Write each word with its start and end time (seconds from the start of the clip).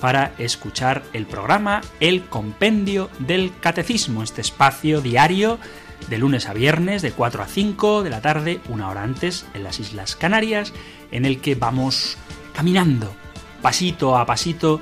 para 0.00 0.32
escuchar 0.38 1.02
el 1.12 1.26
programa 1.26 1.80
El 2.00 2.24
Compendio 2.24 3.10
del 3.18 3.52
Catecismo, 3.60 4.22
este 4.22 4.40
espacio 4.40 5.00
diario 5.00 5.58
de 6.08 6.18
lunes 6.18 6.48
a 6.48 6.52
viernes 6.52 7.02
de 7.02 7.12
4 7.12 7.42
a 7.42 7.46
5 7.46 8.02
de 8.02 8.10
la 8.10 8.20
tarde, 8.20 8.60
una 8.68 8.88
hora 8.88 9.02
antes, 9.02 9.46
en 9.54 9.64
las 9.64 9.80
Islas 9.80 10.16
Canarias, 10.16 10.72
en 11.10 11.24
el 11.24 11.40
que 11.40 11.54
vamos 11.54 12.16
caminando 12.54 13.14
pasito 13.62 14.16
a 14.16 14.26
pasito 14.26 14.80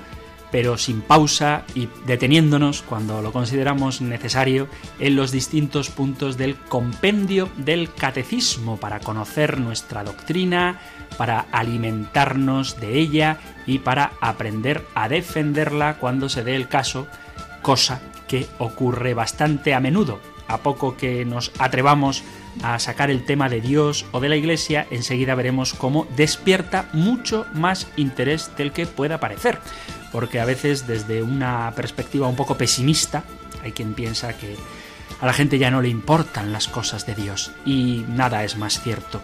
pero 0.55 0.79
sin 0.79 1.01
pausa 1.01 1.65
y 1.75 1.89
deteniéndonos 2.07 2.83
cuando 2.83 3.21
lo 3.23 3.33
consideramos 3.33 4.01
necesario 4.01 4.69
en 5.01 5.17
los 5.17 5.33
distintos 5.33 5.91
puntos 5.91 6.37
del 6.37 6.55
compendio 6.55 7.49
del 7.57 7.93
catecismo 7.93 8.77
para 8.77 9.01
conocer 9.01 9.59
nuestra 9.59 10.05
doctrina, 10.05 10.79
para 11.19 11.47
alimentarnos 11.51 12.79
de 12.79 13.01
ella 13.01 13.39
y 13.67 13.81
para 13.81 14.13
aprender 14.21 14.87
a 14.95 15.09
defenderla 15.09 15.97
cuando 15.97 16.29
se 16.29 16.45
dé 16.45 16.55
el 16.55 16.69
caso, 16.69 17.09
cosa 17.61 18.01
que 18.29 18.47
ocurre 18.61 19.13
bastante 19.13 19.75
a 19.75 19.81
menudo. 19.81 20.21
A 20.49 20.59
poco 20.59 20.97
que 20.97 21.25
nos 21.25 21.53
atrevamos 21.59 22.23
a 22.63 22.79
sacar 22.79 23.11
el 23.11 23.25
tema 23.25 23.49
de 23.49 23.61
Dios 23.61 24.07
o 24.13 24.21
de 24.21 24.29
la 24.29 24.37
Iglesia, 24.37 24.87
enseguida 24.91 25.35
veremos 25.35 25.75
cómo 25.75 26.07
despierta 26.17 26.89
mucho 26.93 27.47
más 27.55 27.89
interés 27.97 28.51
del 28.57 28.73
que 28.73 28.87
pueda 28.87 29.21
parecer. 29.21 29.59
Porque 30.13 30.41
a 30.41 30.45
veces 30.45 30.87
desde 30.87 31.23
una 31.23 31.73
perspectiva 31.75 32.29
un 32.29 32.37
poco 32.37 32.57
pesimista 32.57 33.25
hay 33.63 33.73
quien 33.73 33.95
piensa 33.95 34.37
que 34.37 34.57
a 35.21 35.27
la 35.27 35.33
gente 35.33 35.59
ya 35.59 35.71
no 35.71 35.81
le 35.81 35.89
importan 35.89 36.53
las 36.53 36.69
cosas 36.69 37.07
de 37.07 37.15
Dios. 37.15 37.53
Y 37.65 38.05
nada 38.09 38.45
es 38.45 38.57
más 38.57 38.81
cierto 38.83 39.23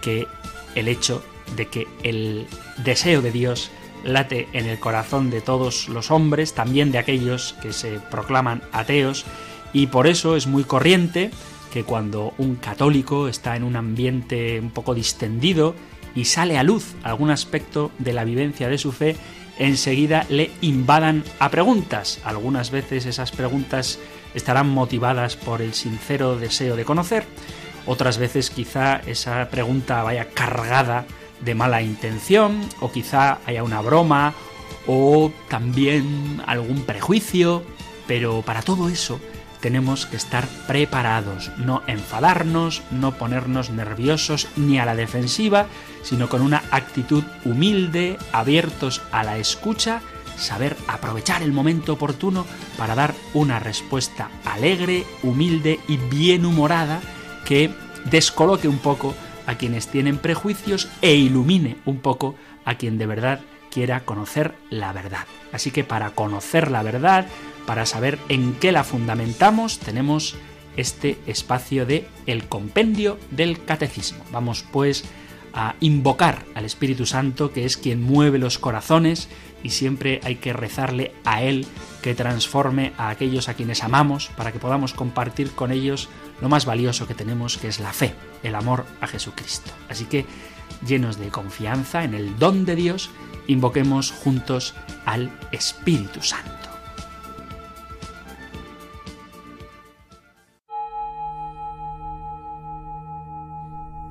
que 0.00 0.26
el 0.74 0.88
hecho 0.88 1.22
de 1.54 1.66
que 1.66 1.86
el 2.02 2.46
deseo 2.78 3.22
de 3.22 3.30
Dios 3.30 3.70
late 4.04 4.48
en 4.52 4.66
el 4.66 4.78
corazón 4.78 5.30
de 5.30 5.40
todos 5.40 5.88
los 5.88 6.10
hombres, 6.10 6.54
también 6.54 6.92
de 6.92 6.98
aquellos 6.98 7.54
que 7.60 7.72
se 7.72 7.98
proclaman 7.98 8.62
ateos, 8.72 9.24
y 9.72 9.88
por 9.88 10.06
eso 10.06 10.36
es 10.36 10.46
muy 10.46 10.64
corriente 10.64 11.30
que 11.72 11.84
cuando 11.84 12.32
un 12.38 12.56
católico 12.56 13.28
está 13.28 13.56
en 13.56 13.62
un 13.62 13.76
ambiente 13.76 14.58
un 14.60 14.70
poco 14.70 14.94
distendido 14.94 15.74
y 16.14 16.24
sale 16.24 16.56
a 16.56 16.62
luz 16.62 16.94
algún 17.02 17.30
aspecto 17.30 17.90
de 17.98 18.14
la 18.14 18.24
vivencia 18.24 18.68
de 18.68 18.78
su 18.78 18.92
fe, 18.92 19.16
enseguida 19.58 20.24
le 20.30 20.50
invadan 20.62 21.22
a 21.38 21.50
preguntas. 21.50 22.20
Algunas 22.24 22.70
veces 22.70 23.04
esas 23.04 23.30
preguntas 23.30 23.98
estarán 24.34 24.70
motivadas 24.70 25.36
por 25.36 25.60
el 25.60 25.74
sincero 25.74 26.38
deseo 26.38 26.76
de 26.76 26.84
conocer, 26.84 27.26
otras 27.86 28.18
veces 28.18 28.50
quizá 28.50 28.96
esa 29.06 29.48
pregunta 29.50 30.02
vaya 30.02 30.30
cargada 30.30 31.04
de 31.44 31.54
mala 31.54 31.82
intención, 31.82 32.62
o 32.80 32.90
quizá 32.90 33.38
haya 33.46 33.62
una 33.62 33.80
broma, 33.82 34.34
o 34.86 35.30
también 35.48 36.42
algún 36.46 36.82
prejuicio, 36.82 37.62
pero 38.06 38.42
para 38.42 38.62
todo 38.62 38.88
eso 38.88 39.20
tenemos 39.66 40.06
que 40.06 40.14
estar 40.14 40.46
preparados, 40.68 41.50
no 41.56 41.82
enfadarnos, 41.88 42.82
no 42.92 43.18
ponernos 43.18 43.70
nerviosos 43.70 44.46
ni 44.54 44.78
a 44.78 44.86
la 44.86 44.94
defensiva, 44.94 45.66
sino 46.04 46.28
con 46.28 46.40
una 46.40 46.62
actitud 46.70 47.24
humilde, 47.44 48.16
abiertos 48.30 49.02
a 49.10 49.24
la 49.24 49.38
escucha, 49.38 50.02
saber 50.36 50.76
aprovechar 50.86 51.42
el 51.42 51.50
momento 51.50 51.94
oportuno 51.94 52.46
para 52.78 52.94
dar 52.94 53.12
una 53.34 53.58
respuesta 53.58 54.30
alegre, 54.44 55.04
humilde 55.24 55.80
y 55.88 55.96
bien 55.96 56.46
humorada 56.46 57.00
que 57.44 57.74
descoloque 58.04 58.68
un 58.68 58.78
poco 58.78 59.16
a 59.48 59.56
quienes 59.56 59.88
tienen 59.88 60.18
prejuicios 60.18 60.88
e 61.02 61.16
ilumine 61.16 61.78
un 61.86 61.98
poco 61.98 62.36
a 62.64 62.76
quien 62.76 62.98
de 62.98 63.06
verdad 63.06 63.40
quiera 63.72 64.04
conocer 64.04 64.54
la 64.70 64.92
verdad. 64.92 65.26
Así 65.52 65.72
que 65.72 65.82
para 65.82 66.10
conocer 66.10 66.70
la 66.70 66.84
verdad, 66.84 67.26
para 67.66 67.86
saber 67.86 68.18
en 68.28 68.54
qué 68.54 68.72
la 68.72 68.84
fundamentamos, 68.84 69.78
tenemos 69.78 70.36
este 70.76 71.18
espacio 71.26 71.86
de 71.86 72.06
el 72.26 72.48
compendio 72.48 73.18
del 73.30 73.64
catecismo. 73.64 74.24
Vamos 74.30 74.64
pues 74.70 75.04
a 75.52 75.74
invocar 75.80 76.44
al 76.54 76.66
Espíritu 76.66 77.06
Santo, 77.06 77.52
que 77.52 77.64
es 77.64 77.76
quien 77.76 78.02
mueve 78.02 78.38
los 78.38 78.58
corazones 78.58 79.28
y 79.62 79.70
siempre 79.70 80.20
hay 80.22 80.36
que 80.36 80.52
rezarle 80.52 81.12
a 81.24 81.42
Él 81.42 81.66
que 82.02 82.14
transforme 82.14 82.92
a 82.98 83.08
aquellos 83.08 83.48
a 83.48 83.54
quienes 83.54 83.82
amamos 83.82 84.28
para 84.36 84.52
que 84.52 84.58
podamos 84.58 84.92
compartir 84.92 85.50
con 85.52 85.72
ellos 85.72 86.10
lo 86.40 86.50
más 86.50 86.66
valioso 86.66 87.08
que 87.08 87.14
tenemos, 87.14 87.56
que 87.56 87.68
es 87.68 87.80
la 87.80 87.92
fe, 87.92 88.14
el 88.42 88.54
amor 88.54 88.84
a 89.00 89.06
Jesucristo. 89.06 89.72
Así 89.88 90.04
que, 90.04 90.26
llenos 90.86 91.18
de 91.18 91.28
confianza 91.28 92.04
en 92.04 92.14
el 92.14 92.38
don 92.38 92.66
de 92.66 92.76
Dios, 92.76 93.10
invoquemos 93.46 94.12
juntos 94.12 94.74
al 95.06 95.32
Espíritu 95.52 96.22
Santo. 96.22 96.55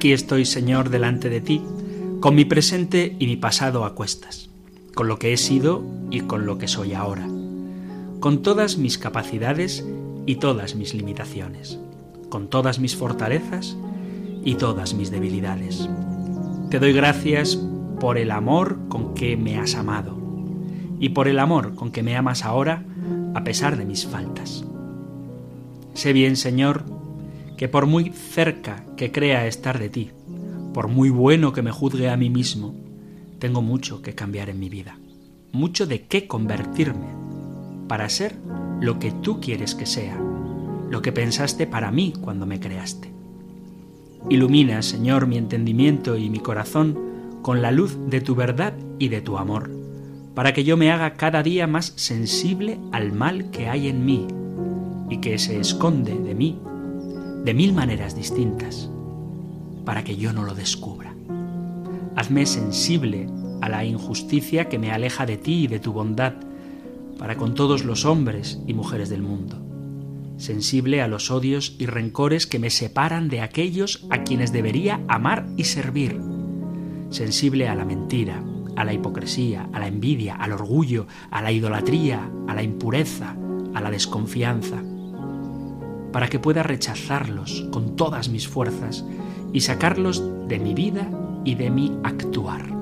Aquí 0.00 0.14
estoy, 0.14 0.46
Señor, 0.46 0.88
delante 0.88 1.28
de 1.28 1.42
ti, 1.42 1.60
con 2.20 2.34
mi 2.34 2.46
presente 2.46 3.14
y 3.18 3.26
mi 3.26 3.36
pasado 3.36 3.84
a 3.84 3.94
cuestas, 3.94 4.48
con 4.94 5.08
lo 5.08 5.18
que 5.18 5.34
he 5.34 5.36
sido 5.36 5.84
y 6.10 6.20
con 6.20 6.46
lo 6.46 6.56
que 6.56 6.68
soy 6.68 6.94
ahora, 6.94 7.28
con 8.18 8.40
todas 8.40 8.78
mis 8.78 8.96
capacidades 8.96 9.84
y 10.24 10.36
todas 10.36 10.74
mis 10.74 10.94
limitaciones, 10.94 11.78
con 12.30 12.48
todas 12.48 12.78
mis 12.78 12.96
fortalezas 12.96 13.76
y 14.42 14.54
todas 14.54 14.94
mis 14.94 15.10
debilidades. 15.10 15.86
Te 16.70 16.78
doy 16.78 16.94
gracias 16.94 17.58
por 18.00 18.16
el 18.16 18.30
amor 18.30 18.78
con 18.88 19.12
que 19.12 19.36
me 19.36 19.58
has 19.58 19.74
amado 19.74 20.16
y 20.98 21.10
por 21.10 21.28
el 21.28 21.38
amor 21.38 21.74
con 21.74 21.92
que 21.92 22.02
me 22.02 22.16
amas 22.16 22.46
ahora 22.46 22.86
a 23.34 23.44
pesar 23.44 23.76
de 23.76 23.84
mis 23.84 24.06
faltas. 24.06 24.64
Sé 25.92 26.14
bien, 26.14 26.38
Señor, 26.38 26.84
que 27.60 27.68
por 27.68 27.84
muy 27.84 28.08
cerca 28.08 28.86
que 28.96 29.12
crea 29.12 29.46
estar 29.46 29.78
de 29.78 29.90
ti, 29.90 30.12
por 30.72 30.88
muy 30.88 31.10
bueno 31.10 31.52
que 31.52 31.60
me 31.60 31.70
juzgue 31.70 32.08
a 32.08 32.16
mí 32.16 32.30
mismo, 32.30 32.74
tengo 33.38 33.60
mucho 33.60 34.00
que 34.00 34.14
cambiar 34.14 34.48
en 34.48 34.58
mi 34.58 34.70
vida, 34.70 34.98
mucho 35.52 35.86
de 35.86 36.06
qué 36.06 36.26
convertirme 36.26 37.08
para 37.86 38.08
ser 38.08 38.34
lo 38.80 38.98
que 38.98 39.12
tú 39.12 39.42
quieres 39.42 39.74
que 39.74 39.84
sea, 39.84 40.18
lo 40.88 41.02
que 41.02 41.12
pensaste 41.12 41.66
para 41.66 41.90
mí 41.90 42.14
cuando 42.18 42.46
me 42.46 42.60
creaste. 42.60 43.12
Ilumina, 44.30 44.80
Señor, 44.80 45.26
mi 45.26 45.36
entendimiento 45.36 46.16
y 46.16 46.30
mi 46.30 46.38
corazón 46.38 46.98
con 47.42 47.60
la 47.60 47.72
luz 47.72 47.98
de 48.06 48.22
tu 48.22 48.34
verdad 48.34 48.72
y 48.98 49.08
de 49.08 49.20
tu 49.20 49.36
amor, 49.36 49.70
para 50.34 50.54
que 50.54 50.64
yo 50.64 50.78
me 50.78 50.90
haga 50.90 51.12
cada 51.12 51.42
día 51.42 51.66
más 51.66 51.92
sensible 51.96 52.80
al 52.90 53.12
mal 53.12 53.50
que 53.50 53.68
hay 53.68 53.88
en 53.88 54.06
mí 54.06 54.26
y 55.10 55.18
que 55.18 55.38
se 55.38 55.60
esconde 55.60 56.14
de 56.14 56.34
mí 56.34 56.58
de 57.44 57.54
mil 57.54 57.72
maneras 57.72 58.14
distintas 58.14 58.90
para 59.84 60.04
que 60.04 60.16
yo 60.16 60.32
no 60.32 60.44
lo 60.44 60.54
descubra. 60.54 61.14
Hazme 62.16 62.44
sensible 62.46 63.28
a 63.60 63.68
la 63.68 63.84
injusticia 63.84 64.68
que 64.68 64.78
me 64.78 64.92
aleja 64.92 65.26
de 65.26 65.36
ti 65.36 65.64
y 65.64 65.66
de 65.66 65.80
tu 65.80 65.92
bondad 65.92 66.34
para 67.18 67.36
con 67.36 67.54
todos 67.54 67.84
los 67.84 68.04
hombres 68.04 68.60
y 68.66 68.74
mujeres 68.74 69.08
del 69.08 69.22
mundo. 69.22 69.58
Sensible 70.36 71.02
a 71.02 71.08
los 71.08 71.30
odios 71.30 71.76
y 71.78 71.86
rencores 71.86 72.46
que 72.46 72.58
me 72.58 72.70
separan 72.70 73.28
de 73.28 73.42
aquellos 73.42 74.06
a 74.10 74.22
quienes 74.22 74.52
debería 74.52 75.00
amar 75.08 75.46
y 75.56 75.64
servir. 75.64 76.18
Sensible 77.10 77.68
a 77.68 77.74
la 77.74 77.84
mentira, 77.84 78.42
a 78.76 78.84
la 78.84 78.94
hipocresía, 78.94 79.68
a 79.72 79.78
la 79.78 79.86
envidia, 79.86 80.36
al 80.36 80.52
orgullo, 80.52 81.06
a 81.30 81.42
la 81.42 81.52
idolatría, 81.52 82.30
a 82.48 82.54
la 82.54 82.62
impureza, 82.62 83.36
a 83.74 83.80
la 83.80 83.90
desconfianza, 83.90 84.82
para 86.12 86.28
que 86.28 86.38
pueda 86.38 86.62
rechazarlos 86.62 87.66
con 87.70 87.96
todas 87.96 88.28
mis 88.28 88.48
fuerzas 88.48 89.04
y 89.52 89.60
sacarlos 89.60 90.22
de 90.48 90.58
mi 90.58 90.74
vida 90.74 91.08
y 91.44 91.54
de 91.54 91.70
mi 91.70 91.92
actuar. 92.02 92.80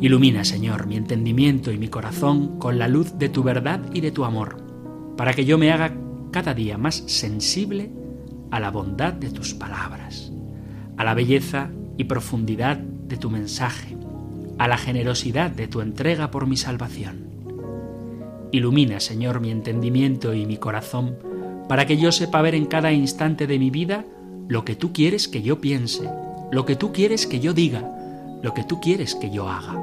Ilumina, 0.00 0.44
Señor, 0.44 0.86
mi 0.86 0.96
entendimiento 0.96 1.72
y 1.72 1.78
mi 1.78 1.88
corazón 1.88 2.58
con 2.58 2.78
la 2.78 2.88
luz 2.88 3.18
de 3.18 3.28
tu 3.28 3.42
verdad 3.42 3.80
y 3.92 4.00
de 4.00 4.10
tu 4.10 4.24
amor, 4.24 4.56
para 5.16 5.34
que 5.34 5.44
yo 5.44 5.58
me 5.58 5.72
haga 5.72 5.94
cada 6.30 6.54
día 6.54 6.78
más 6.78 7.04
sensible 7.06 7.90
a 8.50 8.60
la 8.60 8.70
bondad 8.70 9.12
de 9.12 9.30
tus 9.30 9.52
palabras, 9.52 10.32
a 10.96 11.04
la 11.04 11.12
belleza 11.14 11.70
y 11.98 12.04
profundidad 12.04 12.78
de 12.78 13.18
tu 13.18 13.28
mensaje, 13.28 13.96
a 14.58 14.68
la 14.68 14.78
generosidad 14.78 15.50
de 15.50 15.68
tu 15.68 15.82
entrega 15.82 16.30
por 16.30 16.46
mi 16.46 16.56
salvación. 16.56 17.28
Ilumina, 18.52 19.00
Señor, 19.00 19.40
mi 19.40 19.50
entendimiento 19.50 20.32
y 20.34 20.46
mi 20.46 20.56
corazón, 20.56 21.18
para 21.70 21.86
que 21.86 21.96
yo 21.96 22.10
sepa 22.10 22.42
ver 22.42 22.56
en 22.56 22.66
cada 22.66 22.90
instante 22.90 23.46
de 23.46 23.56
mi 23.56 23.70
vida 23.70 24.04
lo 24.48 24.64
que 24.64 24.74
tú 24.74 24.92
quieres 24.92 25.28
que 25.28 25.40
yo 25.40 25.60
piense, 25.60 26.10
lo 26.50 26.66
que 26.66 26.74
tú 26.74 26.92
quieres 26.92 27.28
que 27.28 27.38
yo 27.38 27.52
diga, 27.54 27.88
lo 28.42 28.54
que 28.54 28.64
tú 28.64 28.80
quieres 28.80 29.14
que 29.14 29.30
yo 29.30 29.48
haga. 29.48 29.80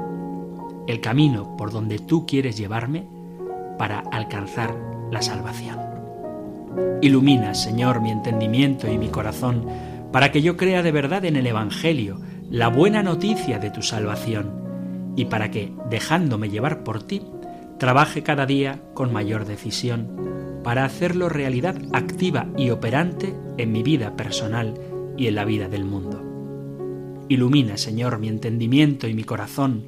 El 0.86 1.00
camino 1.00 1.56
por 1.56 1.72
donde 1.72 1.98
tú 1.98 2.26
quieres 2.26 2.58
llevarme 2.58 3.06
para 3.78 4.00
alcanzar 4.00 4.76
la 5.10 5.22
salvación. 5.22 5.78
Ilumina, 7.00 7.54
Señor, 7.54 8.02
mi 8.02 8.10
entendimiento 8.10 8.86
y 8.86 8.98
mi 8.98 9.08
corazón, 9.08 9.64
para 10.12 10.30
que 10.30 10.42
yo 10.42 10.58
crea 10.58 10.82
de 10.82 10.92
verdad 10.92 11.24
en 11.24 11.36
el 11.36 11.46
Evangelio, 11.46 12.20
la 12.50 12.68
buena 12.68 13.02
noticia 13.02 13.58
de 13.58 13.70
tu 13.70 13.80
salvación, 13.80 15.14
y 15.16 15.24
para 15.24 15.50
que, 15.50 15.72
dejándome 15.88 16.50
llevar 16.50 16.84
por 16.84 17.02
ti, 17.02 17.22
trabaje 17.78 18.22
cada 18.22 18.44
día 18.44 18.78
con 18.92 19.10
mayor 19.10 19.46
decisión 19.46 20.37
para 20.68 20.84
hacerlo 20.84 21.30
realidad 21.30 21.80
activa 21.94 22.46
y 22.58 22.68
operante 22.68 23.34
en 23.56 23.72
mi 23.72 23.82
vida 23.82 24.16
personal 24.16 24.74
y 25.16 25.26
en 25.26 25.34
la 25.34 25.46
vida 25.46 25.66
del 25.66 25.86
mundo. 25.86 26.22
Ilumina, 27.30 27.78
Señor, 27.78 28.18
mi 28.18 28.28
entendimiento 28.28 29.08
y 29.08 29.14
mi 29.14 29.24
corazón, 29.24 29.84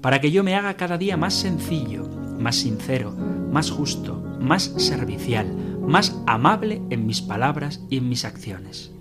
para 0.00 0.20
que 0.20 0.30
yo 0.30 0.44
me 0.44 0.54
haga 0.54 0.74
cada 0.74 0.98
día 0.98 1.16
más 1.16 1.34
sencillo, 1.34 2.08
más 2.38 2.54
sincero, 2.54 3.10
más 3.10 3.72
justo, 3.72 4.22
más 4.40 4.72
servicial, 4.76 5.52
más 5.84 6.16
amable 6.28 6.80
en 6.90 7.06
mis 7.06 7.22
palabras 7.22 7.82
y 7.90 7.96
en 7.96 8.08
mis 8.08 8.24
acciones. 8.24 8.92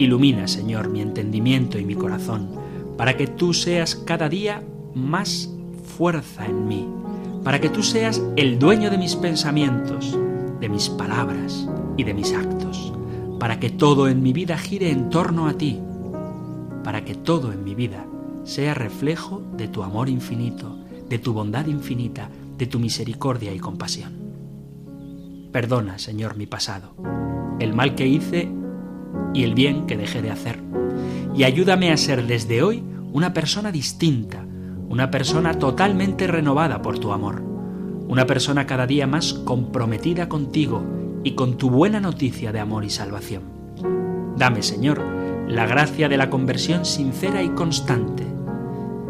Ilumina, 0.00 0.48
Señor, 0.48 0.88
mi 0.88 1.00
entendimiento 1.00 1.78
y 1.78 1.84
mi 1.84 1.94
corazón, 1.94 2.50
para 2.96 3.16
que 3.16 3.28
tú 3.28 3.54
seas 3.54 3.94
cada 3.94 4.28
día 4.28 4.64
más 4.96 5.48
fuerza 5.96 6.44
en 6.44 6.66
mí, 6.66 6.88
para 7.44 7.60
que 7.60 7.68
tú 7.68 7.82
seas 7.82 8.22
el 8.36 8.58
dueño 8.58 8.90
de 8.90 8.96
mis 8.96 9.14
pensamientos, 9.16 10.18
de 10.60 10.68
mis 10.70 10.88
palabras 10.88 11.68
y 11.98 12.04
de 12.04 12.14
mis 12.14 12.32
actos, 12.32 12.92
para 13.38 13.60
que 13.60 13.68
todo 13.68 14.08
en 14.08 14.22
mi 14.22 14.32
vida 14.32 14.56
gire 14.56 14.90
en 14.90 15.10
torno 15.10 15.46
a 15.46 15.52
ti, 15.52 15.78
para 16.82 17.04
que 17.04 17.14
todo 17.14 17.52
en 17.52 17.62
mi 17.62 17.74
vida 17.74 18.06
sea 18.44 18.72
reflejo 18.72 19.42
de 19.56 19.68
tu 19.68 19.82
amor 19.82 20.08
infinito, 20.08 20.78
de 21.08 21.18
tu 21.18 21.34
bondad 21.34 21.66
infinita, 21.66 22.30
de 22.56 22.66
tu 22.66 22.78
misericordia 22.78 23.52
y 23.52 23.58
compasión. 23.58 24.12
Perdona, 25.52 25.98
Señor, 25.98 26.36
mi 26.36 26.46
pasado, 26.46 26.94
el 27.60 27.74
mal 27.74 27.94
que 27.94 28.06
hice 28.06 28.48
y 29.34 29.44
el 29.44 29.54
bien 29.54 29.86
que 29.86 29.98
dejé 29.98 30.22
de 30.22 30.30
hacer, 30.30 30.60
y 31.34 31.44
ayúdame 31.44 31.92
a 31.92 31.96
ser 31.96 32.26
desde 32.26 32.62
hoy 32.62 32.82
una 33.12 33.34
persona 33.34 33.70
distinta, 33.70 34.46
una 34.88 35.10
persona 35.10 35.58
totalmente 35.58 36.26
renovada 36.26 36.82
por 36.82 36.98
tu 36.98 37.12
amor, 37.12 37.42
una 38.08 38.26
persona 38.26 38.66
cada 38.66 38.86
día 38.86 39.06
más 39.06 39.32
comprometida 39.32 40.28
contigo 40.28 40.82
y 41.22 41.32
con 41.32 41.56
tu 41.56 41.70
buena 41.70 42.00
noticia 42.00 42.52
de 42.52 42.60
amor 42.60 42.84
y 42.84 42.90
salvación. 42.90 43.42
Dame, 44.36 44.62
Señor, 44.62 45.02
la 45.48 45.66
gracia 45.66 46.08
de 46.08 46.16
la 46.16 46.30
conversión 46.30 46.84
sincera 46.84 47.42
y 47.42 47.50
constante. 47.50 48.24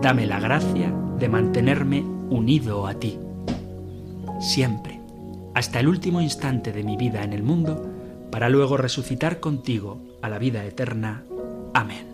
Dame 0.01 0.27
la 0.27 0.41
gracia 0.41 0.93
de 1.19 1.29
mantenerme 1.29 2.05
unido 2.31 2.87
a 2.87 2.95
ti. 2.95 3.19
Siempre, 4.41 5.01
hasta 5.55 5.81
el 5.81 5.89
último 5.89 6.21
instante 6.21 6.73
de 6.73 6.85
mi 6.85 6.97
vida 6.97 7.23
en 7.23 7.33
el 7.33 7.43
mundo, 7.43 7.91
para 8.31 8.49
luego 8.49 8.77
resucitar 8.77 9.41
contigo 9.41 10.01
a 10.23 10.29
la 10.29 10.39
vida 10.39 10.65
eterna. 10.65 11.25
Amén. 11.73 12.14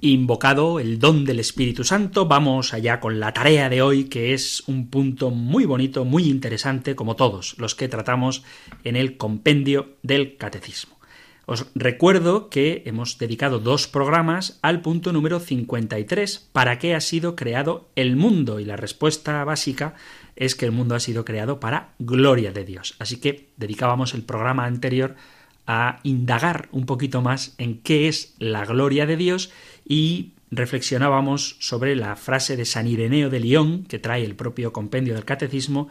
Invocado 0.00 0.78
el 0.78 1.00
don 1.00 1.24
del 1.24 1.40
Espíritu 1.40 1.82
Santo, 1.82 2.26
vamos 2.26 2.72
allá 2.72 3.00
con 3.00 3.18
la 3.18 3.32
tarea 3.32 3.68
de 3.68 3.82
hoy, 3.82 4.04
que 4.04 4.32
es 4.32 4.62
un 4.68 4.90
punto 4.90 5.30
muy 5.30 5.64
bonito, 5.64 6.04
muy 6.04 6.28
interesante, 6.28 6.94
como 6.94 7.16
todos 7.16 7.58
los 7.58 7.74
que 7.74 7.88
tratamos 7.88 8.44
en 8.84 8.94
el 8.94 9.16
compendio 9.16 9.96
del 10.04 10.36
Catecismo. 10.36 10.98
Os 11.46 11.66
recuerdo 11.74 12.48
que 12.48 12.84
hemos 12.86 13.18
dedicado 13.18 13.58
dos 13.58 13.88
programas 13.88 14.60
al 14.62 14.82
punto 14.82 15.12
número 15.12 15.40
53, 15.40 16.50
¿para 16.52 16.78
qué 16.78 16.94
ha 16.94 17.00
sido 17.00 17.34
creado 17.34 17.88
el 17.96 18.14
mundo? 18.14 18.60
Y 18.60 18.66
la 18.66 18.76
respuesta 18.76 19.42
básica 19.42 19.94
es 20.36 20.54
que 20.54 20.66
el 20.66 20.72
mundo 20.72 20.94
ha 20.94 21.00
sido 21.00 21.24
creado 21.24 21.58
para 21.58 21.94
gloria 21.98 22.52
de 22.52 22.64
Dios. 22.64 22.94
Así 23.00 23.16
que 23.18 23.48
dedicábamos 23.56 24.14
el 24.14 24.22
programa 24.22 24.64
anterior 24.66 25.16
a 25.68 26.00
indagar 26.02 26.70
un 26.72 26.86
poquito 26.86 27.20
más 27.20 27.54
en 27.58 27.78
qué 27.82 28.08
es 28.08 28.34
la 28.38 28.64
gloria 28.64 29.04
de 29.04 29.18
Dios 29.18 29.52
y 29.84 30.32
reflexionábamos 30.50 31.56
sobre 31.60 31.94
la 31.94 32.16
frase 32.16 32.56
de 32.56 32.64
San 32.64 32.88
Ireneo 32.88 33.28
de 33.28 33.38
León 33.38 33.84
que 33.84 33.98
trae 33.98 34.24
el 34.24 34.34
propio 34.34 34.72
compendio 34.72 35.14
del 35.14 35.26
Catecismo 35.26 35.88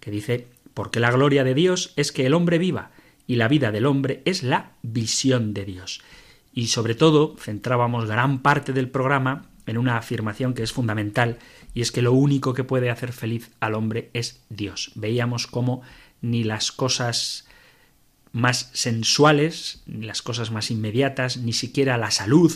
que 0.00 0.10
dice 0.10 0.48
porque 0.72 0.98
la 0.98 1.10
gloria 1.10 1.44
de 1.44 1.52
Dios 1.52 1.92
es 1.96 2.10
que 2.10 2.24
el 2.24 2.32
hombre 2.32 2.56
viva 2.56 2.90
y 3.26 3.36
la 3.36 3.48
vida 3.48 3.70
del 3.70 3.84
hombre 3.84 4.22
es 4.24 4.42
la 4.42 4.72
visión 4.80 5.52
de 5.52 5.66
Dios. 5.66 6.00
Y 6.54 6.68
sobre 6.68 6.94
todo 6.94 7.36
centrábamos 7.38 8.06
gran 8.06 8.40
parte 8.40 8.72
del 8.72 8.88
programa 8.88 9.50
en 9.66 9.76
una 9.76 9.98
afirmación 9.98 10.54
que 10.54 10.62
es 10.62 10.72
fundamental 10.72 11.38
y 11.74 11.82
es 11.82 11.92
que 11.92 12.00
lo 12.00 12.14
único 12.14 12.54
que 12.54 12.64
puede 12.64 12.88
hacer 12.88 13.12
feliz 13.12 13.50
al 13.60 13.74
hombre 13.74 14.08
es 14.14 14.42
Dios. 14.48 14.92
Veíamos 14.94 15.46
cómo 15.46 15.82
ni 16.22 16.44
las 16.44 16.72
cosas 16.72 17.46
más 18.32 18.70
sensuales, 18.72 19.82
ni 19.86 20.06
las 20.06 20.22
cosas 20.22 20.50
más 20.50 20.70
inmediatas, 20.70 21.36
ni 21.36 21.52
siquiera 21.52 21.96
la 21.96 22.10
salud 22.10 22.52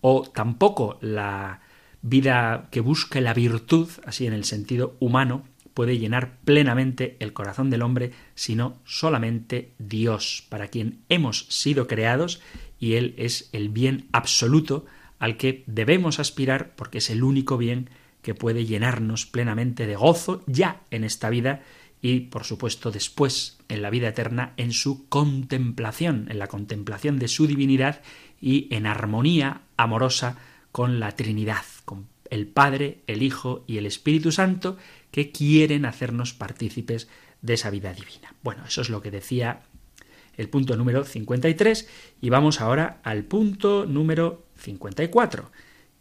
o 0.00 0.22
tampoco 0.22 0.98
la 1.00 1.60
vida 2.02 2.68
que 2.70 2.80
busque 2.80 3.20
la 3.20 3.34
virtud, 3.34 3.88
así 4.06 4.26
en 4.26 4.32
el 4.32 4.44
sentido 4.44 4.96
humano, 5.00 5.44
puede 5.74 5.98
llenar 5.98 6.38
plenamente 6.44 7.16
el 7.20 7.32
corazón 7.32 7.70
del 7.70 7.82
hombre, 7.82 8.12
sino 8.34 8.78
solamente 8.84 9.72
Dios, 9.78 10.44
para 10.48 10.68
quien 10.68 10.98
hemos 11.08 11.46
sido 11.50 11.86
creados 11.86 12.40
y 12.80 12.94
Él 12.94 13.14
es 13.16 13.48
el 13.52 13.68
bien 13.68 14.08
absoluto 14.12 14.86
al 15.18 15.36
que 15.36 15.62
debemos 15.66 16.18
aspirar 16.18 16.74
porque 16.74 16.98
es 16.98 17.10
el 17.10 17.22
único 17.22 17.58
bien 17.58 17.90
que 18.22 18.34
puede 18.34 18.66
llenarnos 18.66 19.26
plenamente 19.26 19.86
de 19.86 19.96
gozo 19.96 20.42
ya 20.46 20.80
en 20.90 21.04
esta 21.04 21.30
vida 21.30 21.62
y, 22.00 22.20
por 22.20 22.44
supuesto, 22.44 22.90
después 22.90 23.58
en 23.68 23.82
la 23.82 23.90
vida 23.90 24.08
eterna 24.08 24.52
en 24.56 24.72
su 24.72 25.08
contemplación, 25.08 26.26
en 26.30 26.38
la 26.38 26.46
contemplación 26.46 27.18
de 27.18 27.28
su 27.28 27.46
divinidad 27.46 28.02
y 28.40 28.72
en 28.74 28.86
armonía 28.86 29.62
amorosa 29.76 30.38
con 30.72 31.00
la 31.00 31.16
Trinidad, 31.16 31.64
con 31.84 32.06
el 32.30 32.46
Padre, 32.46 32.98
el 33.06 33.22
Hijo 33.22 33.64
y 33.66 33.78
el 33.78 33.86
Espíritu 33.86 34.32
Santo, 34.32 34.76
que 35.10 35.32
quieren 35.32 35.86
hacernos 35.86 36.34
partícipes 36.34 37.08
de 37.42 37.54
esa 37.54 37.70
vida 37.70 37.92
divina. 37.92 38.34
Bueno, 38.42 38.64
eso 38.66 38.82
es 38.82 38.90
lo 38.90 39.00
que 39.00 39.10
decía 39.10 39.62
el 40.36 40.48
punto 40.48 40.76
número 40.76 41.04
53 41.04 41.88
y 42.20 42.30
vamos 42.30 42.60
ahora 42.60 43.00
al 43.02 43.24
punto 43.24 43.86
número 43.86 44.44
54, 44.56 45.50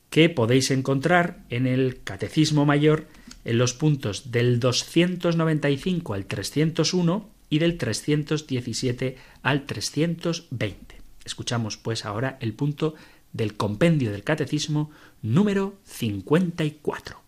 que 0.09 0.29
podéis 0.29 0.71
encontrar 0.71 1.43
en 1.49 1.65
el 1.65 2.03
Catecismo 2.03 2.65
Mayor 2.65 3.07
en 3.47 3.57
los 3.57 3.73
puntos 3.73 4.29
del 4.29 4.59
295 4.59 6.13
al 6.13 6.25
301 6.25 7.29
y 7.49 7.59
del 7.59 7.77
317 7.77 9.15
al 9.41 9.65
320. 9.65 10.97
Escuchamos 11.23 11.77
pues 11.77 12.05
ahora 12.05 12.37
el 12.41 12.53
punto 12.53 12.95
del 13.31 13.55
compendio 13.55 14.11
del 14.11 14.25
catecismo 14.25 14.91
número 15.21 15.75
54. 15.85 17.21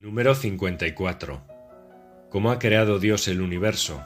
Número 0.00 0.34
54. 0.34 1.40
¿Cómo 2.28 2.50
ha 2.50 2.58
creado 2.58 2.98
Dios 2.98 3.28
el 3.28 3.42
universo? 3.42 4.02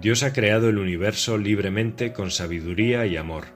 Dios 0.00 0.22
ha 0.22 0.32
creado 0.32 0.70
el 0.70 0.78
universo 0.78 1.36
libremente 1.36 2.14
con 2.14 2.30
sabiduría 2.30 3.04
y 3.04 3.18
amor. 3.18 3.48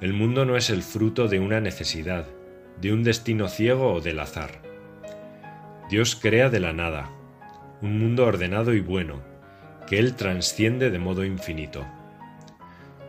El 0.00 0.14
mundo 0.14 0.46
no 0.46 0.56
es 0.56 0.70
el 0.70 0.82
fruto 0.82 1.28
de 1.28 1.40
una 1.40 1.60
necesidad, 1.60 2.26
de 2.80 2.94
un 2.94 3.04
destino 3.04 3.48
ciego 3.48 3.92
o 3.92 4.00
del 4.00 4.20
azar. 4.20 4.63
Dios 5.90 6.16
crea 6.16 6.48
de 6.48 6.60
la 6.60 6.72
nada, 6.72 7.10
un 7.82 7.98
mundo 7.98 8.24
ordenado 8.24 8.72
y 8.72 8.80
bueno, 8.80 9.20
que 9.86 9.98
Él 9.98 10.14
transciende 10.14 10.90
de 10.90 10.98
modo 10.98 11.24
infinito. 11.24 11.84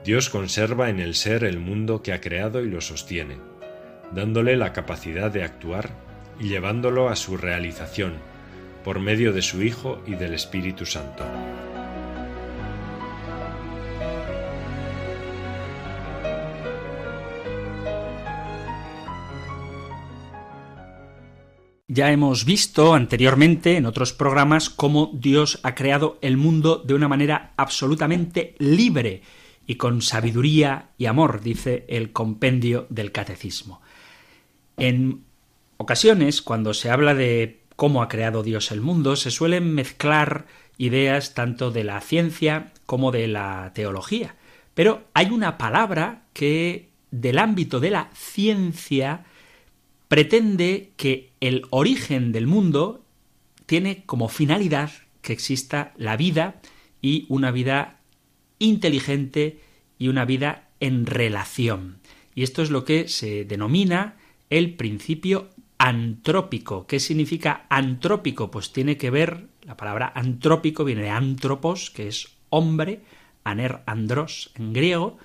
Dios 0.04 0.30
conserva 0.30 0.90
en 0.90 1.00
el 1.00 1.16
ser 1.16 1.46
el 1.46 1.60
mundo 1.60 2.04
que 2.04 2.14
ha 2.14 2.22
creado 2.22 2.62
y 2.62 2.70
lo 2.70 2.82
sostiene, 2.82 3.38
dándole 4.12 4.58
la 4.58 4.74
capacidad 4.74 5.32
de 5.32 5.44
actuar 5.44 5.90
y 6.40 6.50
llevándolo 6.50 7.10
a 7.10 7.16
su 7.16 7.38
realización, 7.38 8.16
por 8.84 9.00
medio 9.00 9.32
de 9.32 9.42
su 9.42 9.64
Hijo 9.64 10.04
y 10.06 10.16
del 10.16 10.34
Espíritu 10.34 10.86
Santo. 10.86 11.24
Ya 21.96 22.12
hemos 22.12 22.44
visto 22.44 22.94
anteriormente 22.94 23.78
en 23.78 23.86
otros 23.86 24.12
programas 24.12 24.70
cómo 24.70 25.12
Dios 25.14 25.62
ha 25.64 25.76
creado 25.76 26.20
el 26.22 26.36
mundo 26.36 26.84
de 26.86 26.94
una 26.94 27.08
manera 27.08 27.54
absolutamente 27.56 28.54
libre 28.60 29.22
y 29.66 29.76
con 29.76 30.02
sabiduría 30.02 30.90
y 30.98 31.06
amor, 31.06 31.40
dice 31.40 31.86
el 31.88 32.12
compendio 32.12 32.86
del 32.90 33.14
catecismo. 33.14 33.80
En 34.76 35.24
ocasiones, 35.78 36.42
cuando 36.42 36.74
se 36.74 36.90
habla 36.90 37.16
de 37.16 37.62
cómo 37.78 38.02
ha 38.02 38.10
creado 38.10 38.44
Dios 38.44 38.72
el 38.72 38.82
mundo, 38.82 39.16
se 39.16 39.32
suelen 39.32 39.74
mezclar 39.74 40.48
ideas 40.78 41.34
tanto 41.34 41.72
de 41.72 41.86
la 41.86 42.02
ciencia 42.02 42.74
como 42.86 43.14
de 43.14 43.30
la 43.30 43.72
teología. 43.74 44.36
Pero 44.74 45.06
hay 45.14 45.28
una 45.28 45.58
palabra 45.58 46.24
que 46.34 46.90
del 47.12 47.40
ámbito 47.40 47.80
de 47.80 47.92
la 47.92 48.10
ciencia 48.14 49.24
pretende 50.08 50.92
que 50.98 51.32
el 51.40 51.66
origen 51.70 52.32
del 52.32 52.48
mundo 52.48 53.04
tiene 53.66 54.04
como 54.06 54.30
finalidad 54.30 54.92
que 55.22 55.34
exista 55.34 55.94
la 55.98 56.18
vida 56.18 56.62
y 57.02 57.26
una 57.30 57.52
vida 57.52 58.00
inteligente 58.60 59.60
y 59.98 60.08
una 60.08 60.26
vida 60.26 60.70
en 60.80 61.06
relación. 61.06 62.00
Y 62.36 62.44
esto 62.44 62.62
es 62.62 62.70
lo 62.70 62.86
que 62.86 63.08
se 63.08 63.46
denomina 63.46 64.18
el 64.50 64.76
principio 64.76 65.50
antrópico. 65.78 66.86
¿Qué 66.86 67.00
significa 67.00 67.66
antrópico? 67.70 68.52
Pues 68.52 68.72
tiene 68.72 68.98
que 68.98 69.10
ver, 69.10 69.48
la 69.64 69.78
palabra 69.78 70.12
antrópico 70.16 70.84
viene 70.84 71.04
de 71.04 71.10
antropos, 71.10 71.90
que 71.92 72.08
es 72.08 72.30
hombre, 72.50 73.02
aner 73.44 73.82
andros 73.86 74.52
en 74.56 74.74
griego, 74.74 75.18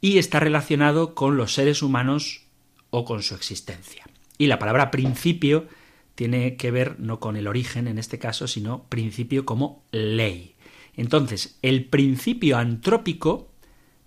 y 0.00 0.18
está 0.18 0.40
relacionado 0.40 1.14
con 1.14 1.36
los 1.36 1.54
seres 1.54 1.82
humanos 1.82 2.42
o 2.90 3.04
con 3.04 3.22
su 3.22 3.34
existencia. 3.34 4.04
Y 4.42 4.48
la 4.48 4.58
palabra 4.58 4.90
principio 4.90 5.68
tiene 6.16 6.56
que 6.56 6.72
ver 6.72 6.98
no 6.98 7.20
con 7.20 7.36
el 7.36 7.46
origen 7.46 7.86
en 7.86 7.96
este 7.96 8.18
caso, 8.18 8.48
sino 8.48 8.88
principio 8.88 9.46
como 9.46 9.84
ley. 9.92 10.56
Entonces, 10.96 11.60
el 11.62 11.84
principio 11.84 12.58
antrópico, 12.58 13.52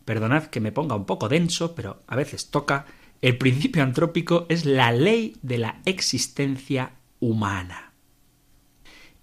perdonad 0.03 0.47
que 0.47 0.59
me 0.59 0.73
ponga 0.73 0.93
un 0.93 1.05
poco 1.05 1.29
denso, 1.29 1.73
pero 1.73 2.01
a 2.05 2.17
veces 2.17 2.51
toca, 2.51 2.85
el 3.21 3.37
principio 3.37 3.81
antrópico 3.81 4.45
es 4.49 4.65
la 4.65 4.91
ley 4.91 5.37
de 5.41 5.57
la 5.57 5.81
existencia 5.85 6.95
humana. 7.21 7.93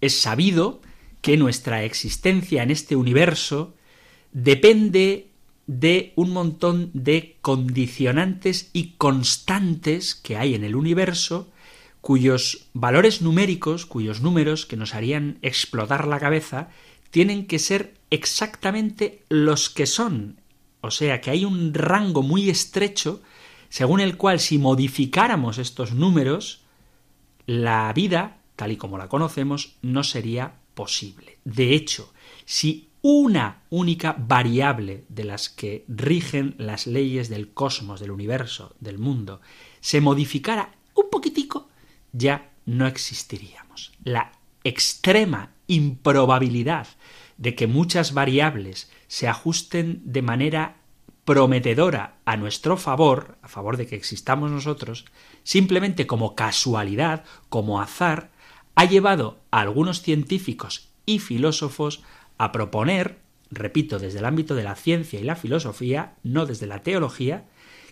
Es 0.01 0.19
sabido 0.19 0.81
que 1.21 1.37
nuestra 1.37 1.83
existencia 1.83 2.63
en 2.63 2.71
este 2.71 2.95
universo 2.95 3.75
depende 4.31 5.29
de 5.67 6.13
un 6.15 6.31
montón 6.31 6.91
de 6.93 7.37
condicionantes 7.41 8.69
y 8.73 8.93
constantes 8.97 10.15
que 10.15 10.37
hay 10.37 10.55
en 10.55 10.63
el 10.63 10.75
universo 10.75 11.49
cuyos 12.01 12.67
valores 12.73 13.21
numéricos, 13.21 13.85
cuyos 13.85 14.21
números 14.21 14.65
que 14.65 14.75
nos 14.75 14.93
harían 14.93 15.39
explotar 15.41 16.05
la 16.05 16.19
cabeza, 16.19 16.67
tienen 17.11 17.47
que 17.47 17.59
ser 17.59 17.93
exactamente 18.09 19.23
los 19.29 19.69
que 19.69 19.85
son. 19.85 20.41
O 20.81 20.91
sea 20.91 21.21
que 21.21 21.31
hay 21.31 21.45
un 21.45 21.73
rango 21.73 22.21
muy 22.21 22.49
estrecho 22.49 23.21
según 23.69 24.01
el 24.01 24.17
cual 24.17 24.39
si 24.39 24.57
modificáramos 24.57 25.57
estos 25.57 25.93
números, 25.93 26.61
la 27.47 27.91
vida, 27.93 28.37
tal 28.55 28.71
y 28.71 28.77
como 28.77 28.97
la 28.97 29.07
conocemos, 29.07 29.77
no 29.81 30.03
sería 30.03 30.55
posible. 30.75 31.39
De 31.43 31.73
hecho, 31.73 32.13
si 32.45 32.89
una 33.03 33.63
única 33.69 34.15
variable 34.17 35.03
de 35.09 35.25
las 35.25 35.49
que 35.49 35.83
rigen 35.89 36.55
las 36.57 36.87
leyes 36.87 37.27
del 37.27 37.53
cosmos, 37.53 37.99
del 37.99 38.11
universo, 38.11 38.75
del 38.79 38.97
mundo, 38.97 39.41
se 39.81 39.99
modificara 39.99 40.71
un 40.95 41.09
poquitico, 41.11 41.67
ya 42.13 42.49
no 42.65 42.87
existiríamos. 42.87 43.91
La 44.05 44.31
extrema 44.63 45.51
improbabilidad 45.67 46.87
de 47.37 47.55
que 47.55 47.67
muchas 47.67 48.13
variables 48.13 48.89
se 49.07 49.27
ajusten 49.27 50.01
de 50.05 50.21
manera 50.21 50.77
prometedora 51.25 52.15
a 52.23 52.37
nuestro 52.37 52.77
favor, 52.77 53.37
a 53.41 53.49
favor 53.49 53.75
de 53.75 53.85
que 53.85 53.97
existamos 53.97 54.49
nosotros, 54.49 55.03
simplemente 55.43 56.07
como 56.07 56.35
casualidad, 56.35 57.25
como 57.49 57.81
azar, 57.81 58.31
ha 58.75 58.85
llevado 58.85 59.41
a 59.51 59.59
algunos 59.59 60.01
científicos 60.01 60.89
y 61.05 61.19
filósofos 61.19 62.01
a 62.37 62.51
proponer, 62.51 63.19
repito, 63.51 63.99
desde 63.99 64.19
el 64.19 64.25
ámbito 64.25 64.55
de 64.55 64.63
la 64.63 64.75
ciencia 64.75 65.19
y 65.19 65.23
la 65.23 65.35
filosofía, 65.35 66.15
no 66.23 66.45
desde 66.45 66.67
la 66.67 66.83
teología, 66.83 67.45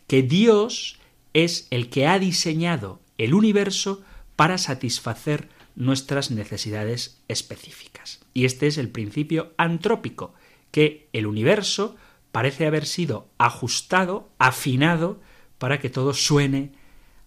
que 0.08 0.24
Dios 0.24 1.00
es 1.34 1.68
el 1.70 1.90
que 1.90 2.08
ha 2.08 2.20
diseñado 2.20 3.00
el 3.18 3.34
universo 3.34 4.04
para 4.36 4.58
satisfacer 4.58 5.50
nuestras 5.76 6.32
necesidades 6.32 7.22
específicas. 7.28 8.20
Y 8.34 8.46
este 8.46 8.68
es 8.68 8.78
el 8.78 8.90
principio 8.90 9.54
antrópico, 9.58 10.34
que 10.72 11.10
el 11.14 11.28
universo 11.28 11.96
parece 12.32 12.66
haber 12.66 12.86
sido 12.86 13.30
ajustado, 13.38 14.30
afinado, 14.40 15.22
para 15.58 15.80
que 15.80 15.90
todo 15.90 16.14
suene 16.14 16.72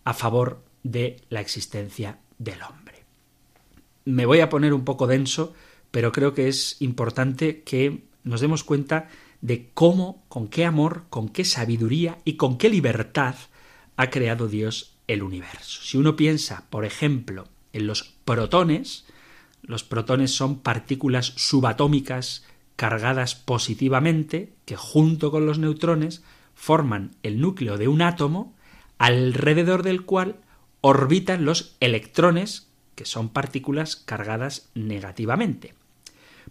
a 0.04 0.14
favor 0.14 0.64
de 0.82 1.16
la 1.28 1.40
existencia 1.40 2.18
del 2.38 2.62
hombre. 2.62 3.04
Me 4.04 4.26
voy 4.26 4.40
a 4.40 4.48
poner 4.48 4.74
un 4.74 4.84
poco 4.84 5.06
denso, 5.06 5.54
pero 5.94 6.10
creo 6.10 6.34
que 6.34 6.48
es 6.48 6.74
importante 6.80 7.62
que 7.62 8.02
nos 8.24 8.40
demos 8.40 8.64
cuenta 8.64 9.08
de 9.42 9.70
cómo, 9.74 10.24
con 10.26 10.48
qué 10.48 10.64
amor, 10.64 11.04
con 11.08 11.28
qué 11.28 11.44
sabiduría 11.44 12.18
y 12.24 12.32
con 12.34 12.58
qué 12.58 12.68
libertad 12.68 13.36
ha 13.96 14.10
creado 14.10 14.48
Dios 14.48 14.96
el 15.06 15.22
universo. 15.22 15.82
Si 15.84 15.96
uno 15.96 16.16
piensa, 16.16 16.64
por 16.68 16.84
ejemplo, 16.84 17.46
en 17.72 17.86
los 17.86 18.02
protones, 18.24 19.04
los 19.62 19.84
protones 19.84 20.34
son 20.34 20.58
partículas 20.58 21.32
subatómicas 21.36 22.44
cargadas 22.74 23.36
positivamente 23.36 24.52
que 24.64 24.74
junto 24.74 25.30
con 25.30 25.46
los 25.46 25.60
neutrones 25.60 26.24
forman 26.56 27.12
el 27.22 27.40
núcleo 27.40 27.78
de 27.78 27.86
un 27.86 28.02
átomo 28.02 28.52
alrededor 28.98 29.84
del 29.84 30.02
cual 30.02 30.40
orbitan 30.80 31.44
los 31.44 31.76
electrones 31.78 32.66
que 32.96 33.04
son 33.04 33.28
partículas 33.28 33.94
cargadas 33.94 34.70
negativamente. 34.74 35.74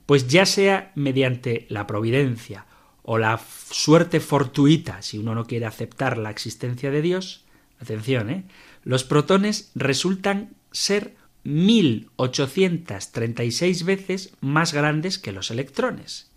Pues 0.05 0.27
ya 0.27 0.45
sea 0.45 0.91
mediante 0.95 1.65
la 1.69 1.87
providencia 1.87 2.65
o 3.03 3.17
la 3.17 3.39
suerte 3.69 4.19
fortuita, 4.19 5.01
si 5.01 5.17
uno 5.17 5.33
no 5.35 5.45
quiere 5.45 5.65
aceptar 5.65 6.17
la 6.17 6.29
existencia 6.29 6.91
de 6.91 7.01
Dios, 7.01 7.43
atención, 7.79 8.29
¿eh? 8.29 8.43
los 8.83 9.03
protones 9.03 9.71
resultan 9.75 10.55
ser 10.71 11.15
1836 11.43 13.83
veces 13.83 14.33
más 14.39 14.71
grandes 14.73 15.19
que 15.19 15.33
los 15.33 15.51
electrones. 15.51 16.31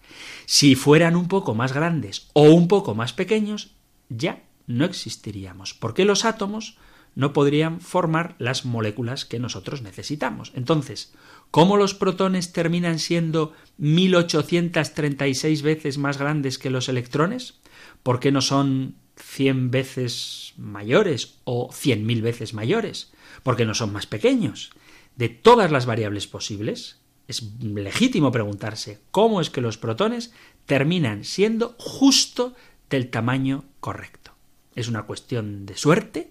Si 0.46 0.75
fueran 0.75 1.16
un 1.16 1.28
poco 1.28 1.54
más 1.54 1.73
grandes 1.73 2.28
o 2.32 2.50
un 2.50 2.68
poco 2.68 2.94
más 2.94 3.12
pequeños, 3.12 3.75
ya 4.08 4.42
no 4.66 4.85
existiríamos, 4.85 5.75
porque 5.75 6.04
los 6.04 6.25
átomos 6.25 6.78
no 7.14 7.32
podrían 7.32 7.80
formar 7.80 8.35
las 8.38 8.64
moléculas 8.64 9.25
que 9.25 9.38
nosotros 9.38 9.82
necesitamos. 9.82 10.52
Entonces, 10.54 11.14
¿cómo 11.50 11.76
los 11.76 11.94
protones 11.94 12.52
terminan 12.52 12.98
siendo 12.98 13.52
1836 13.78 15.62
veces 15.62 15.98
más 15.98 16.18
grandes 16.18 16.58
que 16.58 16.70
los 16.70 16.88
electrones? 16.88 17.60
¿Por 18.02 18.20
qué 18.20 18.32
no 18.32 18.40
son 18.40 18.96
100 19.16 19.70
veces 19.70 20.54
mayores 20.56 21.38
o 21.44 21.70
100.000 21.70 22.22
veces 22.22 22.54
mayores? 22.54 23.12
¿Por 23.42 23.56
qué 23.56 23.64
no 23.64 23.74
son 23.74 23.92
más 23.92 24.06
pequeños? 24.06 24.72
de 25.16 25.28
todas 25.30 25.72
las 25.72 25.86
variables 25.86 26.26
posibles, 26.26 27.00
es 27.26 27.42
legítimo 27.60 28.30
preguntarse 28.30 29.00
cómo 29.10 29.40
es 29.40 29.50
que 29.50 29.60
los 29.60 29.78
protones 29.78 30.32
terminan 30.66 31.24
siendo 31.24 31.74
justo 31.78 32.54
del 32.88 33.10
tamaño 33.10 33.64
correcto. 33.80 34.32
¿Es 34.74 34.88
una 34.88 35.04
cuestión 35.04 35.66
de 35.66 35.76
suerte 35.76 36.30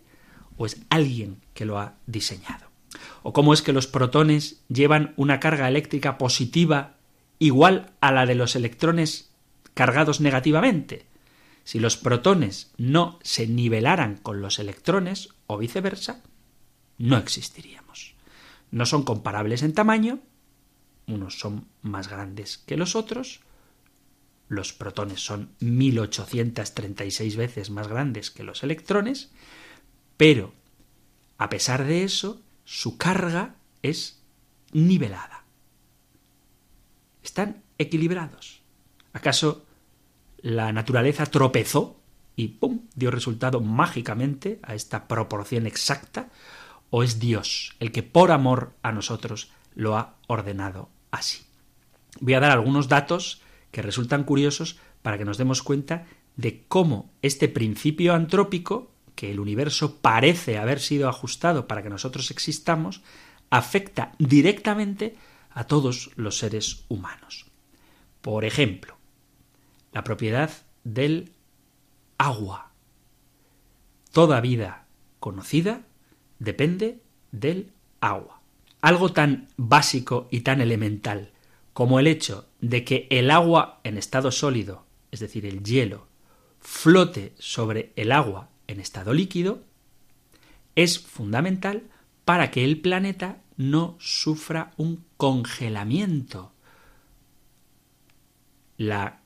o 0.55 0.65
es 0.65 0.77
alguien 0.89 1.41
que 1.53 1.65
lo 1.65 1.79
ha 1.79 1.95
diseñado? 2.05 2.64
¿O 3.23 3.33
cómo 3.33 3.53
es 3.53 3.61
que 3.61 3.73
los 3.73 3.87
protones 3.87 4.61
llevan 4.67 5.13
una 5.17 5.39
carga 5.39 5.67
eléctrica 5.67 6.17
positiva 6.17 6.97
igual 7.39 7.91
a 8.01 8.11
la 8.11 8.25
de 8.25 8.35
los 8.35 8.55
electrones 8.55 9.31
cargados 9.73 10.21
negativamente? 10.21 11.05
Si 11.63 11.79
los 11.79 11.97
protones 11.97 12.71
no 12.77 13.19
se 13.23 13.47
nivelaran 13.47 14.17
con 14.17 14.41
los 14.41 14.59
electrones 14.59 15.29
o 15.47 15.57
viceversa, 15.57 16.21
no 16.97 17.17
existiríamos. 17.17 18.15
No 18.71 18.85
son 18.85 19.03
comparables 19.03 19.63
en 19.63 19.73
tamaño, 19.73 20.19
unos 21.07 21.39
son 21.39 21.67
más 21.81 22.07
grandes 22.07 22.57
que 22.57 22.77
los 22.77 22.95
otros, 22.95 23.41
los 24.47 24.73
protones 24.73 25.21
son 25.21 25.49
1836 25.59 27.35
veces 27.35 27.69
más 27.69 27.87
grandes 27.87 28.31
que 28.31 28.43
los 28.43 28.63
electrones, 28.63 29.31
pero 30.17 30.53
a 31.37 31.49
pesar 31.49 31.83
de 31.83 32.03
eso, 32.03 32.41
su 32.65 32.97
carga 32.97 33.55
es 33.81 34.21
nivelada. 34.73 35.45
Están 37.23 37.63
equilibrados. 37.77 38.61
¿Acaso 39.13 39.65
la 40.41 40.73
naturaleza 40.73 41.25
tropezó 41.25 41.99
y 42.35 42.49
¡pum! 42.49 42.81
dio 42.95 43.11
resultado 43.11 43.61
mágicamente 43.61 44.59
a 44.63 44.75
esta 44.75 45.07
proporción 45.07 45.65
exacta? 45.65 46.29
¿O 46.89 47.03
es 47.03 47.19
Dios 47.19 47.75
el 47.79 47.91
que 47.91 48.03
por 48.03 48.31
amor 48.31 48.73
a 48.83 48.91
nosotros 48.91 49.51
lo 49.73 49.97
ha 49.97 50.15
ordenado 50.27 50.89
así? 51.11 51.43
Voy 52.19 52.33
a 52.33 52.39
dar 52.39 52.51
algunos 52.51 52.87
datos 52.87 53.41
que 53.71 53.81
resultan 53.81 54.23
curiosos 54.23 54.79
para 55.01 55.17
que 55.17 55.25
nos 55.25 55.37
demos 55.37 55.61
cuenta 55.63 56.05
de 56.35 56.65
cómo 56.67 57.11
este 57.21 57.47
principio 57.47 58.13
antrópico, 58.13 58.91
que 59.15 59.31
el 59.31 59.39
universo 59.39 59.97
parece 59.97 60.57
haber 60.57 60.79
sido 60.79 61.09
ajustado 61.09 61.67
para 61.67 61.81
que 61.81 61.89
nosotros 61.89 62.31
existamos, 62.31 63.01
afecta 63.49 64.11
directamente 64.19 65.15
a 65.51 65.65
todos 65.65 66.11
los 66.15 66.37
seres 66.37 66.85
humanos. 66.89 67.45
Por 68.21 68.45
ejemplo, 68.45 68.97
la 69.93 70.03
propiedad 70.03 70.51
del 70.83 71.31
agua. 72.17 72.71
Toda 74.11 74.41
vida 74.41 74.85
conocida 75.19 75.81
depende 76.39 77.01
del 77.31 77.71
agua. 78.01 78.41
Algo 78.81 79.13
tan 79.13 79.47
básico 79.57 80.27
y 80.29 80.41
tan 80.41 80.61
elemental 80.61 81.31
como 81.73 81.99
el 81.99 82.07
hecho 82.07 82.47
de 82.61 82.83
que 82.83 83.07
el 83.09 83.31
agua 83.31 83.79
en 83.83 83.97
estado 83.97 84.31
sólido, 84.31 84.85
es 85.11 85.19
decir, 85.19 85.45
el 85.45 85.63
hielo, 85.63 86.07
flote 86.59 87.33
sobre 87.37 87.91
el 87.95 88.11
agua 88.11 88.49
en 88.67 88.79
estado 88.79 89.13
líquido, 89.13 89.63
es 90.75 90.99
fundamental 90.99 91.83
para 92.25 92.51
que 92.51 92.63
el 92.63 92.81
planeta 92.81 93.37
no 93.57 93.95
sufra 93.99 94.73
un 94.77 95.03
congelamiento. 95.17 96.51
La 98.77 99.21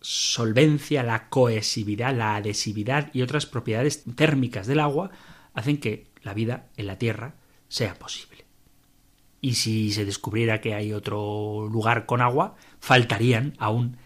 solvencia, 0.00 1.02
la 1.02 1.28
cohesividad, 1.28 2.14
la 2.14 2.36
adhesividad 2.36 3.10
y 3.14 3.22
otras 3.22 3.46
propiedades 3.46 4.04
térmicas 4.14 4.66
del 4.66 4.80
agua 4.80 5.10
hacen 5.54 5.78
que 5.78 6.06
la 6.22 6.34
vida 6.34 6.66
en 6.76 6.86
la 6.86 6.98
Tierra 6.98 7.34
sea 7.68 7.94
posible 7.98 8.36
y 9.46 9.54
si 9.54 9.92
se 9.92 10.04
descubriera 10.04 10.60
que 10.60 10.74
hay 10.74 10.92
otro 10.92 11.68
lugar 11.70 12.06
con 12.06 12.20
agua, 12.20 12.56
faltarían 12.80 13.54
aún 13.58 13.96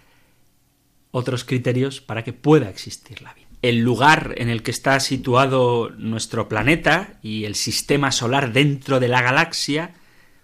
otros 1.13 1.45
criterios 1.45 2.03
para 2.03 2.25
que 2.25 2.35
pueda 2.35 2.69
existir 2.69 3.23
la 3.23 3.33
vida. 3.33 3.50
El 3.63 3.81
lugar 3.81 4.35
en 4.39 4.49
el 4.49 4.63
que 4.63 4.71
está 4.71 4.99
situado 5.01 5.91
nuestro 5.91 6.49
planeta 6.49 7.19
y 7.23 7.45
el 7.45 7.55
sistema 7.55 8.11
solar 8.11 8.53
dentro 8.53 9.01
de 9.01 9.09
la 9.09 9.21
galaxia 9.23 9.95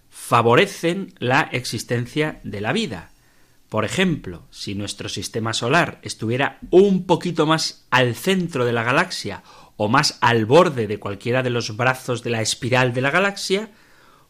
favorecen 0.09 1.13
la 1.17 1.41
existencia 1.41 2.39
de 2.43 2.61
la 2.61 2.73
vida. 2.73 3.11
Por 3.69 3.85
ejemplo, 3.85 4.43
si 4.49 4.75
nuestro 4.75 5.09
sistema 5.09 5.53
solar 5.53 5.99
estuviera 6.03 6.59
un 6.69 7.05
poquito 7.05 7.45
más 7.45 7.85
al 7.89 8.15
centro 8.15 8.65
de 8.65 8.73
la 8.73 8.83
galaxia 8.83 9.43
o 9.75 9.89
más 9.89 10.17
al 10.21 10.45
borde 10.45 10.87
de 10.87 10.99
cualquiera 10.99 11.43
de 11.43 11.49
los 11.49 11.75
brazos 11.75 12.23
de 12.23 12.29
la 12.29 12.41
espiral 12.41 12.93
de 12.93 13.01
la 13.01 13.11
galaxia, 13.11 13.69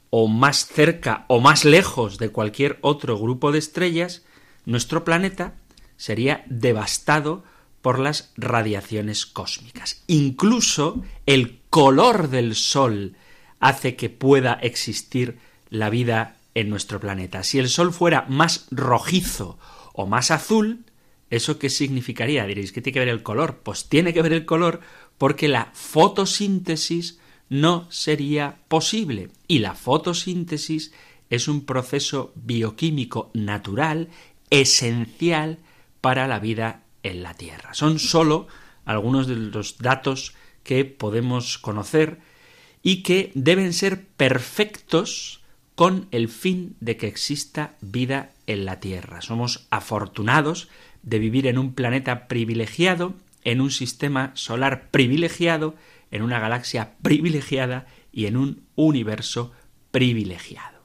o 0.09 0.27
más 0.27 0.65
cerca 0.65 1.25
o 1.27 1.39
más 1.39 1.65
lejos 1.65 2.17
de 2.17 2.29
cualquier 2.29 2.79
otro 2.81 3.17
grupo 3.17 3.51
de 3.51 3.59
estrellas, 3.59 4.23
nuestro 4.65 5.03
planeta 5.03 5.55
sería 5.97 6.43
devastado 6.47 7.43
por 7.87 7.99
las 7.99 8.33
radiaciones 8.35 9.25
cósmicas. 9.25 10.03
Incluso 10.07 11.05
el 11.25 11.61
color 11.69 12.27
del 12.27 12.53
Sol 12.53 13.15
hace 13.61 13.95
que 13.95 14.09
pueda 14.09 14.55
existir 14.55 15.37
la 15.69 15.89
vida 15.89 16.35
en 16.53 16.69
nuestro 16.69 16.99
planeta. 16.99 17.43
Si 17.43 17.59
el 17.59 17.69
Sol 17.69 17.93
fuera 17.93 18.25
más 18.27 18.67
rojizo 18.71 19.57
o 19.93 20.05
más 20.05 20.31
azul, 20.31 20.83
¿eso 21.29 21.59
qué 21.59 21.69
significaría? 21.69 22.45
Diréis, 22.45 22.73
¿qué 22.73 22.81
tiene 22.81 22.95
que 22.95 22.99
ver 22.99 23.07
el 23.07 23.23
color? 23.23 23.61
Pues 23.63 23.87
tiene 23.87 24.13
que 24.13 24.21
ver 24.21 24.33
el 24.33 24.43
color 24.43 24.81
porque 25.17 25.47
la 25.47 25.69
fotosíntesis 25.71 27.19
no 27.47 27.87
sería 27.89 28.57
posible. 28.67 29.29
Y 29.47 29.59
la 29.59 29.75
fotosíntesis 29.75 30.91
es 31.29 31.47
un 31.47 31.63
proceso 31.63 32.33
bioquímico 32.35 33.31
natural 33.33 34.09
esencial 34.49 35.59
para 36.01 36.27
la 36.27 36.39
vida 36.39 36.83
en 37.09 37.23
la 37.23 37.33
Tierra. 37.33 37.73
Son 37.73 37.99
sólo 37.99 38.47
algunos 38.85 39.27
de 39.27 39.35
los 39.35 39.77
datos 39.77 40.33
que 40.63 40.85
podemos 40.85 41.57
conocer 41.57 42.19
y 42.83 43.03
que 43.03 43.31
deben 43.35 43.73
ser 43.73 44.05
perfectos 44.05 45.41
con 45.75 46.07
el 46.11 46.29
fin 46.29 46.75
de 46.79 46.97
que 46.97 47.07
exista 47.07 47.75
vida 47.81 48.31
en 48.47 48.65
la 48.65 48.79
Tierra. 48.79 49.21
Somos 49.21 49.67
afortunados 49.69 50.69
de 51.03 51.19
vivir 51.19 51.47
en 51.47 51.57
un 51.57 51.73
planeta 51.73 52.27
privilegiado, 52.27 53.13
en 53.43 53.61
un 53.61 53.71
sistema 53.71 54.31
solar 54.33 54.89
privilegiado, 54.89 55.75
en 56.11 56.21
una 56.21 56.39
galaxia 56.39 56.95
privilegiada 57.01 57.87
y 58.11 58.25
en 58.25 58.37
un 58.37 58.63
universo 58.75 59.51
privilegiado. 59.91 60.83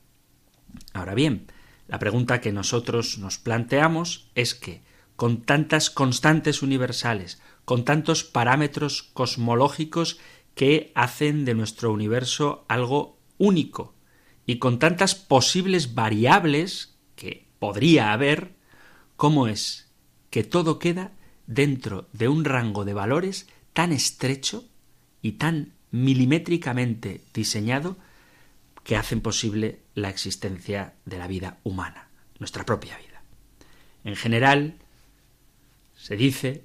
Ahora 0.92 1.14
bien, 1.14 1.46
la 1.88 1.98
pregunta 1.98 2.40
que 2.40 2.52
nosotros 2.52 3.18
nos 3.18 3.38
planteamos 3.38 4.30
es 4.34 4.54
que, 4.54 4.82
con 5.22 5.42
tantas 5.42 5.88
constantes 5.88 6.62
universales, 6.62 7.40
con 7.64 7.84
tantos 7.84 8.24
parámetros 8.24 9.04
cosmológicos 9.04 10.18
que 10.56 10.90
hacen 10.96 11.44
de 11.44 11.54
nuestro 11.54 11.92
universo 11.92 12.64
algo 12.66 13.20
único, 13.38 13.94
y 14.46 14.58
con 14.58 14.80
tantas 14.80 15.14
posibles 15.14 15.94
variables 15.94 16.98
que 17.14 17.46
podría 17.60 18.12
haber, 18.12 18.56
¿cómo 19.14 19.46
es 19.46 19.92
que 20.30 20.42
todo 20.42 20.80
queda 20.80 21.12
dentro 21.46 22.08
de 22.12 22.26
un 22.26 22.44
rango 22.44 22.84
de 22.84 22.94
valores 22.94 23.46
tan 23.74 23.92
estrecho 23.92 24.64
y 25.20 25.34
tan 25.34 25.74
milimétricamente 25.92 27.20
diseñado 27.32 27.96
que 28.82 28.96
hacen 28.96 29.20
posible 29.20 29.82
la 29.94 30.10
existencia 30.10 30.94
de 31.04 31.18
la 31.18 31.28
vida 31.28 31.58
humana, 31.62 32.08
nuestra 32.40 32.66
propia 32.66 32.98
vida. 32.98 33.22
En 34.02 34.16
general, 34.16 34.78
se 36.02 36.16
dice 36.16 36.64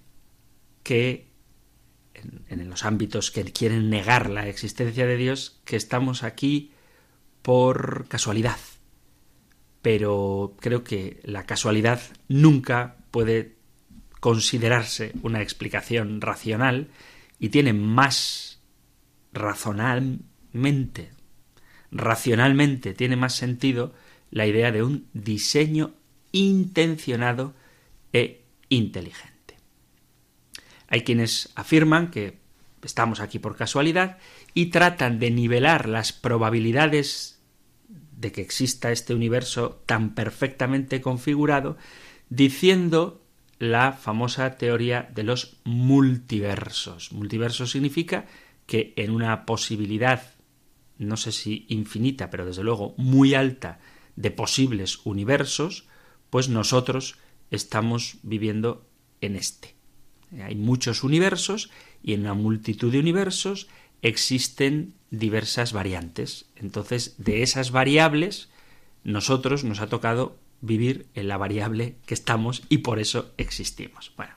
que 0.81 1.29
en, 2.15 2.67
los 2.71 2.85
ámbitos 2.85 3.29
que 3.29 3.43
quieren 3.43 3.87
negar 3.87 4.31
la 4.31 4.47
existencia 4.47 5.05
de 5.05 5.15
Dios, 5.15 5.61
que 5.63 5.75
estamos 5.75 6.23
aquí 6.23 6.71
por 7.43 8.07
casualidad. 8.07 8.57
Pero 9.83 10.55
creo 10.59 10.83
que 10.83 11.19
la 11.23 11.45
casualidad 11.45 12.01
nunca 12.27 12.97
puede 13.11 13.57
considerarse 14.21 15.11
una 15.21 15.43
explicación 15.43 16.19
racional 16.19 16.89
y 17.37 17.49
tiene 17.49 17.73
más 17.73 18.63
razonalmente, 19.33 21.11
racionalmente, 21.91 22.95
tiene 22.95 23.15
más 23.17 23.35
sentido 23.35 23.93
la 24.31 24.47
idea 24.47 24.71
de 24.71 24.81
un 24.81 25.09
diseño 25.13 25.93
intencionado 26.31 27.53
e 28.11 28.46
inteligente. 28.69 29.57
Hay 30.87 31.01
quienes 31.01 31.51
afirman 31.55 32.11
que 32.11 32.39
estamos 32.81 33.19
aquí 33.19 33.39
por 33.39 33.55
casualidad 33.55 34.17
y 34.53 34.67
tratan 34.67 35.19
de 35.19 35.31
nivelar 35.31 35.89
las 35.89 36.13
probabilidades 36.13 37.39
de 38.17 38.31
que 38.31 38.41
exista 38.41 38.91
este 38.91 39.13
universo 39.13 39.81
tan 39.85 40.15
perfectamente 40.15 41.01
configurado 41.01 41.77
diciendo 42.29 43.21
la 43.59 43.93
famosa 43.93 44.57
teoría 44.57 45.09
de 45.13 45.23
los 45.23 45.57
multiversos. 45.63 47.11
Multiverso 47.11 47.67
significa 47.67 48.25
que 48.65 48.93
en 48.97 49.11
una 49.11 49.45
posibilidad, 49.45 50.33
no 50.97 51.17
sé 51.17 51.31
si 51.31 51.65
infinita, 51.69 52.29
pero 52.29 52.45
desde 52.45 52.63
luego 52.63 52.93
muy 52.97 53.33
alta, 53.33 53.79
de 54.15 54.31
posibles 54.31 54.99
universos, 55.05 55.85
pues 56.29 56.49
nosotros 56.49 57.17
estamos 57.51 58.17
viviendo 58.23 58.87
en 59.21 59.35
este. 59.35 59.75
Hay 60.43 60.55
muchos 60.55 61.03
universos 61.03 61.69
y 62.03 62.13
en 62.13 62.21
una 62.21 62.33
multitud 62.33 62.91
de 62.91 62.99
universos 62.99 63.67
existen 64.01 64.93
diversas 65.09 65.73
variantes. 65.73 66.45
Entonces, 66.55 67.15
de 67.17 67.43
esas 67.43 67.71
variables, 67.71 68.49
nosotros 69.03 69.63
nos 69.63 69.79
ha 69.79 69.87
tocado 69.87 70.37
vivir 70.61 71.07
en 71.13 71.27
la 71.27 71.37
variable 71.37 71.95
que 72.05 72.13
estamos 72.13 72.63
y 72.69 72.79
por 72.79 72.99
eso 72.99 73.31
existimos. 73.37 74.11
Bueno, 74.17 74.33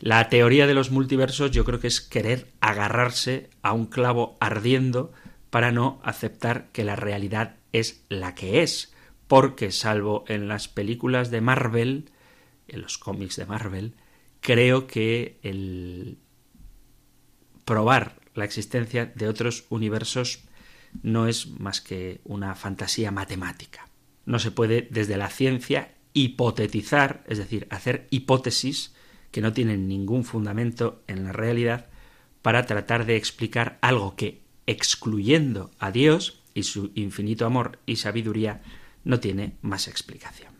la 0.00 0.28
teoría 0.28 0.66
de 0.66 0.74
los 0.74 0.90
multiversos 0.90 1.50
yo 1.50 1.64
creo 1.64 1.80
que 1.80 1.86
es 1.86 2.00
querer 2.00 2.52
agarrarse 2.60 3.48
a 3.62 3.72
un 3.72 3.86
clavo 3.86 4.36
ardiendo 4.40 5.12
para 5.50 5.72
no 5.72 6.00
aceptar 6.02 6.68
que 6.72 6.84
la 6.84 6.96
realidad 6.96 7.56
es 7.72 8.04
la 8.08 8.34
que 8.34 8.62
es, 8.62 8.92
porque 9.26 9.72
salvo 9.72 10.24
en 10.28 10.48
las 10.48 10.68
películas 10.68 11.30
de 11.30 11.40
Marvel, 11.40 12.10
en 12.68 12.82
los 12.82 12.98
cómics 12.98 13.36
de 13.36 13.46
Marvel, 13.46 13.94
creo 14.40 14.86
que 14.86 15.38
el 15.42 16.18
probar 17.64 18.20
la 18.34 18.44
existencia 18.44 19.06
de 19.06 19.28
otros 19.28 19.64
universos 19.70 20.44
no 21.02 21.26
es 21.26 21.48
más 21.58 21.80
que 21.80 22.20
una 22.24 22.54
fantasía 22.54 23.10
matemática. 23.10 23.88
No 24.24 24.38
se 24.38 24.50
puede 24.50 24.88
desde 24.90 25.16
la 25.16 25.28
ciencia 25.28 25.94
hipotetizar, 26.12 27.24
es 27.26 27.38
decir, 27.38 27.66
hacer 27.70 28.06
hipótesis 28.10 28.94
que 29.30 29.40
no 29.40 29.52
tienen 29.52 29.88
ningún 29.88 30.24
fundamento 30.24 31.02
en 31.06 31.24
la 31.24 31.32
realidad 31.32 31.86
para 32.42 32.64
tratar 32.64 33.04
de 33.04 33.16
explicar 33.16 33.78
algo 33.82 34.16
que, 34.16 34.42
excluyendo 34.66 35.70
a 35.78 35.90
Dios 35.90 36.42
y 36.54 36.62
su 36.62 36.90
infinito 36.94 37.44
amor 37.44 37.78
y 37.84 37.96
sabiduría, 37.96 38.62
no 39.04 39.20
tiene 39.20 39.56
más 39.60 39.88
explicación. 39.88 40.55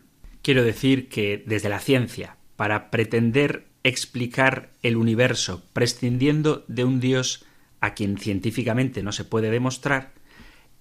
Quiero 0.47 0.63
decir 0.63 1.09
que 1.09 1.43
desde 1.45 1.67
la 1.67 1.81
ciencia, 1.81 2.37
para 2.55 2.89
pretender 2.89 3.67
explicar 3.83 4.71
el 4.81 4.95
universo 4.95 5.65
prescindiendo 5.73 6.63
de 6.69 6.85
un 6.85 7.01
Dios 7.01 7.43
a 7.81 7.93
quien 7.93 8.17
científicamente 8.17 9.03
no 9.03 9.11
se 9.11 9.25
puede 9.25 9.51
demostrar, 9.51 10.13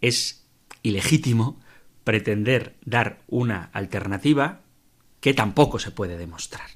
es 0.00 0.46
ilegítimo 0.84 1.60
pretender 2.04 2.76
dar 2.84 3.24
una 3.26 3.64
alternativa 3.72 4.60
que 5.18 5.34
tampoco 5.34 5.80
se 5.80 5.90
puede 5.90 6.16
demostrar. 6.16 6.70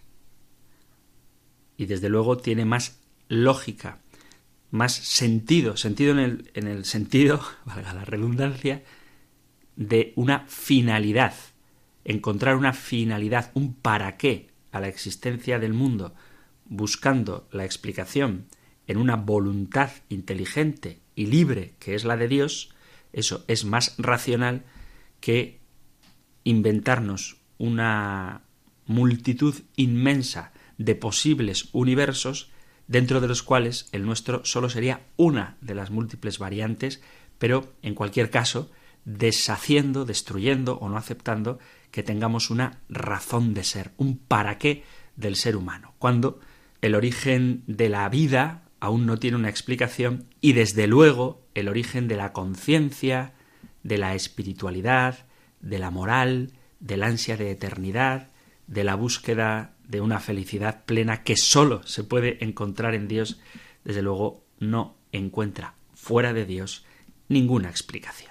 Y 1.76 1.86
desde 1.86 2.08
luego 2.08 2.38
tiene 2.38 2.64
más 2.64 2.98
lógica, 3.28 4.00
más 4.72 4.94
sentido, 4.94 5.76
sentido 5.76 6.10
en 6.10 6.18
el, 6.18 6.50
en 6.54 6.66
el 6.66 6.84
sentido, 6.84 7.40
valga 7.64 7.94
la 7.94 8.04
redundancia, 8.04 8.82
de 9.76 10.12
una 10.16 10.40
finalidad, 10.48 11.34
encontrar 12.04 12.56
una 12.56 12.72
finalidad, 12.72 13.50
un 13.54 13.74
para 13.74 14.16
qué 14.16 14.50
a 14.72 14.80
la 14.80 14.88
existencia 14.88 15.58
del 15.58 15.72
mundo, 15.72 16.14
buscando 16.64 17.48
la 17.50 17.64
explicación 17.64 18.46
en 18.86 18.96
una 18.96 19.16
voluntad 19.16 19.90
inteligente 20.08 21.00
y 21.14 21.26
libre 21.26 21.74
que 21.78 21.94
es 21.94 22.04
la 22.04 22.16
de 22.16 22.28
Dios, 22.28 22.70
eso 23.12 23.44
es 23.48 23.64
más 23.64 23.94
racional 23.98 24.64
que 25.20 25.60
inventarnos 26.44 27.36
una 27.58 28.42
multitud 28.86 29.54
inmensa 29.76 30.52
de 30.78 30.94
posibles 30.94 31.68
universos 31.72 32.50
dentro 32.88 33.20
de 33.20 33.28
los 33.28 33.42
cuales 33.42 33.88
el 33.92 34.04
nuestro 34.04 34.44
solo 34.44 34.68
sería 34.70 35.06
una 35.16 35.56
de 35.60 35.74
las 35.74 35.90
múltiples 35.90 36.38
variantes, 36.38 37.02
pero 37.38 37.72
en 37.82 37.94
cualquier 37.94 38.30
caso 38.30 38.70
deshaciendo, 39.04 40.04
destruyendo 40.04 40.78
o 40.78 40.88
no 40.88 40.96
aceptando 40.96 41.58
que 41.90 42.02
tengamos 42.02 42.50
una 42.50 42.80
razón 42.88 43.54
de 43.54 43.64
ser, 43.64 43.92
un 43.96 44.16
para 44.18 44.58
qué 44.58 44.84
del 45.16 45.36
ser 45.36 45.56
humano, 45.56 45.94
cuando 45.98 46.40
el 46.80 46.94
origen 46.94 47.62
de 47.66 47.88
la 47.88 48.08
vida 48.08 48.62
aún 48.80 49.06
no 49.06 49.18
tiene 49.18 49.36
una 49.36 49.50
explicación 49.50 50.26
y 50.40 50.54
desde 50.54 50.86
luego 50.86 51.42
el 51.54 51.68
origen 51.68 52.08
de 52.08 52.16
la 52.16 52.32
conciencia, 52.32 53.34
de 53.82 53.98
la 53.98 54.14
espiritualidad, 54.14 55.26
de 55.60 55.78
la 55.78 55.90
moral, 55.90 56.52
del 56.80 57.02
ansia 57.02 57.36
de 57.36 57.50
eternidad, 57.50 58.28
de 58.66 58.84
la 58.84 58.94
búsqueda 58.94 59.74
de 59.86 60.00
una 60.00 60.20
felicidad 60.20 60.84
plena 60.84 61.22
que 61.22 61.36
sólo 61.36 61.86
se 61.86 62.04
puede 62.04 62.42
encontrar 62.42 62.94
en 62.94 63.08
Dios, 63.08 63.40
desde 63.84 64.02
luego 64.02 64.44
no 64.58 64.96
encuentra 65.12 65.74
fuera 65.94 66.32
de 66.32 66.46
Dios 66.46 66.84
ninguna 67.28 67.68
explicación. 67.68 68.29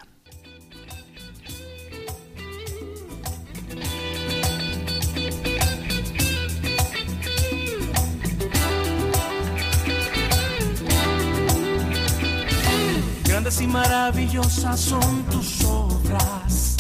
Y 13.58 13.66
maravillosas 13.66 14.80
son 14.80 15.24
tus 15.24 15.66
obras, 15.66 16.78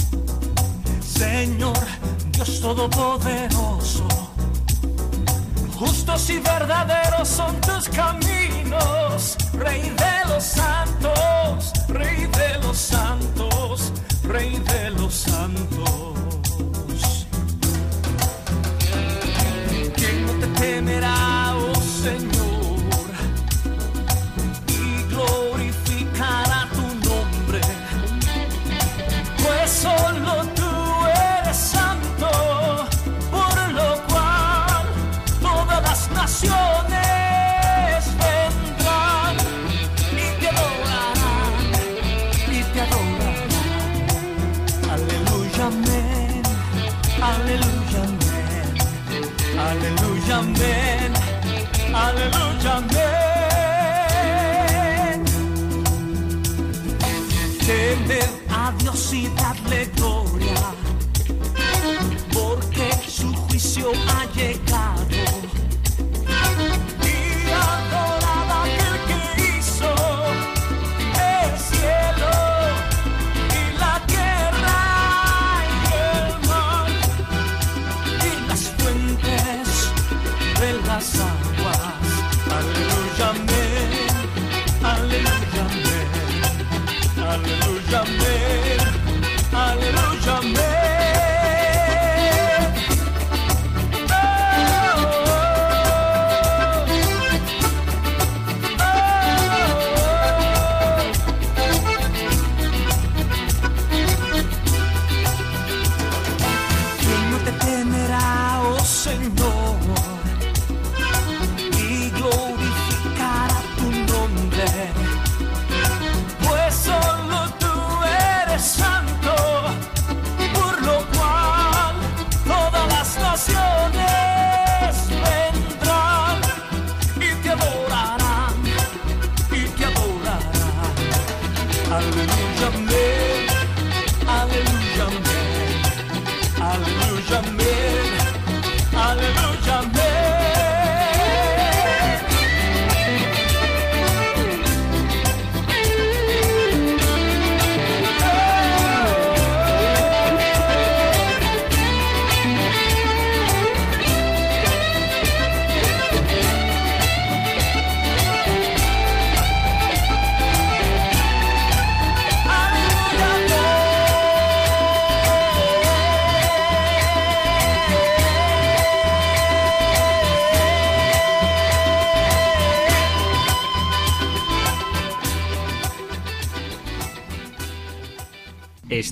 Señor 1.01 1.75
Dios 2.31 2.61
Todopoderoso. 2.61 4.07
Justos 5.77 6.29
y 6.29 6.37
verdaderos 6.39 7.27
son 7.27 7.59
tus 7.61 7.89
caminos, 7.89 9.35
Rey 9.53 9.81
de 9.81 10.29
los 10.29 10.43
santos, 10.43 11.73
Rey 11.89 12.08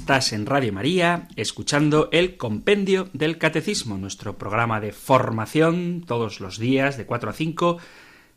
Estás 0.07 0.31
en 0.31 0.45
Radio 0.45 0.71
María 0.71 1.27
escuchando 1.35 2.07
el 2.13 2.37
Compendio 2.37 3.09
del 3.11 3.37
Catecismo, 3.37 3.97
nuestro 3.97 4.37
programa 4.37 4.79
de 4.79 4.93
formación 4.93 6.01
todos 6.07 6.39
los 6.39 6.57
días 6.57 6.95
de 6.95 7.05
4 7.05 7.29
a 7.29 7.33
5, 7.33 7.77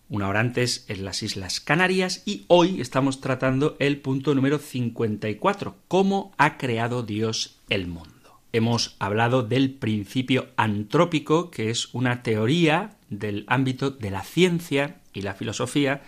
una 0.09 0.29
hora 0.29 0.41
antes 0.41 0.85
en 0.89 1.05
las 1.05 1.23
Islas 1.23 1.61
Canarias 1.61 2.25
y 2.27 2.45
hoy 2.49 2.81
estamos 2.81 3.21
tratando 3.21 3.77
el 3.79 4.01
punto 4.01 4.35
número 4.35 4.59
54, 4.59 5.77
cómo 5.87 6.33
ha 6.39 6.59
creado 6.59 7.05
Dios 7.05 7.61
el 7.69 7.87
mundo. 7.87 8.41
Hemos 8.53 8.97
hablado 8.99 9.45
del 9.45 9.71
principio 9.71 10.49
antrópico, 10.57 11.53
que 11.53 11.71
es 11.71 11.95
una 11.95 12.25
teoría 12.25 12.97
del 13.11 13.45
ámbito 13.47 13.93
de 13.93 14.11
la 14.11 14.25
ciencia 14.25 14.97
y 15.13 15.23
la 15.23 15.35
filosofía, 15.35 16.03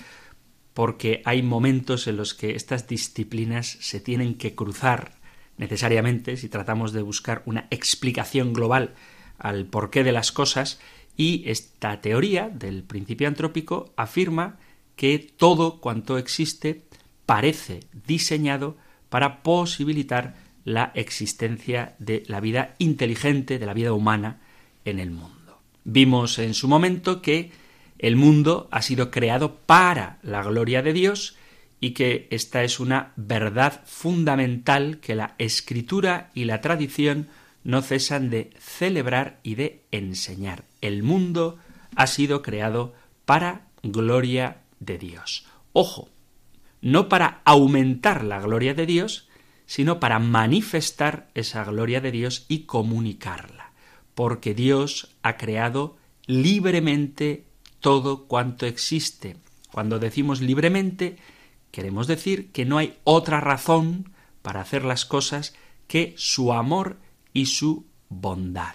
porque 0.75 1.23
hay 1.25 1.41
momentos 1.45 2.09
en 2.09 2.17
los 2.17 2.35
que 2.35 2.57
estas 2.57 2.89
disciplinas 2.89 3.79
se 3.81 4.01
tienen 4.01 4.35
que 4.35 4.57
cruzar 4.57 5.22
necesariamente 5.57 6.37
si 6.37 6.49
tratamos 6.49 6.93
de 6.93 7.03
buscar 7.03 7.43
una 7.47 7.67
explicación 7.71 8.53
global 8.53 8.95
al 9.39 9.67
porqué 9.67 10.05
de 10.05 10.13
las 10.13 10.33
cosas 10.33 10.81
y 11.17 11.43
esta 11.47 12.01
teoría 12.01 12.49
del 12.49 12.83
principio 12.85 13.29
antrópico 13.29 13.93
afirma 13.97 14.59
que 14.97 15.19
todo 15.19 15.81
cuanto 15.81 16.19
existe 16.19 16.83
parece 17.27 17.81
diseñado 18.07 18.77
para 19.09 19.43
posibilitar 19.43 20.35
la 20.65 20.93
existencia 20.95 21.97
de 21.99 22.23
la 22.27 22.41
vida 22.41 22.75
inteligente, 22.79 23.59
de 23.59 23.67
la 23.67 23.75
vida 23.75 23.93
humana 23.93 24.41
en 24.85 24.99
el 24.99 25.11
mundo. 25.11 25.61
Vimos 25.85 26.39
en 26.39 26.55
su 26.55 26.69
momento 26.69 27.21
que 27.21 27.51
el 27.99 28.17
mundo 28.17 28.69
ha 28.71 28.83
sido 28.83 29.11
creado 29.11 29.57
para 29.67 30.19
la 30.23 30.43
gloria 30.43 30.83
de 30.83 30.93
Dios 30.93 31.37
y 31.83 31.95
que 31.95 32.29
esta 32.31 32.63
es 32.63 32.79
una 32.79 33.13
verdad 33.17 33.83
fundamental 33.85 35.01
que 35.01 35.17
la 35.17 35.35
escritura 35.39 36.31
y 36.33 36.45
la 36.45 36.61
tradición 36.61 37.27
no 37.65 37.83
cesan 37.83 38.31
de 38.31 38.51
celebrar 38.61 39.41
y 39.43 39.57
de 39.57 39.83
enseñar. 39.91 40.63
El 40.81 41.03
mundo 41.03 41.59
ha 41.97 42.07
sido 42.07 42.41
creado 42.41 42.95
para 43.25 43.67
gloria 43.83 44.59
de 44.79 44.97
Dios. 44.97 45.45
Ojo, 45.73 46.09
no 46.83 47.09
para 47.09 47.43
aumentar 47.45 48.23
la 48.23 48.41
gloria 48.41 48.75
de 48.75 48.87
Dios, 48.87 49.29
sino 49.67 49.99
para 49.99 50.21
manifestar 50.21 51.31
esa 51.35 51.65
gloria 51.65 52.01
de 52.01 52.13
Dios 52.13 52.47
y 52.47 52.61
comunicarla, 52.61 53.73
porque 54.15 54.55
Dios 54.55 55.17
ha 55.23 55.37
creado 55.37 55.97
libremente 56.27 57.45
todo 57.81 58.29
cuanto 58.29 58.67
existe. 58.67 59.37
Cuando 59.73 59.99
decimos 59.99 60.41
libremente, 60.41 61.17
queremos 61.73 62.07
decir 62.07 62.53
que 62.53 62.65
no 62.65 62.79
hay 62.79 62.97
otra 63.03 63.41
razón 63.41 64.13
para 64.43 64.61
hacer 64.61 64.85
las 64.85 65.05
cosas 65.05 65.55
que 65.89 66.15
su 66.17 66.53
amor 66.53 66.99
y 67.33 67.47
su 67.47 67.87
bondad. 68.09 68.75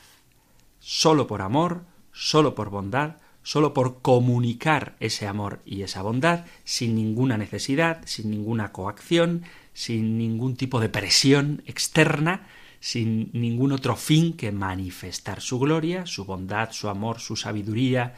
Solo 0.80 1.28
por 1.28 1.42
amor, 1.42 1.86
solo 2.12 2.56
por 2.56 2.70
bondad, 2.70 3.18
solo 3.44 3.74
por 3.74 4.02
comunicar 4.02 4.98
ese 5.00 5.28
amor 5.28 5.62
y 5.66 5.84
esa 5.84 6.02
bondad, 6.02 6.46
sin 6.66 6.96
ninguna 6.96 7.38
necesidad, 7.38 8.02
sin 8.06 8.30
ninguna 8.30 8.74
coacción, 8.74 9.44
sin 9.74 10.18
ningún 10.18 10.58
tipo 10.58 10.82
de 10.82 10.90
presión 10.90 11.64
externa, 11.66 12.48
sin 12.80 13.30
ningún 13.34 13.72
otro 13.72 13.96
fin 13.96 14.34
que 14.34 14.52
manifestar 14.52 15.40
su 15.40 15.60
gloria, 15.60 16.06
su 16.06 16.26
bondad, 16.26 16.72
su 16.72 16.90
amor, 16.90 17.20
su 17.20 17.36
sabiduría, 17.36 18.16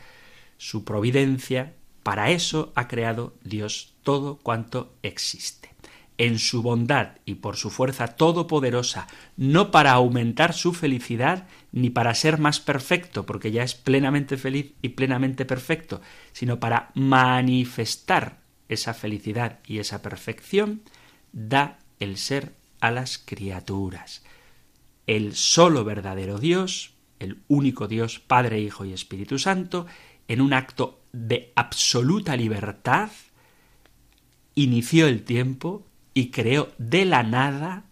su 0.57 0.83
providencia, 0.83 1.73
para 2.03 2.31
eso 2.31 2.71
ha 2.75 2.87
creado 2.87 3.35
Dios 3.43 3.88
todo 4.03 4.37
cuanto 4.37 4.93
existe. 5.03 5.69
En 6.17 6.37
su 6.37 6.61
bondad 6.61 7.17
y 7.23 7.35
por 7.35 7.55
su 7.55 7.69
fuerza 7.69 8.07
todopoderosa, 8.07 9.07
no 9.37 9.71
para 9.71 9.93
aumentar 9.93 10.53
su 10.53 10.73
felicidad 10.73 11.47
ni 11.71 11.89
para 11.89 12.13
ser 12.13 12.39
más 12.39 12.59
perfecto, 12.59 13.25
porque 13.25 13.51
ya 13.51 13.63
es 13.63 13.73
plenamente 13.73 14.35
feliz 14.35 14.73
y 14.81 14.89
plenamente 14.89 15.45
perfecto, 15.45 16.01
sino 16.33 16.59
para 16.59 16.91
manifestar 16.93 18.39
esa 18.67 18.93
felicidad 18.93 19.59
y 19.65 19.79
esa 19.79 20.01
perfección, 20.01 20.81
da 21.31 21.79
el 21.99 22.17
ser 22.17 22.53
a 22.81 22.91
las 22.91 23.17
criaturas. 23.17 24.23
El 25.07 25.35
solo 25.35 25.83
verdadero 25.83 26.37
Dios, 26.37 26.93
el 27.19 27.39
único 27.47 27.87
Dios, 27.87 28.19
Padre, 28.19 28.59
Hijo 28.59 28.85
y 28.85 28.93
Espíritu 28.93 29.39
Santo, 29.39 29.85
en 30.27 30.41
un 30.41 30.53
acto 30.53 31.01
de 31.11 31.51
absoluta 31.55 32.35
libertad, 32.35 33.09
inició 34.63 35.07
el 35.07 35.23
tiempo 35.23 35.85
y 36.13 36.31
creó 36.31 36.69
de 36.77 37.05
la 37.05 37.23
nada 37.23 37.85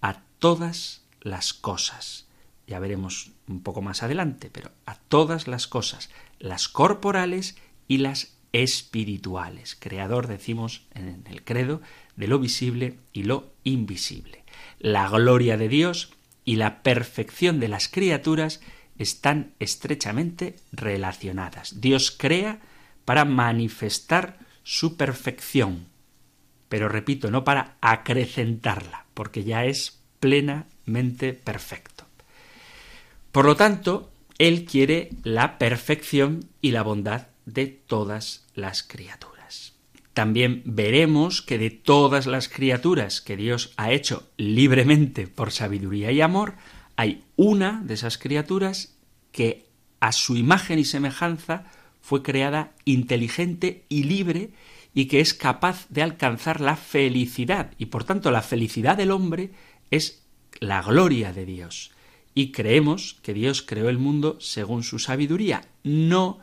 a 0.00 0.22
todas 0.38 1.02
las 1.20 1.52
cosas. 1.54 2.26
Ya 2.66 2.78
veremos 2.78 3.30
un 3.48 3.62
poco 3.62 3.82
más 3.82 4.02
adelante, 4.02 4.50
pero 4.52 4.70
a 4.86 4.96
todas 4.96 5.46
las 5.48 5.66
cosas, 5.66 6.10
las 6.38 6.68
corporales 6.68 7.56
y 7.86 7.98
las 7.98 8.36
espirituales. 8.52 9.76
Creador, 9.78 10.26
decimos 10.26 10.82
en 10.94 11.24
el 11.30 11.44
credo, 11.44 11.80
de 12.16 12.26
lo 12.26 12.38
visible 12.38 12.98
y 13.12 13.24
lo 13.24 13.52
invisible. 13.64 14.44
La 14.78 15.08
gloria 15.08 15.56
de 15.56 15.68
Dios 15.68 16.12
y 16.44 16.56
la 16.56 16.82
perfección 16.82 17.60
de 17.60 17.68
las 17.68 17.88
criaturas 17.88 18.60
están 18.98 19.54
estrechamente 19.60 20.56
relacionadas. 20.72 21.80
Dios 21.80 22.10
crea 22.10 22.60
para 23.04 23.24
manifestar 23.24 24.38
su 24.62 24.96
perfección, 24.96 25.86
pero 26.70 26.88
repito, 26.88 27.32
no 27.32 27.42
para 27.42 27.76
acrecentarla, 27.80 29.04
porque 29.12 29.42
ya 29.42 29.64
es 29.64 29.98
plenamente 30.20 31.34
perfecto. 31.34 32.04
Por 33.32 33.44
lo 33.44 33.56
tanto, 33.56 34.12
Él 34.38 34.64
quiere 34.64 35.10
la 35.24 35.58
perfección 35.58 36.48
y 36.62 36.70
la 36.70 36.84
bondad 36.84 37.26
de 37.44 37.66
todas 37.66 38.46
las 38.54 38.84
criaturas. 38.84 39.74
También 40.14 40.62
veremos 40.64 41.42
que 41.42 41.58
de 41.58 41.70
todas 41.70 42.26
las 42.26 42.48
criaturas 42.48 43.20
que 43.20 43.36
Dios 43.36 43.72
ha 43.76 43.90
hecho 43.90 44.30
libremente 44.36 45.26
por 45.26 45.50
sabiduría 45.50 46.12
y 46.12 46.20
amor, 46.20 46.54
hay 46.94 47.24
una 47.34 47.82
de 47.84 47.94
esas 47.94 48.16
criaturas 48.16 48.96
que 49.32 49.66
a 49.98 50.12
su 50.12 50.36
imagen 50.36 50.78
y 50.78 50.84
semejanza 50.84 51.64
fue 52.00 52.22
creada 52.22 52.74
inteligente 52.84 53.84
y 53.88 54.04
libre 54.04 54.50
y 54.94 55.06
que 55.06 55.20
es 55.20 55.34
capaz 55.34 55.86
de 55.88 56.02
alcanzar 56.02 56.60
la 56.60 56.76
felicidad. 56.76 57.72
Y 57.78 57.86
por 57.86 58.04
tanto 58.04 58.30
la 58.30 58.42
felicidad 58.42 58.96
del 58.96 59.10
hombre 59.10 59.52
es 59.90 60.26
la 60.58 60.82
gloria 60.82 61.32
de 61.32 61.46
Dios. 61.46 61.92
Y 62.34 62.52
creemos 62.52 63.18
que 63.22 63.34
Dios 63.34 63.62
creó 63.62 63.88
el 63.88 63.98
mundo 63.98 64.36
según 64.40 64.82
su 64.82 64.98
sabiduría. 64.98 65.62
No 65.82 66.38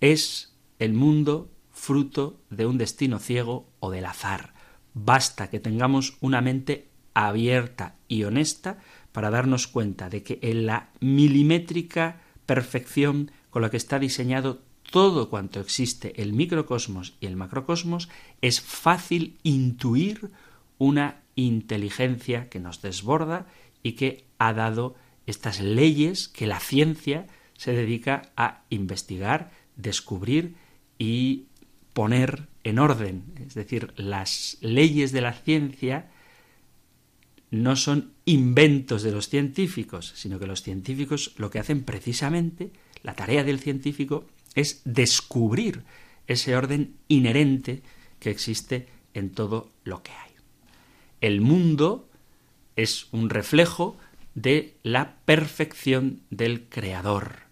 es 0.00 0.54
el 0.78 0.92
mundo 0.92 1.50
fruto 1.70 2.40
de 2.50 2.66
un 2.66 2.78
destino 2.78 3.18
ciego 3.18 3.68
o 3.80 3.90
del 3.90 4.06
azar. 4.06 4.54
Basta 4.94 5.50
que 5.50 5.60
tengamos 5.60 6.16
una 6.20 6.40
mente 6.40 6.88
abierta 7.14 7.96
y 8.08 8.24
honesta 8.24 8.78
para 9.12 9.30
darnos 9.30 9.66
cuenta 9.66 10.10
de 10.10 10.22
que 10.22 10.38
en 10.42 10.66
la 10.66 10.90
milimétrica 11.00 12.20
perfección 12.44 13.30
con 13.50 13.62
la 13.62 13.70
que 13.70 13.76
está 13.76 13.98
diseñado 13.98 14.62
todo 14.90 15.28
cuanto 15.28 15.60
existe, 15.60 16.20
el 16.20 16.32
microcosmos 16.32 17.14
y 17.20 17.26
el 17.26 17.36
macrocosmos, 17.36 18.08
es 18.40 18.60
fácil 18.60 19.38
intuir 19.42 20.30
una 20.78 21.22
inteligencia 21.34 22.48
que 22.48 22.60
nos 22.60 22.82
desborda 22.82 23.46
y 23.82 23.92
que 23.92 24.24
ha 24.38 24.52
dado 24.52 24.94
estas 25.26 25.60
leyes 25.60 26.28
que 26.28 26.46
la 26.46 26.60
ciencia 26.60 27.26
se 27.56 27.72
dedica 27.72 28.30
a 28.36 28.62
investigar, 28.70 29.50
descubrir 29.76 30.54
y 30.98 31.46
poner 31.92 32.48
en 32.64 32.78
orden. 32.78 33.24
Es 33.46 33.54
decir, 33.54 33.92
las 33.96 34.58
leyes 34.60 35.12
de 35.12 35.20
la 35.20 35.32
ciencia 35.32 36.10
no 37.50 37.76
son 37.76 38.12
inventos 38.24 39.02
de 39.02 39.12
los 39.12 39.28
científicos, 39.28 40.12
sino 40.16 40.38
que 40.38 40.46
los 40.46 40.62
científicos 40.62 41.32
lo 41.36 41.50
que 41.50 41.58
hacen 41.58 41.84
precisamente, 41.84 42.70
la 43.02 43.14
tarea 43.14 43.44
del 43.44 43.60
científico, 43.60 44.26
es 44.56 44.82
descubrir 44.84 45.84
ese 46.26 46.56
orden 46.56 46.96
inherente 47.06 47.82
que 48.18 48.30
existe 48.30 48.88
en 49.14 49.30
todo 49.30 49.70
lo 49.84 50.02
que 50.02 50.10
hay. 50.10 50.32
El 51.20 51.40
mundo 51.40 52.08
es 52.74 53.06
un 53.12 53.30
reflejo 53.30 53.96
de 54.34 54.76
la 54.82 55.16
perfección 55.24 56.22
del 56.30 56.68
Creador. 56.68 57.46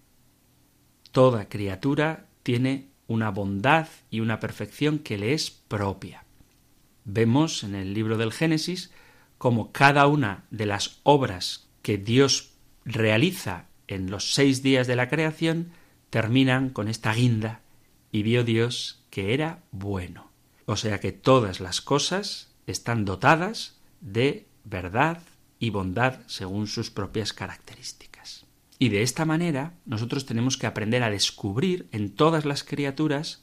Toda 1.13 1.49
criatura 1.49 2.27
tiene 2.43 2.89
una 3.07 3.31
bondad 3.31 3.89
y 4.11 4.21
una 4.21 4.41
perfección 4.41 4.99
que 4.99 5.19
le 5.19 5.33
es 5.35 5.51
propia. 5.51 6.25
Vemos 7.05 7.65
en 7.65 7.75
el 7.75 7.95
libro 7.95 8.17
del 8.17 8.33
Génesis 8.33 8.91
como 9.39 9.73
cada 9.73 10.07
una 10.07 10.45
de 10.51 10.67
las 10.67 11.01
obras 11.03 11.69
que 11.83 11.99
Dios 11.99 12.55
realiza 12.85 13.67
en 13.89 14.11
los 14.11 14.33
seis 14.33 14.63
días 14.63 14.87
de 14.87 14.97
la 14.97 15.09
creación 15.09 15.73
terminan 16.15 16.71
con 16.71 16.87
esta 16.87 17.13
guinda 17.13 17.61
y 18.13 18.23
vio 18.23 18.45
Dios 18.45 19.03
que 19.11 19.35
era 19.35 19.65
bueno. 19.73 20.31
O 20.65 20.77
sea 20.77 21.01
que 21.01 21.11
todas 21.11 21.59
las 21.59 21.81
cosas 21.81 22.55
están 22.69 23.05
dotadas 23.05 23.81
de 24.01 24.47
verdad 24.63 25.25
y 25.59 25.71
bondad 25.71 26.21
según 26.29 26.69
sus 26.69 26.93
propias 26.93 27.33
características. 27.33 28.47
Y 28.79 28.91
de 28.91 29.03
esta 29.03 29.25
manera 29.25 29.75
nosotros 29.87 30.25
tenemos 30.25 30.57
que 30.57 30.69
aprender 30.69 31.03
a 31.03 31.11
descubrir 31.11 31.89
en 31.91 32.15
todas 32.15 32.45
las 32.45 32.63
criaturas 32.63 33.43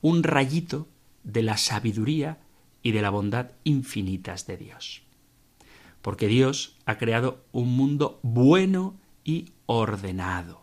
un 0.00 0.24
rayito 0.24 0.88
de 1.22 1.44
la 1.44 1.56
sabiduría 1.56 2.40
y 2.82 2.90
de 2.90 3.00
la 3.00 3.10
bondad 3.10 3.52
infinitas 3.62 4.48
de 4.48 4.56
Dios. 4.56 5.02
Porque 6.00 6.26
Dios 6.26 6.74
ha 6.84 6.98
creado 6.98 7.44
un 7.52 7.76
mundo 7.76 8.18
bueno 8.24 8.96
y 9.22 9.52
ordenado. 9.66 10.61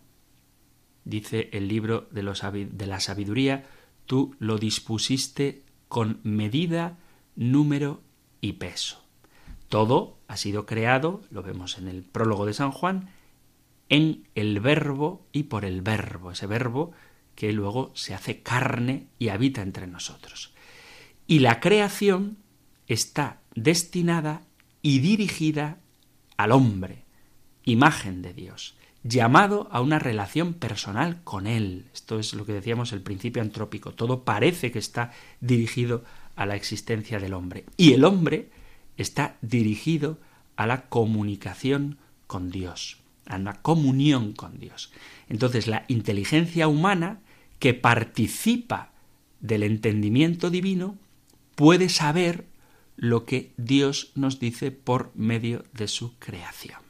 Dice 1.09 1.49
el 1.53 1.67
libro 1.67 2.07
de, 2.11 2.21
la 2.21 2.99
sabiduría, 2.99 3.65
tú 4.05 4.35
lo 4.37 4.59
dispusiste 4.59 5.63
con 5.87 6.19
medida, 6.21 6.99
número 7.35 8.03
y 8.41 8.53
peso. 8.53 9.03
Todo 9.69 10.19
ha 10.27 10.37
sido 10.37 10.67
creado, 10.67 11.23
lo 11.31 11.41
vemos 11.41 11.79
en 11.79 11.87
el 11.87 12.03
prólogo 12.03 12.45
de 12.45 12.53
San 12.53 12.69
Juan, 12.69 13.09
en 13.89 14.27
el 14.35 14.59
verbo 14.59 15.25
y 15.31 15.43
por 15.43 15.65
el 15.65 15.81
verbo, 15.81 16.29
ese 16.29 16.45
verbo 16.45 16.91
que 17.33 17.53
luego 17.53 17.91
se 17.95 18.13
hace 18.13 18.43
carne 18.43 19.07
y 19.17 19.29
habita 19.29 19.63
entre 19.63 19.87
nosotros. 19.87 20.53
Y 21.25 21.39
la 21.39 21.59
creación 21.59 22.37
está 22.85 23.41
destinada 23.55 24.43
y 24.83 24.99
dirigida 24.99 25.79
al 26.37 26.51
hombre, 26.51 27.03
imagen 27.63 28.21
de 28.21 28.35
Dios, 28.35 28.75
llamado 29.03 29.67
a 29.71 29.81
una 29.81 29.99
relación 29.99 30.53
personal 30.53 31.21
con 31.23 31.47
Él. 31.47 31.85
Esto 31.93 32.19
es 32.19 32.33
lo 32.33 32.45
que 32.45 32.53
decíamos 32.53 32.91
el 32.91 33.01
principio 33.01 33.41
antrópico. 33.41 33.93
Todo 33.93 34.23
parece 34.23 34.71
que 34.71 34.79
está 34.79 35.11
dirigido 35.39 36.03
a 36.35 36.45
la 36.45 36.55
existencia 36.55 37.19
del 37.19 37.33
hombre. 37.33 37.65
Y 37.77 37.93
el 37.93 38.03
hombre 38.03 38.49
está 38.97 39.37
dirigido 39.41 40.17
a 40.55 40.67
la 40.67 40.89
comunicación 40.89 41.97
con 42.27 42.49
Dios, 42.49 42.97
a 43.27 43.37
una 43.37 43.61
comunión 43.61 44.33
con 44.33 44.59
Dios. 44.59 44.91
Entonces 45.29 45.67
la 45.67 45.85
inteligencia 45.87 46.67
humana 46.67 47.19
que 47.59 47.73
participa 47.73 48.91
del 49.39 49.63
entendimiento 49.63 50.49
divino 50.49 50.97
puede 51.55 51.89
saber 51.89 52.45
lo 52.97 53.25
que 53.25 53.53
Dios 53.55 54.11
nos 54.15 54.39
dice 54.39 54.71
por 54.71 55.11
medio 55.15 55.63
de 55.73 55.87
su 55.87 56.17
creación. 56.19 56.88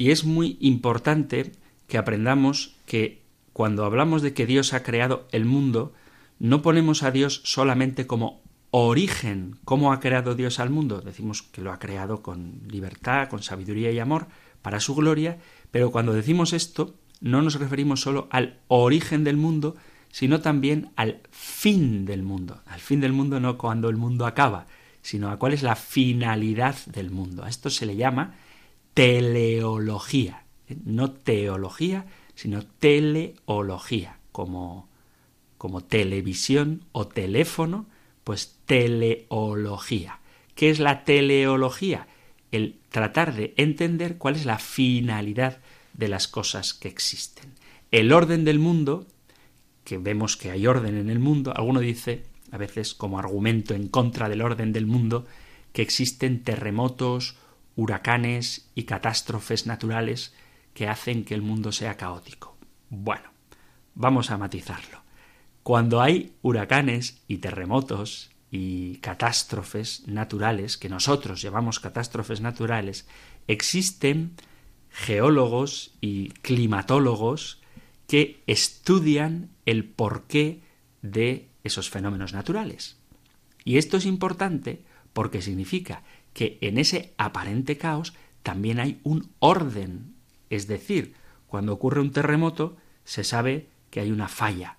Y 0.00 0.12
es 0.12 0.24
muy 0.24 0.56
importante 0.60 1.52
que 1.86 1.98
aprendamos 1.98 2.74
que 2.86 3.20
cuando 3.52 3.84
hablamos 3.84 4.22
de 4.22 4.32
que 4.32 4.46
Dios 4.46 4.72
ha 4.72 4.82
creado 4.82 5.28
el 5.30 5.44
mundo, 5.44 5.92
no 6.38 6.62
ponemos 6.62 7.02
a 7.02 7.10
Dios 7.10 7.42
solamente 7.44 8.06
como 8.06 8.40
origen, 8.70 9.58
cómo 9.66 9.92
ha 9.92 10.00
creado 10.00 10.34
Dios 10.34 10.58
al 10.58 10.70
mundo. 10.70 11.02
Decimos 11.02 11.42
que 11.42 11.60
lo 11.60 11.70
ha 11.70 11.78
creado 11.78 12.22
con 12.22 12.62
libertad, 12.66 13.28
con 13.28 13.42
sabiduría 13.42 13.92
y 13.92 13.98
amor, 13.98 14.28
para 14.62 14.80
su 14.80 14.94
gloria, 14.94 15.36
pero 15.70 15.90
cuando 15.90 16.14
decimos 16.14 16.54
esto, 16.54 16.94
no 17.20 17.42
nos 17.42 17.56
referimos 17.56 18.00
solo 18.00 18.26
al 18.30 18.56
origen 18.68 19.22
del 19.22 19.36
mundo, 19.36 19.76
sino 20.10 20.40
también 20.40 20.92
al 20.96 21.20
fin 21.30 22.06
del 22.06 22.22
mundo. 22.22 22.62
Al 22.64 22.80
fin 22.80 23.02
del 23.02 23.12
mundo 23.12 23.38
no 23.38 23.58
cuando 23.58 23.90
el 23.90 23.98
mundo 23.98 24.24
acaba, 24.24 24.66
sino 25.02 25.28
a 25.28 25.38
cuál 25.38 25.52
es 25.52 25.62
la 25.62 25.76
finalidad 25.76 26.76
del 26.86 27.10
mundo. 27.10 27.44
A 27.44 27.50
esto 27.50 27.68
se 27.68 27.84
le 27.84 27.96
llama 27.96 28.34
teleología. 28.94 30.44
No 30.84 31.10
teología, 31.10 32.06
sino 32.34 32.62
teleología, 32.64 34.18
como, 34.32 34.88
como 35.58 35.82
televisión 35.82 36.84
o 36.92 37.06
teléfono, 37.06 37.86
pues 38.24 38.56
teleología. 38.66 40.20
¿Qué 40.54 40.70
es 40.70 40.78
la 40.78 41.04
teleología? 41.04 42.06
El 42.52 42.78
tratar 42.90 43.34
de 43.34 43.54
entender 43.56 44.16
cuál 44.16 44.36
es 44.36 44.44
la 44.44 44.58
finalidad 44.58 45.58
de 45.94 46.08
las 46.08 46.28
cosas 46.28 46.74
que 46.74 46.88
existen. 46.88 47.52
El 47.90 48.12
orden 48.12 48.44
del 48.44 48.58
mundo, 48.58 49.06
que 49.84 49.98
vemos 49.98 50.36
que 50.36 50.50
hay 50.50 50.66
orden 50.66 50.96
en 50.96 51.10
el 51.10 51.18
mundo, 51.18 51.52
alguno 51.56 51.80
dice, 51.80 52.24
a 52.52 52.56
veces 52.56 52.94
como 52.94 53.18
argumento 53.18 53.74
en 53.74 53.88
contra 53.88 54.28
del 54.28 54.42
orden 54.42 54.72
del 54.72 54.86
mundo, 54.86 55.26
que 55.72 55.82
existen 55.82 56.42
terremotos, 56.42 57.36
huracanes 57.76 58.70
y 58.74 58.84
catástrofes 58.84 59.66
naturales 59.66 60.34
que 60.74 60.88
hacen 60.88 61.24
que 61.24 61.34
el 61.34 61.42
mundo 61.42 61.72
sea 61.72 61.96
caótico. 61.96 62.56
Bueno, 62.88 63.30
vamos 63.94 64.30
a 64.30 64.38
matizarlo. 64.38 65.02
Cuando 65.62 66.00
hay 66.00 66.34
huracanes 66.42 67.22
y 67.28 67.38
terremotos 67.38 68.30
y 68.50 68.96
catástrofes 68.96 70.06
naturales, 70.06 70.76
que 70.76 70.88
nosotros 70.88 71.42
llamamos 71.42 71.80
catástrofes 71.80 72.40
naturales, 72.40 73.06
existen 73.46 74.34
geólogos 74.90 75.94
y 76.00 76.30
climatólogos 76.30 77.60
que 78.06 78.42
estudian 78.46 79.50
el 79.66 79.84
porqué 79.84 80.62
de 81.02 81.48
esos 81.62 81.90
fenómenos 81.90 82.32
naturales. 82.32 82.96
Y 83.64 83.78
esto 83.78 83.98
es 83.98 84.06
importante 84.06 84.82
porque 85.12 85.42
significa 85.42 86.02
que 86.40 86.56
en 86.62 86.78
ese 86.78 87.12
aparente 87.18 87.76
caos 87.76 88.14
también 88.42 88.80
hay 88.80 88.98
un 89.02 89.28
orden. 89.40 90.14
Es 90.48 90.66
decir, 90.66 91.12
cuando 91.46 91.74
ocurre 91.74 92.00
un 92.00 92.12
terremoto 92.12 92.78
se 93.04 93.24
sabe 93.24 93.68
que 93.90 94.00
hay 94.00 94.10
una 94.10 94.26
falla. 94.26 94.78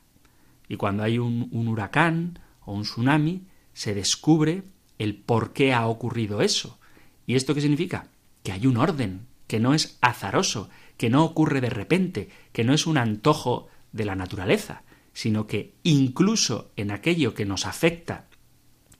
Y 0.67 0.77
cuando 0.77 1.03
hay 1.03 1.19
un, 1.19 1.51
huracán 1.51 2.39
o 2.65 2.73
un 2.73 2.81
tsunami 2.81 3.43
se 3.73 3.93
descubre 3.93 4.63
el 4.97 5.13
por 5.13 5.53
qué 5.53 5.71
ha 5.71 5.85
ocurrido 5.85 6.41
eso. 6.41 6.79
¿Y 7.27 7.35
esto 7.35 7.53
qué 7.53 7.61
significa? 7.61 8.07
Que 8.41 8.53
hay 8.53 8.65
un 8.65 8.77
orden, 8.77 9.27
que 9.45 9.59
no 9.59 9.75
es 9.75 9.99
azaroso, 10.01 10.67
que 10.97 11.11
no 11.11 11.23
ocurre 11.23 11.61
de 11.61 11.69
repente, 11.69 12.29
que 12.53 12.63
no 12.63 12.73
es 12.73 12.87
un 12.87 12.97
antojo 12.97 13.67
de 13.91 14.05
la 14.05 14.15
naturaleza, 14.15 14.81
sino 15.13 15.45
que 15.45 15.75
incluso 15.83 16.71
en 16.75 16.89
aquello 16.89 17.35
que 17.35 17.45
nos 17.45 17.67
afecta 17.67 18.25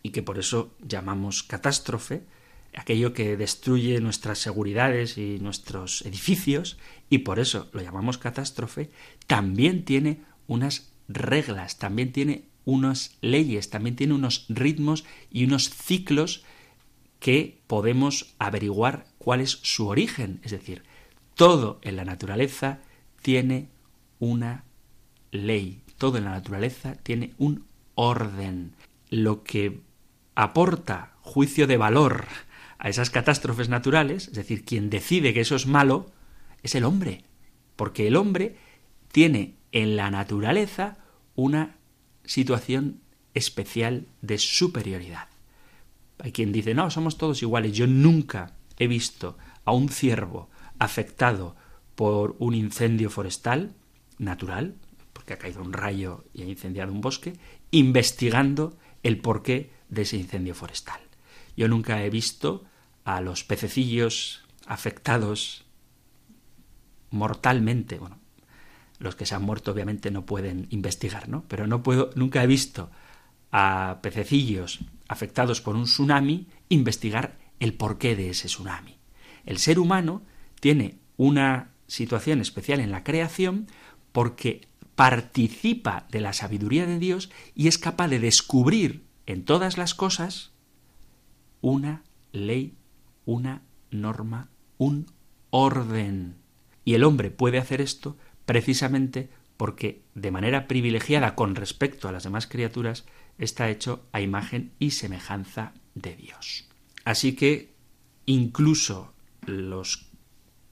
y 0.04 0.12
que 0.12 0.22
por 0.22 0.38
eso 0.38 0.76
llamamos 0.80 1.42
catástrofe, 1.42 2.22
aquello 2.76 3.14
que 3.14 3.38
destruye 3.38 4.00
nuestras 4.00 4.40
seguridades 4.40 5.18
y 5.18 5.40
nuestros 5.40 6.04
edificios, 6.04 6.78
y 7.10 7.20
por 7.20 7.40
eso 7.40 7.70
lo 7.74 7.82
llamamos 7.82 8.18
catástrofe, 8.18 8.90
también 9.28 9.84
tiene 9.84 10.22
unas 10.48 10.92
reglas, 11.08 11.78
también 11.78 12.12
tiene 12.12 12.46
unas 12.66 13.18
leyes, 13.22 13.70
también 13.70 13.96
tiene 13.96 14.14
unos 14.14 14.46
ritmos 14.50 15.04
y 15.30 15.46
unos 15.46 15.70
ciclos 15.70 16.44
que 17.20 17.60
podemos 17.68 18.34
averiguar 18.40 19.06
cuál 19.18 19.42
es 19.42 19.60
su 19.62 19.88
origen. 19.88 20.40
Es 20.44 20.52
decir, 20.52 20.84
todo 21.36 21.80
en 21.84 21.96
la 21.96 22.06
naturaleza 22.06 22.80
tiene 23.22 23.70
una 24.20 24.64
ley, 25.32 25.82
todo 25.98 26.18
en 26.18 26.26
la 26.26 26.32
naturaleza 26.32 26.96
tiene 27.04 27.34
un 27.38 27.66
orden. 27.96 28.74
Lo 29.10 29.44
que 29.44 29.82
aporta 30.36 31.14
juicio 31.22 31.68
de 31.68 31.78
valor 31.78 32.26
a 32.82 32.90
esas 32.90 33.12
catástrofes 33.12 33.70
naturales, 33.70 34.30
es 34.30 34.34
decir, 34.34 34.66
quien 34.66 34.90
decide 34.90 35.36
que 35.36 35.42
eso 35.42 35.56
es 35.56 35.68
malo, 35.68 36.12
es 36.64 36.74
el 36.74 36.84
hombre, 36.84 37.24
porque 37.76 38.08
el 38.08 38.16
hombre 38.16 38.56
tiene 39.12 39.54
en 39.72 39.96
la 39.96 40.10
naturaleza 40.10 40.98
una 41.36 41.78
situación 42.26 43.00
especial 43.36 44.08
de 44.24 44.40
superioridad. 44.40 45.28
Hay 46.18 46.32
quien 46.32 46.52
dice, 46.52 46.74
no, 46.74 46.90
somos 46.90 47.20
todos 47.20 47.44
iguales. 47.44 47.74
Yo 47.74 47.86
nunca 47.86 48.56
he 48.80 48.88
visto 48.88 49.38
a 49.64 49.74
un 49.74 49.90
ciervo 49.90 50.50
afectado 50.80 51.56
por 51.94 52.36
un 52.40 52.56
incendio 52.56 53.12
forestal 53.12 53.76
natural, 54.18 54.74
porque 55.14 55.34
ha 55.34 55.38
caído 55.38 55.62
un 55.62 55.74
rayo 55.74 56.26
y 56.34 56.42
ha 56.42 56.46
incendiado 56.46 56.92
un 56.92 57.02
bosque, 57.02 57.34
investigando 57.70 58.76
el 59.04 59.20
porqué 59.20 59.70
de 59.90 60.02
ese 60.02 60.18
incendio 60.18 60.56
forestal. 60.56 61.00
Yo 61.56 61.68
nunca 61.68 62.04
he 62.04 62.10
visto 62.10 62.66
a 63.16 63.22
los 63.22 63.43
pececillos 63.43 64.43
afectados 64.66 65.66
mortalmente, 67.09 67.97
bueno, 67.97 68.20
los 68.99 69.16
que 69.16 69.26
se 69.26 69.36
han 69.36 69.43
muerto 69.43 69.72
obviamente 69.72 70.12
no 70.12 70.26
pueden 70.26 70.68
investigar, 70.70 71.28
¿no? 71.28 71.43
Pero 71.47 71.68
no 71.68 71.84
puedo, 71.84 72.12
nunca 72.16 72.43
he 72.43 72.47
visto 72.47 72.89
a 73.51 73.99
pececillos 74.01 74.80
afectados 75.07 75.59
por 75.59 75.76
un 75.76 75.84
tsunami 75.84 76.47
investigar 76.70 77.38
el 77.59 77.74
porqué 77.74 78.16
de 78.16 78.30
ese 78.30 78.47
tsunami. 78.47 78.97
El 79.45 79.57
ser 79.57 79.80
humano 79.80 80.22
tiene 80.59 80.99
una 81.18 81.72
situación 81.88 82.39
especial 82.39 82.80
en 82.80 82.91
la 82.91 83.03
creación 83.03 83.68
porque 84.14 84.68
participa 84.95 86.07
de 86.12 86.22
la 86.22 86.32
sabiduría 86.32 86.86
de 86.86 86.99
Dios 86.99 87.30
y 87.55 87.68
es 87.68 87.78
capaz 87.78 88.07
de 88.07 88.20
descubrir 88.20 89.03
en 89.26 89.43
todas 89.43 89.78
las 89.78 89.93
cosas 89.95 90.51
una 91.62 92.03
ley 92.32 92.76
una 93.32 93.62
norma, 93.92 94.50
un 94.78 95.08
orden. 95.50 96.36
Y 96.86 96.96
el 96.96 97.04
hombre 97.04 97.32
puede 97.32 97.58
hacer 97.58 97.82
esto 97.82 98.18
precisamente 98.46 99.30
porque 99.58 100.02
de 100.16 100.32
manera 100.32 100.68
privilegiada 100.68 101.36
con 101.36 101.56
respecto 101.56 102.08
a 102.08 102.12
las 102.12 102.24
demás 102.24 102.48
criaturas 102.48 103.06
está 103.38 103.70
hecho 103.70 104.06
a 104.12 104.22
imagen 104.22 104.72
y 104.80 104.92
semejanza 104.92 105.74
de 105.94 106.16
Dios. 106.16 106.68
Así 107.06 107.36
que 107.36 107.74
incluso 108.26 109.14
los 109.46 110.12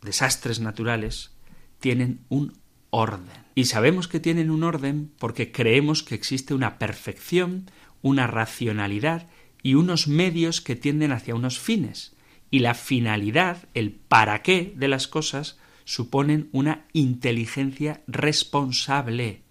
desastres 0.02 0.60
naturales, 0.60 1.32
tienen 1.80 2.22
un 2.30 2.58
orden. 2.90 3.46
Y 3.56 3.66
sabemos 3.66 4.08
que 4.08 4.20
tienen 4.20 4.52
un 4.52 4.64
orden 4.64 5.12
porque 5.18 5.52
creemos 5.52 6.04
que 6.04 6.16
existe 6.16 6.54
una 6.54 6.78
perfección, 6.78 7.70
una 8.02 8.28
racionalidad 8.28 9.28
y 9.62 9.76
unos 9.76 10.08
medios 10.08 10.62
que 10.62 10.76
tienden 10.76 11.12
hacia 11.12 11.36
unos 11.36 11.60
fines. 11.60 12.16
Y 12.52 12.60
la 12.60 12.74
finalidad, 12.74 13.68
el 13.74 13.92
para 13.92 14.42
qué 14.42 14.74
de 14.76 14.88
las 14.88 15.08
cosas, 15.08 15.58
suponen 15.86 16.50
una 16.52 16.86
inteligencia 16.94 18.02
responsable. 18.08 19.42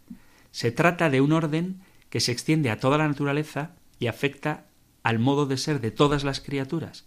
Se 0.50 0.72
trata 0.72 1.10
de 1.10 1.20
un 1.20 1.32
orden 1.32 1.80
que 2.10 2.20
se 2.20 2.32
extiende 2.32 2.70
a 2.70 2.78
toda 2.78 2.98
la 2.98 3.08
naturaleza 3.08 3.72
y 3.98 4.06
afecta 4.06 4.66
al 5.02 5.18
modo 5.18 5.46
de 5.46 5.56
ser 5.56 5.80
de 5.80 5.90
todas 5.90 6.24
las 6.24 6.40
criaturas. 6.40 7.04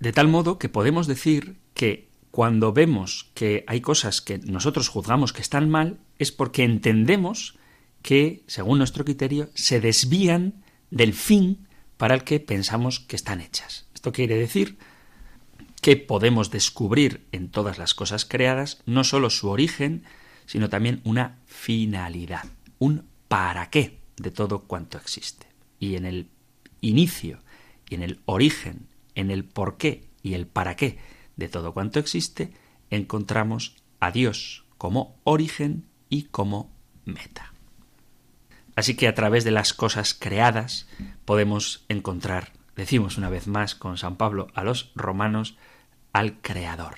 De 0.00 0.12
tal 0.12 0.28
modo 0.28 0.58
que 0.58 0.68
podemos 0.68 1.06
decir 1.06 1.56
que 1.74 2.08
cuando 2.30 2.72
vemos 2.72 3.30
que 3.34 3.64
hay 3.66 3.80
cosas 3.80 4.20
que 4.20 4.38
nosotros 4.38 4.88
juzgamos 4.88 5.32
que 5.32 5.42
están 5.42 5.70
mal, 5.70 5.98
es 6.18 6.30
porque 6.30 6.64
entendemos 6.64 7.58
que, 8.02 8.44
según 8.46 8.78
nuestro 8.78 9.04
criterio, 9.04 9.50
se 9.54 9.80
desvían 9.80 10.62
del 10.90 11.14
fin 11.14 11.66
para 11.96 12.14
el 12.14 12.24
que 12.24 12.38
pensamos 12.38 13.00
que 13.00 13.16
están 13.16 13.40
hechas. 13.40 13.87
Quiere 14.12 14.36
decir 14.36 14.78
que 15.80 15.96
podemos 15.96 16.50
descubrir 16.50 17.26
en 17.32 17.50
todas 17.50 17.78
las 17.78 17.94
cosas 17.94 18.24
creadas 18.24 18.82
no 18.86 19.04
sólo 19.04 19.30
su 19.30 19.48
origen, 19.48 20.04
sino 20.46 20.68
también 20.68 21.00
una 21.04 21.38
finalidad, 21.46 22.44
un 22.78 23.06
para 23.28 23.70
qué 23.70 23.98
de 24.16 24.30
todo 24.30 24.60
cuanto 24.60 24.98
existe. 24.98 25.46
Y 25.78 25.96
en 25.96 26.06
el 26.06 26.28
inicio, 26.80 27.40
y 27.88 27.94
en 27.94 28.02
el 28.02 28.20
origen, 28.24 28.88
en 29.14 29.30
el 29.30 29.44
por 29.44 29.76
qué 29.76 30.04
y 30.22 30.34
el 30.34 30.46
para 30.46 30.76
qué 30.76 30.98
de 31.36 31.48
todo 31.48 31.72
cuanto 31.72 32.00
existe, 32.00 32.52
encontramos 32.90 33.76
a 34.00 34.10
Dios 34.10 34.64
como 34.76 35.18
origen 35.24 35.84
y 36.08 36.24
como 36.24 36.70
meta. 37.04 37.52
Así 38.76 38.94
que 38.94 39.08
a 39.08 39.14
través 39.14 39.44
de 39.44 39.50
las 39.50 39.74
cosas 39.74 40.14
creadas 40.14 40.86
podemos 41.24 41.84
encontrar, 41.88 42.52
decimos 42.78 43.18
una 43.18 43.28
vez 43.28 43.48
más 43.48 43.74
con 43.74 43.98
San 43.98 44.14
Pablo 44.14 44.46
a 44.54 44.62
los 44.62 44.92
romanos, 44.94 45.56
al 46.12 46.40
Creador. 46.40 46.94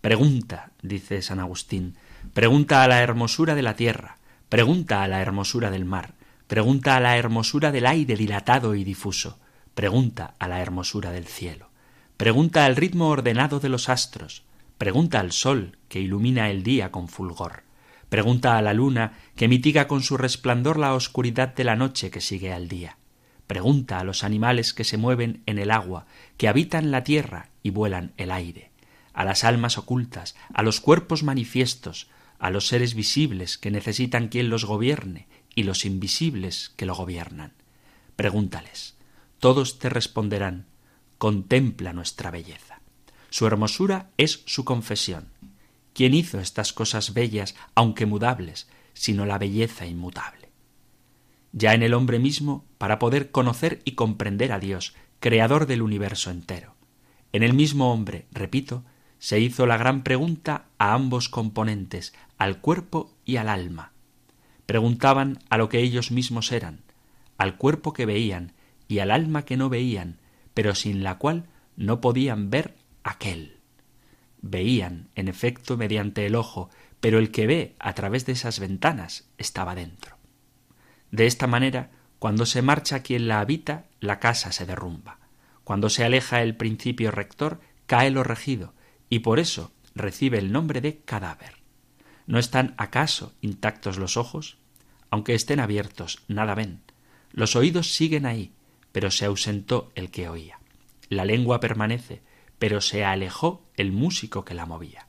Pregunta, 0.00 0.72
dice 0.82 1.22
San 1.22 1.38
Agustín, 1.38 1.94
pregunta 2.32 2.82
a 2.82 2.88
la 2.88 3.00
hermosura 3.00 3.54
de 3.54 3.62
la 3.62 3.76
tierra, 3.76 4.18
pregunta 4.48 5.04
a 5.04 5.08
la 5.08 5.22
hermosura 5.22 5.70
del 5.70 5.84
mar, 5.84 6.14
pregunta 6.48 6.96
a 6.96 7.00
la 7.00 7.16
hermosura 7.16 7.70
del 7.70 7.86
aire 7.86 8.16
dilatado 8.16 8.74
y 8.74 8.82
difuso, 8.82 9.38
pregunta 9.76 10.34
a 10.40 10.48
la 10.48 10.60
hermosura 10.60 11.12
del 11.12 11.28
cielo, 11.28 11.70
pregunta 12.16 12.64
al 12.64 12.74
ritmo 12.74 13.08
ordenado 13.08 13.60
de 13.60 13.68
los 13.68 13.88
astros, 13.88 14.42
pregunta 14.78 15.20
al 15.20 15.30
sol 15.30 15.78
que 15.88 16.00
ilumina 16.00 16.50
el 16.50 16.64
día 16.64 16.90
con 16.90 17.06
fulgor, 17.06 17.62
Pregunta 18.08 18.58
a 18.58 18.62
la 18.62 18.74
luna 18.74 19.18
que 19.34 19.48
mitiga 19.48 19.88
con 19.88 20.02
su 20.02 20.16
resplandor 20.16 20.78
la 20.78 20.94
oscuridad 20.94 21.54
de 21.54 21.64
la 21.64 21.74
noche 21.74 22.10
que 22.10 22.20
sigue 22.20 22.52
al 22.52 22.68
día. 22.68 22.96
Pregunta 23.46 23.98
a 23.98 24.04
los 24.04 24.24
animales 24.24 24.72
que 24.72 24.84
se 24.84 24.96
mueven 24.96 25.42
en 25.46 25.58
el 25.58 25.70
agua, 25.70 26.06
que 26.36 26.48
habitan 26.48 26.90
la 26.90 27.04
tierra 27.04 27.50
y 27.62 27.70
vuelan 27.70 28.12
el 28.16 28.30
aire, 28.30 28.70
a 29.12 29.24
las 29.24 29.44
almas 29.44 29.76
ocultas, 29.76 30.34
a 30.52 30.62
los 30.62 30.80
cuerpos 30.80 31.22
manifiestos, 31.22 32.08
a 32.38 32.50
los 32.50 32.66
seres 32.66 32.94
visibles 32.94 33.58
que 33.58 33.70
necesitan 33.70 34.28
quien 34.28 34.50
los 34.50 34.64
gobierne 34.64 35.26
y 35.54 35.64
los 35.64 35.84
invisibles 35.84 36.72
que 36.76 36.86
lo 36.86 36.94
gobiernan. 36.94 37.52
Pregúntales. 38.16 38.94
Todos 39.38 39.78
te 39.78 39.88
responderán. 39.88 40.66
Contempla 41.18 41.92
nuestra 41.92 42.30
belleza. 42.30 42.80
Su 43.30 43.46
hermosura 43.46 44.10
es 44.16 44.42
su 44.46 44.64
confesión. 44.64 45.28
¿Quién 45.92 46.14
hizo 46.14 46.40
estas 46.40 46.72
cosas 46.72 47.14
bellas, 47.14 47.54
aunque 47.74 48.06
mudables, 48.06 48.68
sino 48.94 49.26
la 49.26 49.38
belleza 49.38 49.86
inmutable? 49.86 50.43
Ya 51.54 51.72
en 51.72 51.82
el 51.82 51.94
hombre 51.94 52.18
mismo, 52.18 52.66
para 52.76 52.98
poder 52.98 53.30
conocer 53.30 53.80
y 53.86 53.92
comprender 53.92 54.52
a 54.52 54.58
Dios, 54.58 54.94
creador 55.20 55.66
del 55.66 55.80
universo 55.80 56.30
entero. 56.30 56.74
En 57.32 57.42
el 57.42 57.54
mismo 57.54 57.90
hombre, 57.90 58.26
repito, 58.32 58.84
se 59.18 59.40
hizo 59.40 59.64
la 59.64 59.78
gran 59.78 60.02
pregunta 60.02 60.66
a 60.76 60.92
ambos 60.92 61.30
componentes, 61.30 62.12
al 62.36 62.60
cuerpo 62.60 63.10
y 63.24 63.36
al 63.36 63.48
alma. 63.48 63.92
Preguntaban 64.66 65.38
a 65.48 65.56
lo 65.56 65.70
que 65.70 65.78
ellos 65.78 66.10
mismos 66.10 66.52
eran, 66.52 66.82
al 67.38 67.56
cuerpo 67.56 67.94
que 67.94 68.04
veían 68.04 68.52
y 68.86 68.98
al 68.98 69.10
alma 69.10 69.46
que 69.46 69.56
no 69.56 69.70
veían, 69.70 70.18
pero 70.52 70.74
sin 70.74 71.02
la 71.02 71.16
cual 71.16 71.46
no 71.76 72.02
podían 72.02 72.50
ver 72.50 72.74
aquel 73.02 73.54
veían, 74.44 75.08
en 75.14 75.28
efecto, 75.28 75.76
mediante 75.76 76.26
el 76.26 76.34
ojo, 76.34 76.68
pero 77.00 77.18
el 77.18 77.30
que 77.30 77.46
ve 77.46 77.74
a 77.78 77.94
través 77.94 78.26
de 78.26 78.32
esas 78.32 78.60
ventanas 78.60 79.26
estaba 79.38 79.74
dentro. 79.74 80.13
De 81.14 81.26
esta 81.26 81.46
manera, 81.46 81.92
cuando 82.18 82.44
se 82.44 82.60
marcha 82.60 83.04
quien 83.04 83.28
la 83.28 83.38
habita, 83.38 83.84
la 84.00 84.18
casa 84.18 84.50
se 84.50 84.66
derrumba. 84.66 85.20
Cuando 85.62 85.88
se 85.88 86.02
aleja 86.02 86.42
el 86.42 86.56
principio 86.56 87.12
rector, 87.12 87.60
cae 87.86 88.10
lo 88.10 88.24
regido, 88.24 88.74
y 89.08 89.20
por 89.20 89.38
eso 89.38 89.70
recibe 89.94 90.38
el 90.38 90.50
nombre 90.50 90.80
de 90.80 90.98
cadáver. 91.04 91.58
¿No 92.26 92.40
están 92.40 92.74
acaso 92.78 93.32
intactos 93.42 93.96
los 93.96 94.16
ojos? 94.16 94.58
Aunque 95.08 95.36
estén 95.36 95.60
abiertos, 95.60 96.24
nada 96.26 96.56
ven. 96.56 96.80
Los 97.30 97.54
oídos 97.54 97.94
siguen 97.94 98.26
ahí, 98.26 98.52
pero 98.90 99.12
se 99.12 99.26
ausentó 99.26 99.92
el 99.94 100.10
que 100.10 100.28
oía. 100.28 100.58
La 101.10 101.24
lengua 101.24 101.60
permanece, 101.60 102.22
pero 102.58 102.80
se 102.80 103.04
alejó 103.04 103.64
el 103.76 103.92
músico 103.92 104.44
que 104.44 104.54
la 104.54 104.66
movía. 104.66 105.06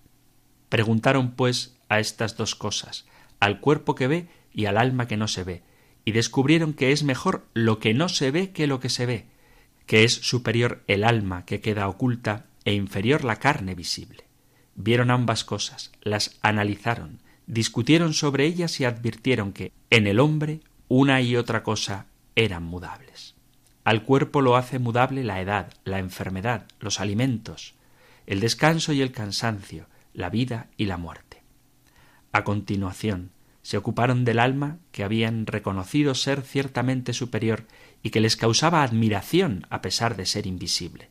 Preguntaron, 0.69 1.31
pues, 1.31 1.79
a 1.89 1.99
estas 1.99 2.37
dos 2.37 2.53
cosas, 2.53 3.07
al 3.39 3.59
cuerpo 3.59 3.95
que 3.95 4.05
ve 4.05 4.27
y 4.53 4.67
al 4.67 4.77
alma 4.77 5.07
que 5.07 5.17
no 5.17 5.27
se 5.27 5.43
ve, 5.43 5.63
y 6.05 6.11
descubrieron 6.11 6.73
que 6.73 6.91
es 6.91 7.03
mejor 7.03 7.45
lo 7.53 7.79
que 7.79 7.93
no 7.93 8.07
se 8.07 8.31
ve 8.31 8.51
que 8.51 8.67
lo 8.67 8.79
que 8.79 8.89
se 8.89 9.05
ve, 9.05 9.25
que 9.87 10.03
es 10.03 10.13
superior 10.13 10.83
el 10.87 11.03
alma 11.03 11.45
que 11.45 11.61
queda 11.61 11.87
oculta 11.87 12.45
e 12.63 12.73
inferior 12.73 13.23
la 13.23 13.37
carne 13.37 13.75
visible. 13.75 14.23
Vieron 14.75 15.09
ambas 15.09 15.43
cosas, 15.43 15.91
las 16.01 16.37
analizaron, 16.41 17.19
discutieron 17.47 18.13
sobre 18.13 18.45
ellas 18.45 18.79
y 18.79 18.85
advirtieron 18.85 19.51
que 19.51 19.71
en 19.89 20.07
el 20.07 20.19
hombre 20.19 20.61
una 20.87 21.21
y 21.21 21.35
otra 21.35 21.63
cosa 21.63 22.05
eran 22.35 22.63
mudables. 22.63 23.35
Al 23.83 24.03
cuerpo 24.03 24.41
lo 24.41 24.55
hace 24.55 24.79
mudable 24.79 25.23
la 25.23 25.41
edad, 25.41 25.73
la 25.83 25.99
enfermedad, 25.99 26.67
los 26.79 26.99
alimentos, 26.99 27.75
el 28.25 28.39
descanso 28.39 28.93
y 28.93 29.01
el 29.01 29.11
cansancio, 29.11 29.87
la 30.13 30.29
vida 30.29 30.69
y 30.77 30.85
la 30.85 30.97
muerte. 30.97 31.43
A 32.31 32.43
continuación, 32.43 33.31
se 33.65 33.77
ocuparon 33.77 34.25
del 34.25 34.37
alma 34.37 34.77
que 34.91 35.03
habían 35.03 35.47
reconocido 35.47 36.13
ser 36.13 36.43
ciertamente 36.43 37.13
superior 37.13 37.65
y 38.03 38.11
que 38.11 38.19
les 38.19 38.35
causaba 38.35 38.83
admiración 38.83 39.65
a 39.71 39.81
pesar 39.81 40.15
de 40.15 40.27
ser 40.27 40.45
invisible. 40.45 41.09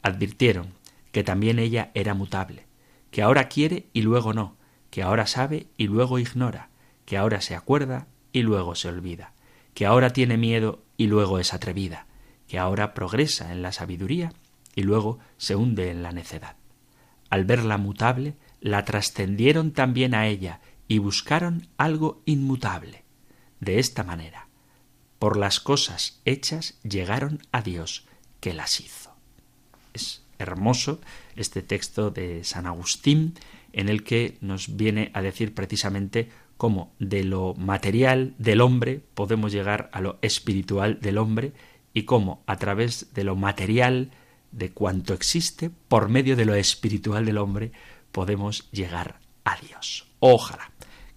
Advirtieron 0.00 0.68
que 1.10 1.24
también 1.24 1.58
ella 1.58 1.90
era 1.94 2.14
mutable, 2.14 2.68
que 3.10 3.22
ahora 3.22 3.48
quiere 3.48 3.88
y 3.92 4.02
luego 4.02 4.32
no, 4.32 4.56
que 4.90 5.02
ahora 5.02 5.26
sabe 5.26 5.66
y 5.76 5.88
luego 5.88 6.20
ignora, 6.20 6.68
que 7.06 7.16
ahora 7.16 7.40
se 7.40 7.56
acuerda 7.56 8.06
y 8.30 8.42
luego 8.42 8.76
se 8.76 8.86
olvida, 8.86 9.32
que 9.74 9.84
ahora 9.84 10.12
tiene 10.12 10.36
miedo 10.36 10.84
y 10.96 11.08
luego 11.08 11.40
es 11.40 11.52
atrevida, 11.52 12.06
que 12.46 12.60
ahora 12.60 12.94
progresa 12.94 13.50
en 13.50 13.62
la 13.62 13.72
sabiduría 13.72 14.32
y 14.76 14.82
luego 14.84 15.18
se 15.38 15.56
hunde 15.56 15.90
en 15.90 16.04
la 16.04 16.12
necedad. 16.12 16.54
Al 17.30 17.44
verla 17.44 17.78
mutable, 17.78 18.36
la 18.60 18.84
trascendieron 18.84 19.72
también 19.72 20.14
a 20.14 20.28
ella 20.28 20.60
y 20.90 20.98
buscaron 20.98 21.68
algo 21.78 22.20
inmutable. 22.26 23.04
De 23.60 23.78
esta 23.78 24.02
manera, 24.02 24.48
por 25.20 25.36
las 25.36 25.60
cosas 25.60 26.20
hechas 26.24 26.80
llegaron 26.82 27.38
a 27.52 27.62
Dios 27.62 28.06
que 28.40 28.54
las 28.54 28.80
hizo. 28.80 29.14
Es 29.94 30.24
hermoso 30.40 31.00
este 31.36 31.62
texto 31.62 32.10
de 32.10 32.42
San 32.42 32.66
Agustín 32.66 33.34
en 33.72 33.88
el 33.88 34.02
que 34.02 34.36
nos 34.40 34.76
viene 34.76 35.12
a 35.14 35.22
decir 35.22 35.54
precisamente 35.54 36.28
cómo 36.56 36.92
de 36.98 37.22
lo 37.22 37.54
material 37.54 38.34
del 38.38 38.60
hombre 38.60 39.00
podemos 39.14 39.52
llegar 39.52 39.90
a 39.92 40.00
lo 40.00 40.18
espiritual 40.22 40.98
del 41.00 41.18
hombre 41.18 41.52
y 41.94 42.02
cómo 42.02 42.42
a 42.46 42.56
través 42.56 43.14
de 43.14 43.22
lo 43.22 43.36
material 43.36 44.10
de 44.50 44.72
cuanto 44.72 45.14
existe, 45.14 45.70
por 45.86 46.08
medio 46.08 46.34
de 46.34 46.46
lo 46.46 46.56
espiritual 46.56 47.24
del 47.24 47.38
hombre, 47.38 47.70
podemos 48.10 48.68
llegar 48.72 49.20
a 49.44 49.54
Dios. 49.54 50.08
Ojalá 50.18 50.69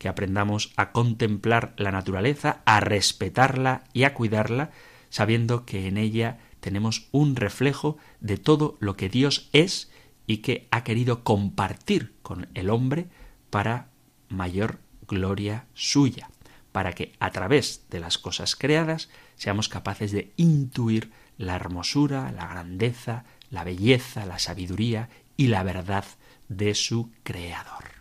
que 0.04 0.10
aprendamos 0.10 0.74
a 0.76 0.91
contemplar 0.91 1.74
la 1.78 1.89
naturaleza, 1.89 2.62
a 2.66 2.82
respetarla 2.82 3.86
y 3.93 4.04
a 4.04 4.14
cuidarla, 4.14 4.72
sabiendo 5.10 5.66
que 5.66 5.88
en 5.88 5.95
ella 5.95 6.39
tenemos 6.60 7.08
un 7.14 7.38
reflejo 7.38 7.95
de 8.20 8.36
todo 8.36 8.76
lo 8.82 8.97
que 8.97 9.08
Dios 9.08 9.47
es 9.54 9.89
y 10.28 10.39
que 10.39 10.68
ha 10.72 10.84
querido 10.84 11.24
compartir 11.24 12.16
con 12.22 12.49
el 12.54 12.70
hombre 12.70 13.08
para 13.49 13.91
mayor 14.28 14.80
gloria 15.08 15.68
suya, 15.74 16.30
para 16.74 16.91
que 16.91 17.14
a 17.22 17.32
través 17.32 17.86
de 17.89 18.01
las 18.01 18.18
cosas 18.18 18.58
creadas 18.58 19.10
seamos 19.38 19.70
capaces 19.70 20.12
de 20.12 20.34
intuir 20.36 21.14
la 21.38 21.56
hermosura, 21.56 22.30
la 22.34 22.47
grandeza, 22.47 23.24
la 23.49 23.64
belleza, 23.64 24.26
la 24.26 24.38
sabiduría 24.38 25.08
y 25.38 25.47
la 25.47 25.64
verdad 25.64 26.04
de 26.49 26.76
su 26.76 27.10
Creador. 27.24 27.92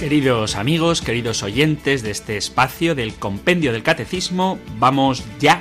Queridos 0.00 0.56
amigos, 0.56 1.02
queridos 1.02 1.42
oyentes 1.42 2.02
de 2.02 2.10
este 2.10 2.38
espacio 2.38 2.94
del 2.94 3.16
Compendio 3.16 3.70
del 3.70 3.82
Catecismo, 3.82 4.58
vamos 4.78 5.22
ya 5.38 5.60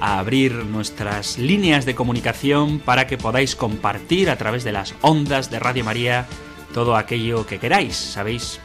a 0.00 0.18
abrir 0.18 0.52
nuestras 0.52 1.38
líneas 1.38 1.86
de 1.86 1.94
comunicación 1.94 2.80
para 2.80 3.06
que 3.06 3.16
podáis 3.16 3.54
compartir 3.54 4.28
a 4.28 4.36
través 4.36 4.64
de 4.64 4.72
las 4.72 4.96
ondas 5.02 5.52
de 5.52 5.60
Radio 5.60 5.84
María 5.84 6.26
todo 6.74 6.96
aquello 6.96 7.46
que 7.46 7.60
queráis. 7.60 7.94
Sabéis, 7.94 8.58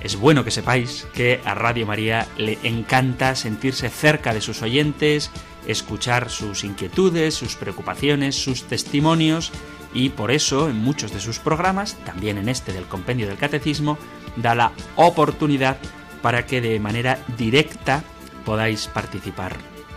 es 0.00 0.16
bueno 0.16 0.42
que 0.42 0.50
sepáis 0.50 1.06
que 1.14 1.40
a 1.44 1.54
Radio 1.54 1.86
María 1.86 2.26
le 2.36 2.58
encanta 2.64 3.36
sentirse 3.36 3.88
cerca 3.88 4.34
de 4.34 4.40
sus 4.40 4.62
oyentes, 4.62 5.30
escuchar 5.68 6.28
sus 6.28 6.64
inquietudes, 6.64 7.34
sus 7.34 7.54
preocupaciones, 7.54 8.34
sus 8.34 8.64
testimonios 8.64 9.52
y 9.94 10.08
por 10.08 10.32
eso 10.32 10.68
en 10.68 10.76
muchos 10.76 11.12
de 11.12 11.20
sus 11.20 11.38
programas, 11.38 11.96
también 12.04 12.36
en 12.36 12.48
este 12.48 12.72
del 12.72 12.86
Compendio 12.86 13.28
del 13.28 13.38
Catecismo, 13.38 13.96
da 14.36 14.54
la 14.54 14.72
oportunidad 14.96 15.76
para 16.22 16.46
que 16.46 16.60
de 16.60 16.78
manera 16.80 17.18
directa 17.36 18.02
podáis 18.44 18.86
participar 18.88 19.56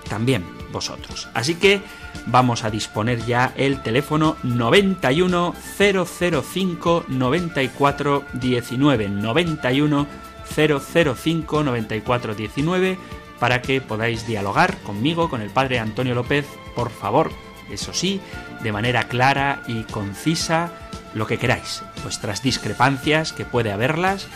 también 0.10 0.44
vosotros. 0.72 1.30
Así 1.34 1.56
que 1.56 1.82
vamos 2.26 2.64
a 2.64 2.70
disponer 2.70 3.26
ya 3.26 3.54
el 3.56 3.82
teléfono 3.82 4.38
91 4.44 5.54
005 5.78 7.06
94 7.08 8.26
19 8.34 9.10
91 9.10 10.08
005 10.56 11.64
94 11.64 12.36
19 12.36 12.98
para 13.40 13.62
que 13.62 13.82
podáis 13.82 14.26
dialogar 14.26 14.78
conmigo, 14.80 15.30
con 15.30 15.42
el 15.42 15.50
padre 15.50 15.80
Antonio 15.80 16.16
López, 16.16 16.46
por 16.76 16.92
favor, 16.92 17.32
eso 17.70 17.94
sí, 17.94 18.22
de 18.62 18.72
manera 18.72 19.10
clara 19.10 19.64
y 19.68 19.84
concisa, 19.84 20.72
lo 21.14 21.28
que 21.28 21.38
queráis, 21.38 21.84
vuestras 22.04 22.42
discrepancias, 22.42 23.34
que 23.34 23.46
puede 23.46 23.72
haberlas, 23.72 24.28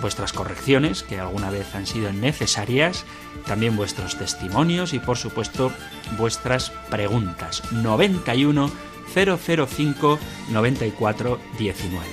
vuestras 0.00 0.32
correcciones, 0.32 1.02
que 1.02 1.18
alguna 1.18 1.50
vez 1.50 1.74
han 1.74 1.86
sido 1.86 2.12
necesarias, 2.12 3.04
también 3.46 3.76
vuestros 3.76 4.18
testimonios 4.18 4.92
y 4.92 4.98
por 4.98 5.16
supuesto 5.16 5.72
vuestras 6.18 6.70
preguntas. 6.90 7.62
91 7.72 8.70
005 9.14 10.18
94 10.50 11.40
19. 11.58 12.06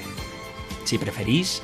Si 0.85 0.97
preferís, 0.97 1.61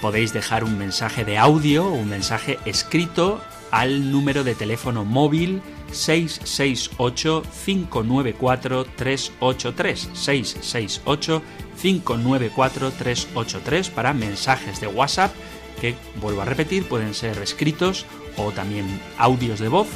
podéis 0.00 0.32
dejar 0.32 0.64
un 0.64 0.76
mensaje 0.78 1.24
de 1.24 1.38
audio 1.38 1.86
o 1.86 1.92
un 1.92 2.10
mensaje 2.10 2.58
escrito 2.64 3.40
al 3.70 4.10
número 4.10 4.44
de 4.44 4.54
teléfono 4.54 5.04
móvil 5.04 5.62
668 5.92 7.42
594 7.64 8.84
383 8.96 10.10
668 10.12 11.42
594 11.82 12.92
383 12.92 13.90
para 13.90 14.14
mensajes 14.14 14.80
de 14.80 14.86
WhatsApp 14.86 15.34
que, 15.80 15.96
vuelvo 16.20 16.42
a 16.42 16.44
repetir, 16.44 16.86
pueden 16.86 17.12
ser 17.12 17.38
escritos 17.38 18.06
o 18.36 18.52
también 18.52 19.00
audios 19.18 19.58
de 19.58 19.66
voz. 19.68 19.88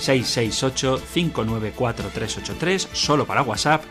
668-594-383 0.00 2.88
solo 2.92 3.26
para 3.26 3.42
WhatsApp. 3.42 3.82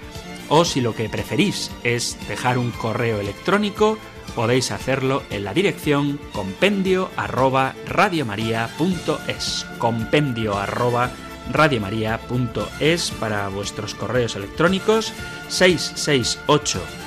O 0.50 0.66
si 0.66 0.82
lo 0.82 0.94
que 0.94 1.10
preferís 1.10 1.72
es 1.84 2.18
dejar 2.28 2.58
un 2.58 2.72
correo 2.72 3.20
electrónico 3.20 3.98
podéis 4.36 4.72
hacerlo 4.72 5.24
en 5.30 5.44
la 5.44 5.54
dirección 5.54 6.20
compendio 6.32 7.10
arroba 7.18 7.76
radiomaria.es 7.86 9.66
compendio 9.78 10.58
arroba 10.58 11.12
radiomaria.es 11.52 13.12
para 13.20 13.50
vuestros 13.50 13.96
correos 13.96 14.36
electrónicos. 14.36 15.14
668 15.50 17.01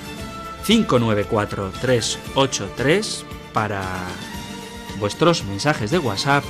594 0.66 1.72
383 1.80 3.24
para 3.52 3.82
vuestros 4.98 5.44
mensajes 5.44 5.90
de 5.90 5.98
WhatsApp 5.98 6.44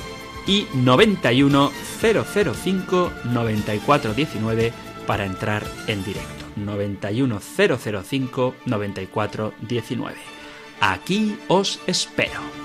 y 0.47 0.67
91 0.73 1.71
005 2.01 3.11
9419 3.25 4.73
para 5.07 5.25
entrar 5.25 5.63
en 5.87 6.03
directo. 6.03 6.45
91 6.55 7.39
005 7.39 8.55
9419. 8.65 10.17
Aquí 10.79 11.37
os 11.47 11.79
espero. 11.87 12.64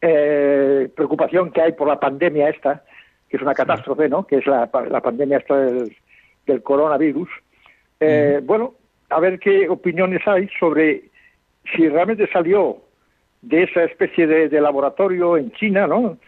eh, 0.02 0.90
preocupación 0.94 1.50
que 1.50 1.62
hay 1.62 1.72
por 1.72 1.88
la 1.88 1.98
pandemia 1.98 2.50
esta, 2.50 2.84
que 3.30 3.38
es 3.38 3.42
una 3.42 3.54
catástrofe, 3.54 4.10
¿no? 4.10 4.26
Que 4.26 4.36
es 4.36 4.46
la, 4.46 4.68
la 4.90 5.00
pandemia 5.00 5.38
esta 5.38 5.56
del, 5.56 5.96
del 6.46 6.62
coronavirus. 6.62 7.30
Eh, 8.00 8.40
Bueno, 8.44 8.74
a 9.10 9.20
ver 9.20 9.38
qué 9.38 9.68
opiniones 9.68 10.26
hay 10.26 10.48
sobre 10.58 11.02
si 11.74 11.88
realmente 11.88 12.28
salió 12.32 12.78
de 13.42 13.64
esa 13.64 13.84
especie 13.84 14.26
de, 14.26 14.60
laboratorio 14.60 15.36
en 15.36 15.52
China, 15.52 15.86
¿no? 15.86 16.18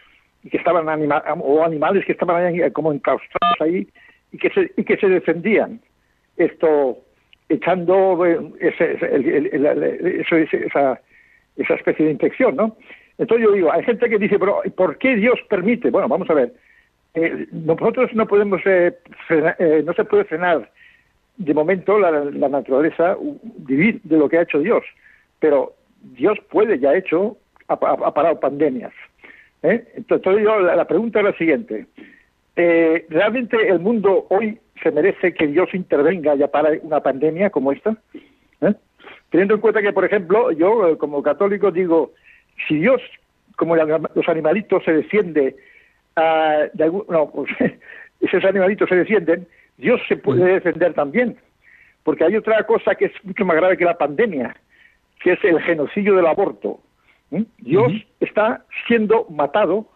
Y 0.42 0.50
que 0.50 0.56
estaban 0.56 0.88
anima 0.88 1.22
o 1.40 1.64
animales 1.64 2.04
que 2.04 2.12
estaban 2.12 2.44
ahí 2.44 2.70
como 2.72 2.92
enclaustrados 2.92 3.60
ahí 3.60 3.86
y 4.32 4.38
que 4.38 4.50
se, 4.50 4.70
y 4.76 4.84
que 4.84 4.96
se 4.96 5.08
defendían. 5.08 5.80
Esto 6.36 6.98
echando 7.48 8.24
ese, 8.60 8.92
el- 9.14 9.28
el- 9.28 9.66
el- 9.66 10.26
esa, 10.52 11.00
esa 11.56 11.74
especie 11.74 12.06
de 12.06 12.12
infección, 12.12 12.56
¿no? 12.56 12.76
Entonces 13.18 13.46
yo 13.46 13.52
digo, 13.52 13.72
hay 13.72 13.82
gente 13.84 14.08
que 14.08 14.18
dice, 14.18 14.38
pero 14.38 14.62
¿por 14.76 14.96
qué 14.98 15.16
Dios 15.16 15.38
permite? 15.48 15.90
Bueno, 15.90 16.08
vamos 16.08 16.30
a 16.30 16.34
ver. 16.34 16.54
Eh, 17.14 17.46
nosotros 17.52 18.10
no 18.14 18.26
podemos, 18.26 18.60
eh, 18.64 18.96
frena- 19.26 19.56
eh, 19.58 19.82
no 19.84 19.92
se 19.94 20.04
puede 20.04 20.24
frenar 20.24 20.70
de 21.40 21.54
momento 21.54 21.98
la, 21.98 22.10
la 22.10 22.48
naturaleza 22.50 23.16
divina 23.42 23.98
de 24.04 24.18
lo 24.18 24.28
que 24.28 24.36
ha 24.36 24.42
hecho 24.42 24.58
Dios, 24.58 24.84
pero 25.38 25.72
Dios 26.02 26.38
puede, 26.50 26.78
ya 26.78 26.90
ha 26.90 26.98
hecho, 26.98 27.38
ha, 27.68 27.78
parado 27.78 28.38
pandemias. 28.38 28.92
¿eh? 29.62 29.82
Entonces 29.94 30.44
yo, 30.44 30.60
la, 30.60 30.86
pregunta 30.86 31.20
es 31.20 31.24
la 31.24 31.32
siguiente. 31.38 31.86
Eh, 32.56 33.06
¿Realmente 33.08 33.56
el 33.68 33.78
mundo 33.80 34.26
hoy 34.28 34.58
se 34.82 34.90
merece 34.90 35.32
que 35.32 35.46
Dios 35.46 35.72
intervenga 35.72 36.34
y 36.34 36.46
para 36.48 36.72
una 36.82 37.00
pandemia 37.00 37.48
como 37.48 37.72
esta? 37.72 37.96
¿Eh? 38.60 38.74
Teniendo 39.30 39.54
en 39.54 39.60
cuenta 39.60 39.80
que, 39.80 39.94
por 39.94 40.04
ejemplo, 40.04 40.52
yo 40.52 40.88
eh, 40.88 40.98
como 40.98 41.22
católico 41.22 41.70
digo, 41.70 42.12
si 42.68 42.80
Dios, 42.80 43.00
como 43.56 43.76
los 43.76 44.28
animalitos 44.28 44.84
se 44.84 44.92
defiende, 44.92 45.56
ah, 46.16 46.64
de 46.74 46.84
algún- 46.84 47.06
no, 47.08 47.30
pues, 47.30 47.50
esos 48.20 48.44
animalitos 48.44 48.90
se 48.90 48.96
defienden, 48.96 49.46
Dios 49.80 50.00
se 50.08 50.16
puede 50.16 50.54
defender 50.54 50.94
también, 50.94 51.36
porque 52.02 52.24
hay 52.24 52.36
otra 52.36 52.62
cosa 52.64 52.94
que 52.94 53.06
es 53.06 53.12
mucho 53.24 53.44
más 53.44 53.56
grave 53.56 53.76
que 53.76 53.84
la 53.84 53.98
pandemia, 53.98 54.54
que 55.22 55.32
es 55.32 55.44
el 55.44 55.60
genocidio 55.60 56.16
del 56.16 56.26
aborto. 56.26 56.80
¿eh? 57.32 57.44
Dios 57.58 57.92
está 58.20 58.64
siendo 58.86 59.26
matado, 59.30 59.88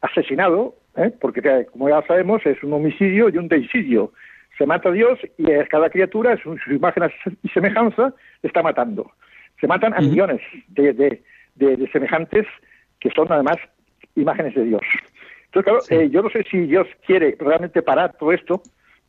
asesinado, 0.00 0.74
¿eh? 0.96 1.12
porque 1.20 1.40
eh, 1.44 1.66
como 1.70 1.88
ya 1.88 2.02
sabemos 2.06 2.44
es 2.44 2.62
un 2.62 2.72
homicidio 2.72 3.28
y 3.28 3.38
un 3.38 3.48
deicidio. 3.48 4.12
Se 4.58 4.66
mata 4.66 4.88
a 4.88 4.92
Dios 4.92 5.18
y 5.36 5.50
a 5.52 5.66
cada 5.66 5.90
criatura, 5.90 6.36
su, 6.42 6.56
su 6.58 6.72
imagen 6.72 7.10
y 7.42 7.48
semejanza, 7.48 8.14
está 8.42 8.62
matando. 8.62 9.10
Se 9.60 9.66
matan 9.66 9.94
a 9.94 10.00
millones 10.00 10.40
de, 10.68 10.92
de, 10.92 11.22
de, 11.54 11.90
semejantes 11.90 12.46
que 13.00 13.10
son 13.10 13.30
además 13.30 13.56
imágenes 14.14 14.54
de 14.54 14.64
Dios. 14.64 14.82
Entonces, 15.46 15.86
claro, 15.88 16.02
eh, 16.02 16.10
yo 16.10 16.22
no 16.22 16.30
sé 16.30 16.44
si 16.50 16.66
Dios 16.66 16.86
quiere 17.06 17.36
realmente 17.38 17.82
parar 17.82 18.16
todo 18.18 18.32
esto, 18.32 18.62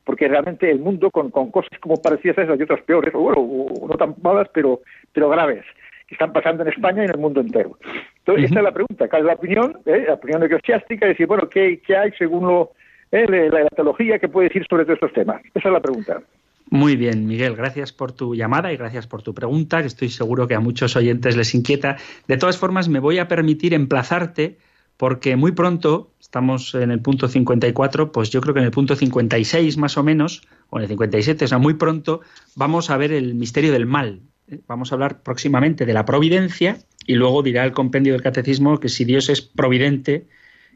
porque 0.05 0.27
realmente 0.27 0.69
el 0.69 0.79
mundo 0.79 1.11
con, 1.11 1.31
con 1.31 1.51
cosas 1.51 1.77
como 1.79 2.01
parecidas 2.01 2.37
a 2.37 2.43
esas 2.43 2.59
y 2.59 2.63
otras 2.63 2.81
peores, 2.81 3.13
o 3.13 3.19
bueno, 3.19 3.87
no 3.87 3.95
tan 3.95 4.15
malas, 4.21 4.47
pero, 4.53 4.81
pero 5.11 5.29
graves, 5.29 5.65
que 6.07 6.15
están 6.15 6.31
pasando 6.31 6.63
en 6.63 6.69
España 6.69 7.01
y 7.01 7.05
en 7.05 7.11
el 7.11 7.17
mundo 7.17 7.41
entero. 7.41 7.77
Entonces, 8.19 8.45
esta 8.45 8.59
es 8.59 8.63
la 8.63 8.71
pregunta, 8.71 9.09
¿cuál 9.09 9.23
es 9.23 9.27
la 9.27 9.33
opinión? 9.33 9.77
Eh? 9.85 10.05
La 10.07 10.13
opinión 10.13 10.43
eclesiástica, 10.43 11.07
decir, 11.07 11.27
bueno, 11.27 11.49
¿qué, 11.49 11.81
qué 11.85 11.97
hay 11.97 12.11
según 12.17 12.47
lo, 12.47 12.71
eh, 13.11 13.25
la, 13.27 13.63
la 13.63 13.69
teología 13.69 14.19
que 14.19 14.29
puede 14.29 14.47
decir 14.47 14.65
sobre 14.69 14.85
todos 14.85 14.97
estos 14.97 15.13
temas? 15.13 15.41
Esa 15.53 15.69
es 15.69 15.73
la 15.73 15.81
pregunta. 15.81 16.21
Muy 16.69 16.95
bien, 16.95 17.27
Miguel, 17.27 17.55
gracias 17.55 17.93
por 17.93 18.11
tu 18.11 18.33
llamada 18.33 18.73
y 18.73 18.77
gracias 18.77 19.05
por 19.05 19.21
tu 19.21 19.35
pregunta, 19.35 19.81
que 19.81 19.87
estoy 19.87 20.09
seguro 20.09 20.47
que 20.47 20.55
a 20.55 20.59
muchos 20.59 20.95
oyentes 20.95 21.37
les 21.37 21.53
inquieta. 21.53 21.97
De 22.27 22.37
todas 22.37 22.57
formas, 22.57 22.89
me 22.89 22.99
voy 22.99 23.19
a 23.19 23.27
permitir 23.27 23.73
emplazarte 23.75 24.57
porque 24.97 25.35
muy 25.35 25.51
pronto, 25.51 26.11
estamos 26.19 26.73
en 26.75 26.91
el 26.91 27.01
punto 27.01 27.27
54, 27.27 28.11
pues 28.11 28.29
yo 28.29 28.41
creo 28.41 28.53
que 28.53 28.59
en 28.59 28.65
el 28.65 28.71
punto 28.71 28.95
56 28.95 29.77
más 29.77 29.97
o 29.97 30.03
menos, 30.03 30.41
o 30.69 30.77
en 30.77 30.83
el 30.83 30.89
57, 30.89 31.45
o 31.45 31.47
sea, 31.47 31.57
muy 31.57 31.73
pronto, 31.75 32.21
vamos 32.55 32.89
a 32.89 32.97
ver 32.97 33.11
el 33.11 33.35
misterio 33.35 33.71
del 33.71 33.85
mal. 33.85 34.21
Vamos 34.67 34.91
a 34.91 34.95
hablar 34.95 35.23
próximamente 35.23 35.85
de 35.85 35.93
la 35.93 36.05
providencia 36.05 36.77
y 37.07 37.15
luego 37.15 37.41
dirá 37.43 37.65
el 37.65 37.71
compendio 37.71 38.13
del 38.13 38.21
catecismo 38.21 38.79
que 38.79 38.89
si 38.89 39.03
Dios 39.03 39.29
es 39.29 39.41
providente, 39.41 40.27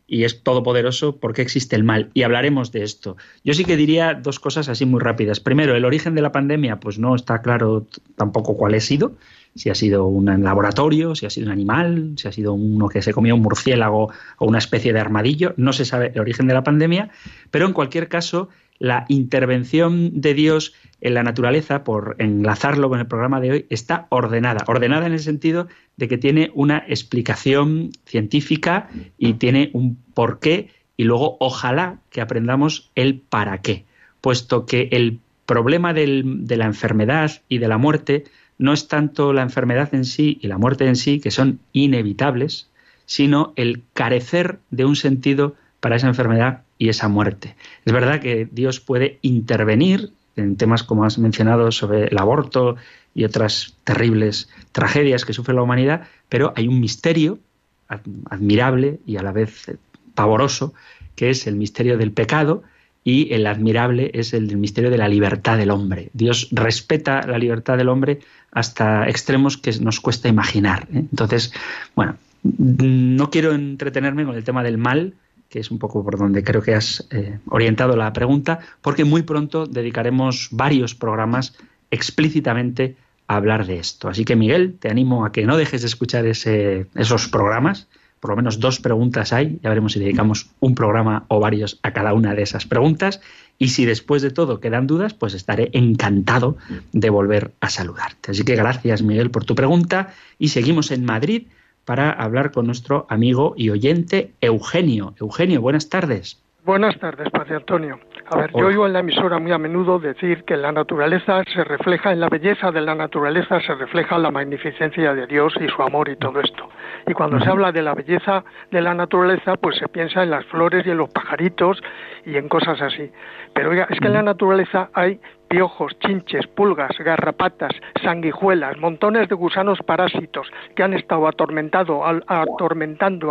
y 0.10 0.24
es 0.24 0.42
todopoderoso, 0.42 1.20
¿por 1.20 1.34
qué 1.34 1.44
existe 1.44 1.76
el 1.76 1.84
mal? 1.84 2.10
Y 2.16 2.24
hablaremos 2.24 2.72
de 2.72 2.84
esto. 2.84 3.16
Yo 3.44 3.54
sí 3.54 3.64
que 3.64 3.78
diría 3.78 4.16
dos 4.16 4.40
cosas 4.40 4.68
así 4.68 4.86
muy 4.86 5.00
rápidas. 5.00 5.40
Primero, 5.40 5.76
el 5.76 5.86
origen 5.86 6.16
de 6.16 6.24
la 6.24 6.32
pandemia, 6.32 6.80
pues 6.80 6.98
no 6.98 7.16
está 7.16 7.44
claro 7.44 7.86
tampoco 8.16 8.58
cuál 8.58 8.74
ha 8.74 8.80
sido. 8.80 9.18
Si 9.56 9.70
ha 9.70 9.76
sido 9.76 10.06
un 10.06 10.44
laboratorio, 10.44 11.16
si 11.16 11.26
ha 11.26 11.30
sido 11.30 11.48
un 11.48 11.52
animal, 11.52 12.14
si 12.18 12.28
ha 12.28 12.32
sido 12.32 12.54
uno 12.54 12.88
que 12.88 13.02
se 13.02 13.14
comió 13.14 13.36
un 13.36 13.42
murciélago 13.42 14.12
o 14.38 14.46
una 14.46 14.60
especie 14.60 14.94
de 14.94 15.00
armadillo. 15.00 15.54
No 15.58 15.74
se 15.74 15.86
sabe 15.86 16.12
el 16.14 16.22
origen 16.22 16.48
de 16.48 16.54
la 16.54 16.64
pandemia, 16.64 17.10
pero 17.52 17.66
en 17.66 17.74
cualquier 17.74 18.08
caso, 18.08 18.50
la 18.78 19.06
intervención 19.10 20.22
de 20.22 20.34
Dios 20.34 20.74
en 21.02 21.14
la 21.14 21.24
naturaleza, 21.24 21.84
por 21.84 22.16
enlazarlo 22.20 22.90
con 22.90 23.00
el 23.00 23.08
programa 23.08 23.42
de 23.42 23.52
hoy, 23.52 23.66
está 23.70 24.08
ordenada. 24.10 24.64
Ordenada 24.68 25.06
en 25.08 25.14
el 25.14 25.20
sentido 25.20 25.68
de 25.98 26.08
que 26.08 26.18
tiene 26.18 26.52
una 26.54 26.84
explicación 26.88 27.92
científica 28.06 28.90
y 29.18 29.34
tiene 29.34 29.70
un 29.74 29.98
porqué 30.14 30.70
y 30.96 31.04
luego 31.04 31.38
ojalá 31.40 32.00
que 32.10 32.22
aprendamos 32.22 32.92
el 32.96 33.20
para 33.20 33.62
qué, 33.62 33.86
puesto 34.22 34.66
que 34.66 34.90
el 34.92 35.20
problema 35.46 35.94
de 35.94 36.56
la 36.58 36.66
enfermedad 36.66 37.42
y 37.50 37.58
de 37.58 37.68
la 37.68 37.78
muerte 37.78 38.26
no 38.60 38.74
es 38.74 38.88
tanto 38.88 39.34
la 39.34 39.42
enfermedad 39.42 39.96
en 39.96 40.06
sí 40.06 40.38
y 40.42 40.48
la 40.48 40.60
muerte 40.60 40.86
en 40.86 40.96
sí, 40.96 41.20
que 41.20 41.32
son 41.32 41.60
inevitables, 41.74 42.70
sino 43.06 43.54
el 43.56 43.82
carecer 43.94 44.60
de 44.70 44.86
un 44.86 44.96
sentido 44.96 45.56
para 45.80 45.96
esa 45.96 46.08
enfermedad 46.08 46.62
y 46.78 46.90
esa 46.90 47.08
muerte. 47.08 47.56
Es 47.86 47.94
verdad 47.94 48.20
que 48.20 48.48
Dios 48.52 48.80
puede 48.80 49.18
intervenir 49.22 50.12
en 50.36 50.58
temas 50.58 50.84
como 50.84 51.06
has 51.06 51.18
mencionado 51.18 51.72
sobre 51.72 52.08
el 52.08 52.18
aborto 52.18 52.76
y 53.16 53.24
otras 53.24 53.76
terribles 53.84 54.50
tragedias 54.72 55.26
que 55.26 55.34
sufre 55.34 55.56
la 55.56 55.64
humanidad, 55.64 56.08
pero 56.28 56.54
hay 56.56 56.68
un 56.68 56.80
misterio 56.80 57.40
admirable 57.88 59.00
y 59.06 59.18
a 59.18 59.24
la 59.24 59.32
vez 59.32 59.72
pavoroso, 60.14 60.74
que 61.16 61.30
es 61.30 61.48
el 61.48 61.56
misterio 61.56 61.98
del 61.98 62.12
pecado, 62.12 62.64
y 63.04 63.34
el 63.34 63.48
admirable 63.48 64.12
es 64.14 64.34
el 64.34 64.56
misterio 64.58 64.92
de 64.92 64.98
la 64.98 65.08
libertad 65.08 65.58
del 65.58 65.72
hombre. 65.72 66.10
Dios 66.14 66.50
respeta 66.52 67.26
la 67.26 67.40
libertad 67.40 67.78
del 67.78 67.90
hombre 67.90 68.20
hasta 68.52 69.08
extremos 69.08 69.58
que 69.58 69.72
nos 69.80 70.00
cuesta 70.00 70.28
imaginar. 70.28 70.88
¿eh? 70.94 71.06
Entonces, 71.12 71.54
bueno, 71.96 72.16
no 72.44 73.30
quiero 73.30 73.54
entretenerme 73.54 74.26
con 74.26 74.36
el 74.36 74.44
tema 74.44 74.64
del 74.64 74.78
mal, 74.78 75.14
que 75.50 75.60
es 75.60 75.72
un 75.72 75.80
poco 75.80 76.04
por 76.04 76.18
donde 76.18 76.44
creo 76.44 76.62
que 76.62 76.76
has 76.76 77.08
eh, 77.12 77.40
orientado 77.48 77.96
la 77.96 78.14
pregunta, 78.14 78.60
porque 78.82 79.04
muy 79.04 79.24
pronto 79.24 79.66
dedicaremos 79.66 80.50
varios 80.52 80.96
programas 80.96 81.56
explícitamente 81.92 82.96
a 83.28 83.36
hablar 83.36 83.66
de 83.66 83.78
esto. 83.78 84.10
Así 84.10 84.26
que 84.26 84.36
Miguel, 84.36 84.78
te 84.80 84.90
animo 84.90 85.26
a 85.26 85.32
que 85.32 85.46
no 85.46 85.58
dejes 85.58 85.82
de 85.82 85.88
escuchar 85.88 86.26
ese, 86.26 86.88
esos 86.96 87.28
programas. 87.28 87.88
Por 88.20 88.32
lo 88.32 88.36
menos 88.36 88.60
dos 88.60 88.80
preguntas 88.80 89.34
hay. 89.34 89.60
Ya 89.64 89.70
veremos 89.70 89.94
si 89.94 90.00
dedicamos 90.00 90.50
un 90.60 90.76
programa 90.76 91.26
o 91.28 91.40
varios 91.40 91.80
a 91.84 91.94
cada 91.94 92.14
una 92.14 92.36
de 92.36 92.42
esas 92.44 92.66
preguntas. 92.66 93.22
Y 93.58 93.70
si 93.70 93.86
después 93.86 94.22
de 94.22 94.32
todo 94.32 94.60
quedan 94.60 94.88
dudas, 94.88 95.14
pues 95.14 95.34
estaré 95.34 95.70
encantado 95.74 96.58
de 96.92 97.10
volver 97.10 97.52
a 97.60 97.70
saludarte. 97.70 98.32
Así 98.32 98.44
que 98.44 98.56
gracias, 98.56 99.02
Miguel, 99.02 99.32
por 99.32 99.46
tu 99.46 99.56
pregunta. 99.56 100.14
Y 100.38 100.50
seguimos 100.50 100.92
en 100.92 101.06
Madrid 101.06 101.48
para 101.86 102.12
hablar 102.12 102.52
con 102.52 102.66
nuestro 102.66 103.06
amigo 103.10 103.54
y 103.58 103.70
oyente 103.70 104.32
Eugenio. 104.42 105.14
Eugenio, 105.20 105.62
buenas 105.62 105.90
tardes. 105.90 106.38
Buenas 106.70 107.00
tardes, 107.00 107.28
Padre 107.32 107.56
Antonio. 107.56 108.00
A 108.30 108.38
ver, 108.38 108.52
yo 108.56 108.68
oigo 108.68 108.86
en 108.86 108.94
la 108.94 109.00
emisora 109.00 109.40
muy 109.40 109.52
a 109.52 109.58
menudo 109.58 109.98
decir 109.98 110.44
que 110.44 110.56
la 110.56 110.72
naturaleza 110.72 111.42
se 111.52 111.64
refleja, 111.64 112.12
en 112.12 112.20
la 112.20 112.30
belleza 112.30 112.70
de 112.72 112.80
la 112.80 112.94
naturaleza 112.94 113.60
se 113.60 113.74
refleja 113.74 114.20
la 114.20 114.30
magnificencia 114.30 115.16
de 115.16 115.26
Dios 115.26 115.52
y 115.60 115.68
su 115.68 115.82
amor 115.82 116.10
y 116.10 116.16
todo 116.18 116.40
esto. 116.40 116.70
Y 117.08 117.14
cuando 117.14 117.40
se 117.40 117.50
habla 117.50 117.72
de 117.72 117.82
la 117.82 117.96
belleza 117.96 118.44
de 118.70 118.82
la 118.84 118.94
naturaleza, 118.94 119.56
pues 119.56 119.78
se 119.78 119.88
piensa 119.88 120.22
en 120.22 120.30
las 120.30 120.46
flores 120.46 120.86
y 120.86 120.92
en 120.92 120.98
los 120.98 121.10
pajaritos 121.10 121.82
y 122.24 122.38
en 122.38 122.48
cosas 122.48 122.80
así. 122.84 123.10
Pero 123.56 123.72
oiga, 123.72 123.88
es 123.90 124.00
que 124.00 124.06
en 124.06 124.14
la 124.14 124.22
naturaleza 124.22 124.92
hay 124.94 125.20
piojos, 125.48 125.98
chinches, 125.98 126.46
pulgas, 126.46 126.96
garrapatas, 127.00 127.72
sanguijuelas, 128.04 128.78
montones 128.78 129.28
de 129.28 129.34
gusanos 129.34 129.80
parásitos 129.80 130.48
que 130.76 130.84
han 130.84 130.94
estado 130.94 131.28
atormentando 131.28 132.04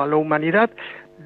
a 0.02 0.06
la 0.08 0.16
humanidad 0.16 0.70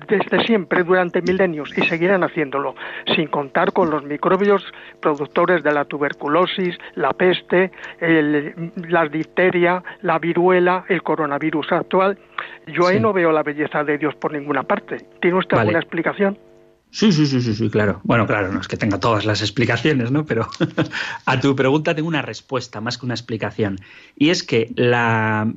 desde 0.09 0.45
siempre, 0.45 0.83
durante 0.83 1.23
milenios, 1.23 1.77
y 1.77 1.83
seguirán 1.83 2.25
haciéndolo, 2.25 2.75
sin 3.15 3.29
contar 3.29 3.73
con 3.73 3.91
los 3.91 4.05
microbios 4.05 4.65
productores 5.01 5.63
de 5.63 5.73
la 5.73 5.85
tuberculosis, 5.85 6.77
la 6.95 7.13
peste, 7.13 7.71
la 8.01 9.07
difteria, 9.09 9.83
la 10.03 10.19
viruela, 10.19 10.85
el 10.89 11.03
coronavirus 11.03 11.73
actual. 11.73 12.19
Yo 12.67 12.87
ahí 12.87 13.01
no 13.01 13.13
veo 13.13 13.33
la 13.33 13.43
belleza 13.43 13.85
de 13.85 13.99
Dios 13.99 14.15
por 14.17 14.33
ninguna 14.33 14.63
parte. 14.63 14.99
¿Tiene 15.21 15.39
usted 15.39 15.57
alguna 15.57 15.79
explicación? 15.79 16.39
Sí, 16.91 17.11
sí, 17.11 17.27
sí, 17.27 17.41
sí, 17.41 17.55
sí, 17.55 17.71
claro. 17.71 18.01
Bueno, 18.05 18.27
claro, 18.27 18.53
no 18.53 18.61
es 18.61 18.69
que 18.69 18.77
tenga 18.77 19.01
todas 19.01 19.25
las 19.25 19.41
explicaciones, 19.41 20.11
¿no? 20.11 20.27
Pero 20.27 20.47
a 21.27 21.41
tu 21.41 21.57
pregunta 21.57 21.95
tengo 21.95 22.07
una 22.07 22.21
respuesta 22.21 22.83
más 22.83 22.99
que 22.99 23.07
una 23.07 23.15
explicación. 23.15 23.79
Y 24.15 24.29
es 24.29 24.43
que 24.43 24.71
la 24.77 25.51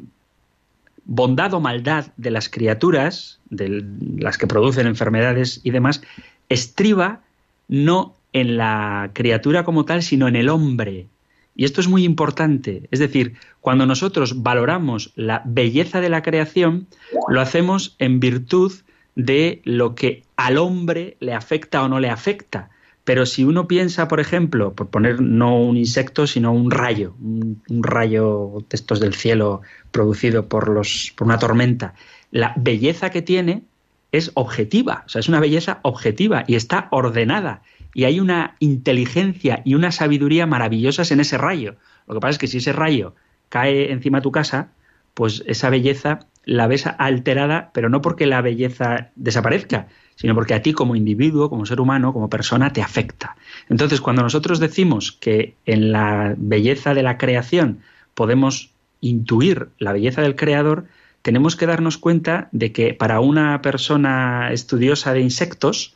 bondad 1.04 1.54
o 1.54 1.60
maldad 1.60 2.08
de 2.16 2.32
las 2.32 2.50
criaturas, 2.50 3.40
de 3.56 3.86
las 4.18 4.38
que 4.38 4.48
producen 4.48 4.88
enfermedades 4.88 5.62
y 5.64 5.72
demás, 5.72 6.02
estriba 6.50 7.22
no 7.68 8.16
en 8.34 8.58
la 8.58 9.12
criatura 9.14 9.64
como 9.64 9.86
tal, 9.86 10.04
sino 10.04 10.28
en 10.28 10.36
el 10.36 10.50
hombre. 10.50 11.08
Y 11.56 11.64
esto 11.64 11.80
es 11.80 11.88
muy 11.88 12.04
importante. 12.04 12.84
Es 12.92 13.00
decir, 13.00 13.36
cuando 13.62 13.86
nosotros 13.86 14.44
valoramos 14.44 15.12
la 15.16 15.42
belleza 15.46 16.02
de 16.02 16.10
la 16.10 16.22
creación, 16.22 16.88
lo 17.30 17.40
hacemos 17.40 17.96
en 17.98 18.20
virtud 18.20 18.74
de 19.16 19.62
lo 19.64 19.96
que 19.96 20.24
al 20.36 20.58
hombre 20.58 21.16
le 21.22 21.34
afecta 21.34 21.82
o 21.84 21.88
no 21.88 22.00
le 22.00 22.10
afecta. 22.10 22.70
Pero 23.06 23.26
si 23.26 23.46
uno 23.46 23.68
piensa, 23.68 24.08
por 24.08 24.20
ejemplo, 24.20 24.74
por 24.74 24.88
poner 24.88 25.22
no 25.22 25.62
un 25.62 25.78
insecto, 25.78 26.28
sino 26.28 26.52
un 26.52 26.72
rayo, 26.72 27.16
un, 27.22 27.62
rayo 27.70 28.52
de 28.68 28.76
estos 28.76 29.00
del 29.00 29.14
cielo 29.14 29.62
producido 29.92 30.48
por, 30.50 30.70
los, 30.70 31.14
por 31.16 31.28
una 31.28 31.38
tormenta, 31.38 31.94
la 32.36 32.54
belleza 32.58 33.12
que 33.12 33.22
tiene 33.22 33.64
es 34.12 34.32
objetiva, 34.34 35.04
o 35.06 35.10
sea, 35.10 35.22
es 35.22 35.30
una 35.30 35.40
belleza 35.40 35.80
objetiva 35.84 36.44
y 36.48 36.56
está 36.56 36.90
ordenada. 36.92 37.62
Y 37.94 38.04
hay 38.04 38.20
una 38.20 38.58
inteligencia 38.60 39.62
y 39.64 39.74
una 39.74 39.94
sabiduría 39.94 40.46
maravillosas 40.46 41.12
en 41.12 41.22
ese 41.22 41.38
rayo. 41.38 41.76
Lo 42.06 42.14
que 42.14 42.20
pasa 42.20 42.32
es 42.32 42.38
que 42.38 42.48
si 42.48 42.58
ese 42.58 42.74
rayo 42.74 43.16
cae 43.48 43.94
encima 43.94 44.18
de 44.18 44.24
tu 44.24 44.34
casa, 44.34 44.68
pues 45.14 45.46
esa 45.48 45.70
belleza 45.70 46.28
la 46.44 46.68
ves 46.68 46.86
alterada, 46.86 47.72
pero 47.74 47.88
no 47.88 48.02
porque 48.02 48.26
la 48.26 48.42
belleza 48.42 49.12
desaparezca, 49.16 49.88
sino 50.16 50.36
porque 50.36 50.56
a 50.56 50.62
ti 50.62 50.74
como 50.74 50.98
individuo, 50.98 51.50
como 51.50 51.66
ser 51.66 51.80
humano, 51.80 52.12
como 52.12 52.30
persona, 52.30 52.74
te 52.74 52.82
afecta. 52.82 53.38
Entonces, 53.70 54.02
cuando 54.02 54.24
nosotros 54.24 54.60
decimos 54.60 55.14
que 55.14 55.56
en 55.66 55.94
la 55.94 56.36
belleza 56.38 56.94
de 56.94 57.04
la 57.04 57.18
creación 57.18 57.80
podemos 58.14 58.72
intuir 59.00 59.70
la 59.80 59.94
belleza 59.94 60.22
del 60.22 60.36
creador, 60.36 60.88
tenemos 61.26 61.56
que 61.56 61.66
darnos 61.66 61.98
cuenta 61.98 62.50
de 62.52 62.72
que 62.72 62.94
para 62.94 63.20
una 63.20 63.60
persona 63.64 64.52
estudiosa 64.52 65.12
de 65.12 65.22
insectos, 65.22 65.96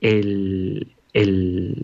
el, 0.00 0.94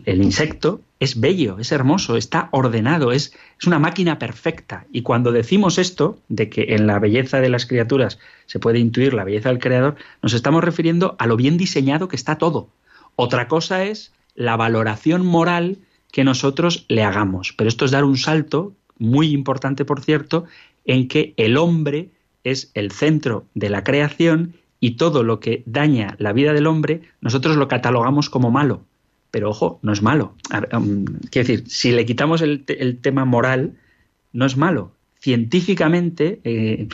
insecto 0.06 0.80
es 0.98 1.20
bello, 1.20 1.58
es 1.58 1.72
hermoso, 1.72 2.16
está 2.16 2.48
ordenado, 2.52 3.12
es, 3.12 3.34
es, 3.58 3.66
una 3.66 3.78
máquina 3.78 4.18
perfecta. 4.18 4.86
Y 4.90 5.02
cuando 5.02 5.30
decimos 5.30 5.76
esto, 5.76 6.20
de 6.30 6.48
que 6.48 6.74
en 6.74 6.86
la 6.86 6.98
belleza 6.98 7.42
de 7.42 7.50
las 7.50 7.66
criaturas 7.66 8.18
se 8.46 8.58
puede 8.58 8.78
intuir 8.78 9.12
la 9.12 9.24
belleza 9.24 9.50
del 9.50 9.58
creador, 9.58 9.96
nos 10.22 10.32
estamos 10.32 10.64
refiriendo 10.64 11.16
a 11.18 11.26
lo 11.26 11.36
bien 11.36 11.58
diseñado 11.58 12.08
que 12.08 12.16
está 12.16 12.38
todo. 12.38 12.70
Otra 13.14 13.46
cosa 13.46 13.84
es 13.84 14.14
la 14.34 14.56
valoración 14.56 15.26
moral 15.26 15.76
que 16.10 16.24
nosotros 16.24 16.86
le 16.88 17.04
hagamos. 17.04 17.52
Pero 17.58 17.68
esto 17.68 17.84
es 17.84 17.90
dar 17.90 18.04
un 18.04 18.16
salto, 18.16 18.72
muy 18.96 19.32
importante 19.32 19.84
por 19.84 20.00
cierto, 20.00 20.46
en 20.86 21.08
que 21.08 21.34
el 21.36 21.58
hombre 21.58 22.08
es 22.44 22.70
el 22.74 22.90
centro 22.90 23.46
de 23.54 23.70
la 23.70 23.84
creación 23.84 24.54
y 24.80 24.92
todo 24.92 25.22
lo 25.22 25.40
que 25.40 25.62
daña 25.66 26.16
la 26.18 26.32
vida 26.32 26.52
del 26.52 26.66
hombre, 26.66 27.02
nosotros 27.20 27.56
lo 27.56 27.68
catalogamos 27.68 28.30
como 28.30 28.50
malo. 28.50 28.82
Pero 29.30 29.50
ojo, 29.50 29.78
no 29.82 29.92
es 29.92 30.02
malo. 30.02 30.34
Um, 30.72 31.04
quiero 31.30 31.46
decir, 31.46 31.64
si 31.68 31.92
le 31.92 32.04
quitamos 32.04 32.40
el, 32.42 32.64
tema 33.00 33.24
moral, 33.24 33.74
no 34.32 34.46
es 34.46 34.56
malo. 34.56 34.92
Científicamente, 35.20 36.40
eh, 36.44 36.88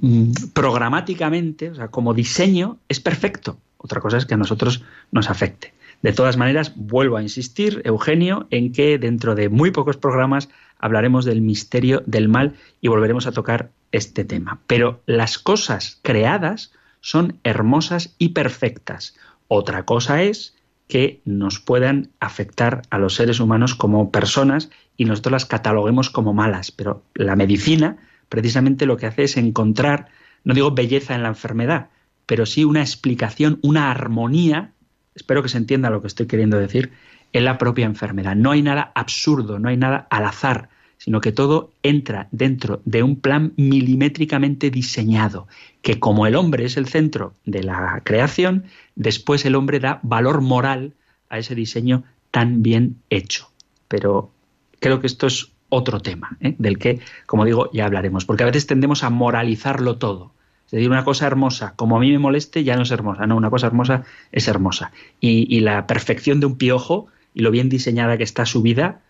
mm, 0.00 0.32
programáticamente, 0.52 1.70
o 1.70 1.74
sea, 1.74 1.88
como 1.88 2.14
diseño, 2.14 2.78
es 2.88 3.00
perfecto. 3.00 3.58
Otra 3.78 4.00
cosa 4.00 4.18
es 4.18 4.26
que 4.26 4.34
a 4.34 4.36
nosotros 4.36 4.84
nos 5.10 5.28
afecte. 5.28 5.72
De 6.02 6.12
todas 6.12 6.36
maneras, 6.36 6.72
vuelvo 6.76 7.16
a 7.16 7.22
insistir, 7.22 7.80
Eugenio, 7.84 8.46
en 8.50 8.72
que 8.72 8.98
dentro 8.98 9.34
de 9.34 9.48
muy 9.48 9.70
pocos 9.70 9.96
programas 9.96 10.48
hablaremos 10.78 11.24
del 11.24 11.40
misterio 11.40 12.02
del 12.06 12.28
mal 12.28 12.54
y 12.80 12.88
volveremos 12.88 13.26
a 13.26 13.32
tocar 13.32 13.70
este 13.92 14.24
tema. 14.24 14.60
Pero 14.66 15.02
las 15.06 15.38
cosas 15.38 16.00
creadas 16.02 16.72
son 17.00 17.38
hermosas 17.44 18.14
y 18.18 18.30
perfectas. 18.30 19.16
Otra 19.48 19.84
cosa 19.84 20.22
es 20.22 20.56
que 20.88 21.20
nos 21.24 21.60
puedan 21.60 22.10
afectar 22.20 22.82
a 22.90 22.98
los 22.98 23.14
seres 23.14 23.40
humanos 23.40 23.74
como 23.74 24.10
personas 24.10 24.70
y 24.96 25.04
nosotros 25.04 25.32
las 25.32 25.46
cataloguemos 25.46 26.10
como 26.10 26.34
malas. 26.34 26.70
Pero 26.70 27.04
la 27.14 27.36
medicina 27.36 27.98
precisamente 28.32 28.86
lo 28.86 28.96
que 28.96 29.04
hace 29.04 29.24
es 29.24 29.36
encontrar, 29.36 30.08
no 30.42 30.54
digo 30.54 30.70
belleza 30.70 31.14
en 31.14 31.22
la 31.22 31.28
enfermedad, 31.28 31.90
pero 32.24 32.46
sí 32.46 32.64
una 32.64 32.80
explicación, 32.80 33.58
una 33.60 33.90
armonía, 33.90 34.72
espero 35.14 35.42
que 35.42 35.50
se 35.50 35.58
entienda 35.58 35.90
lo 35.90 36.00
que 36.00 36.06
estoy 36.06 36.26
queriendo 36.26 36.56
decir, 36.56 36.92
en 37.34 37.44
la 37.44 37.58
propia 37.58 37.84
enfermedad. 37.84 38.34
No 38.34 38.52
hay 38.52 38.62
nada 38.62 38.90
absurdo, 38.94 39.58
no 39.58 39.68
hay 39.68 39.76
nada 39.76 40.06
al 40.08 40.24
azar, 40.24 40.70
sino 41.02 41.20
que 41.20 41.32
todo 41.32 41.72
entra 41.82 42.28
dentro 42.30 42.80
de 42.84 43.02
un 43.02 43.16
plan 43.16 43.54
milimétricamente 43.56 44.70
diseñado, 44.70 45.48
que 45.80 45.98
como 45.98 46.28
el 46.28 46.36
hombre 46.36 46.64
es 46.64 46.76
el 46.76 46.86
centro 46.86 47.34
de 47.44 47.64
la 47.64 48.02
creación, 48.04 48.66
después 48.94 49.44
el 49.44 49.56
hombre 49.56 49.80
da 49.80 49.98
valor 50.04 50.42
moral 50.42 50.94
a 51.28 51.38
ese 51.38 51.56
diseño 51.56 52.04
tan 52.30 52.62
bien 52.62 52.98
hecho. 53.10 53.50
Pero 53.88 54.30
creo 54.78 55.00
que 55.00 55.08
esto 55.08 55.26
es 55.26 55.50
otro 55.70 55.98
tema, 55.98 56.36
¿eh? 56.40 56.54
del 56.58 56.78
que, 56.78 57.00
como 57.26 57.44
digo, 57.44 57.68
ya 57.72 57.86
hablaremos, 57.86 58.24
porque 58.24 58.44
a 58.44 58.46
veces 58.46 58.68
tendemos 58.68 59.02
a 59.02 59.10
moralizarlo 59.10 59.98
todo. 59.98 60.32
Es 60.66 60.70
decir, 60.70 60.88
una 60.88 61.04
cosa 61.04 61.26
hermosa, 61.26 61.74
como 61.74 61.96
a 61.96 62.00
mí 62.00 62.12
me 62.12 62.20
moleste, 62.20 62.62
ya 62.62 62.76
no 62.76 62.82
es 62.82 62.92
hermosa. 62.92 63.26
No, 63.26 63.36
una 63.36 63.50
cosa 63.50 63.66
hermosa 63.66 64.04
es 64.30 64.46
hermosa. 64.46 64.92
Y, 65.20 65.52
y 65.52 65.60
la 65.62 65.88
perfección 65.88 66.38
de 66.38 66.46
un 66.46 66.58
piojo 66.58 67.08
y 67.34 67.42
lo 67.42 67.50
bien 67.50 67.68
diseñada 67.68 68.16
que 68.16 68.22
está 68.22 68.46
su 68.46 68.62
vida, 68.62 69.00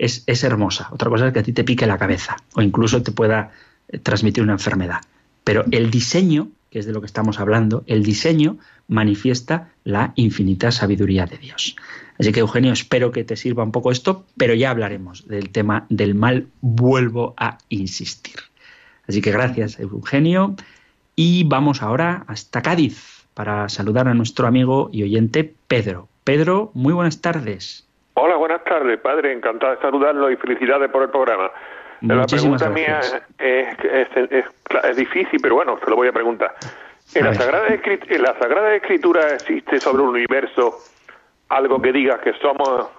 es, 0.00 0.44
hermosa. 0.44 0.88
Otra 0.90 1.10
cosa 1.10 1.26
es 1.26 1.32
que 1.32 1.40
a 1.40 1.42
ti 1.42 1.52
te 1.52 1.64
pique 1.64 1.86
la 1.86 1.98
cabeza 1.98 2.36
o 2.54 2.62
incluso 2.62 3.02
te 3.02 3.12
pueda 3.12 3.50
eh, 3.88 3.98
transmitir 3.98 4.42
una 4.42 4.54
enfermedad. 4.54 5.00
Pero 5.44 5.64
el 5.70 5.90
diseño, 5.90 6.48
que 6.70 6.78
es 6.78 6.86
de 6.86 6.92
lo 6.92 7.00
que 7.00 7.06
estamos 7.06 7.38
hablando, 7.38 7.84
el 7.86 8.02
diseño 8.02 8.58
manifiesta 8.88 9.70
la 9.84 10.12
infinita 10.16 10.72
sabiduría 10.72 11.26
de 11.26 11.38
Dios. 11.38 11.76
Así 12.18 12.32
que 12.32 12.40
Eugenio, 12.40 12.72
espero 12.72 13.12
que 13.12 13.24
te 13.24 13.36
sirva 13.36 13.62
un 13.62 13.72
poco 13.72 13.90
esto, 13.90 14.26
pero 14.36 14.54
ya 14.54 14.70
hablaremos 14.70 15.26
del 15.26 15.50
tema 15.50 15.86
del 15.88 16.14
mal, 16.14 16.48
vuelvo 16.60 17.34
a 17.36 17.58
insistir. 17.68 18.36
Así 19.06 19.20
que 19.20 19.32
gracias, 19.32 19.78
Eugenio. 19.78 20.56
Y 21.16 21.44
vamos 21.44 21.82
ahora 21.82 22.24
hasta 22.26 22.62
Cádiz 22.62 23.26
para 23.34 23.68
saludar 23.68 24.08
a 24.08 24.14
nuestro 24.14 24.46
amigo 24.46 24.88
y 24.92 25.02
oyente 25.02 25.54
Pedro. 25.66 26.08
Pedro, 26.24 26.70
muy 26.74 26.92
buenas 26.92 27.20
tardes. 27.20 27.89
Hola, 28.22 28.36
buenas 28.36 28.62
tardes, 28.64 29.00
padre. 29.00 29.32
Encantado 29.32 29.74
de 29.74 29.80
saludarlo 29.80 30.30
y 30.30 30.36
felicidades 30.36 30.90
por 30.90 31.02
el 31.02 31.08
programa. 31.08 31.50
la 32.02 32.26
pregunta 32.26 32.68
mía 32.68 33.00
es, 33.38 34.96
difícil, 34.96 35.40
pero 35.40 35.54
bueno, 35.54 35.78
se 35.82 35.88
lo 35.88 35.96
voy 35.96 36.08
a 36.08 36.12
preguntar. 36.12 36.54
¿En 37.14 37.24
la, 37.24 37.32
Sagrada 37.32 37.68
¿En 37.68 38.22
la 38.22 38.38
Sagrada 38.38 38.74
Escritura 38.74 39.32
existe 39.32 39.80
sobre 39.80 40.02
un 40.02 40.10
universo 40.10 40.80
algo 41.48 41.80
que 41.80 41.92
diga 41.92 42.20
que 42.20 42.34
somos 42.34 42.90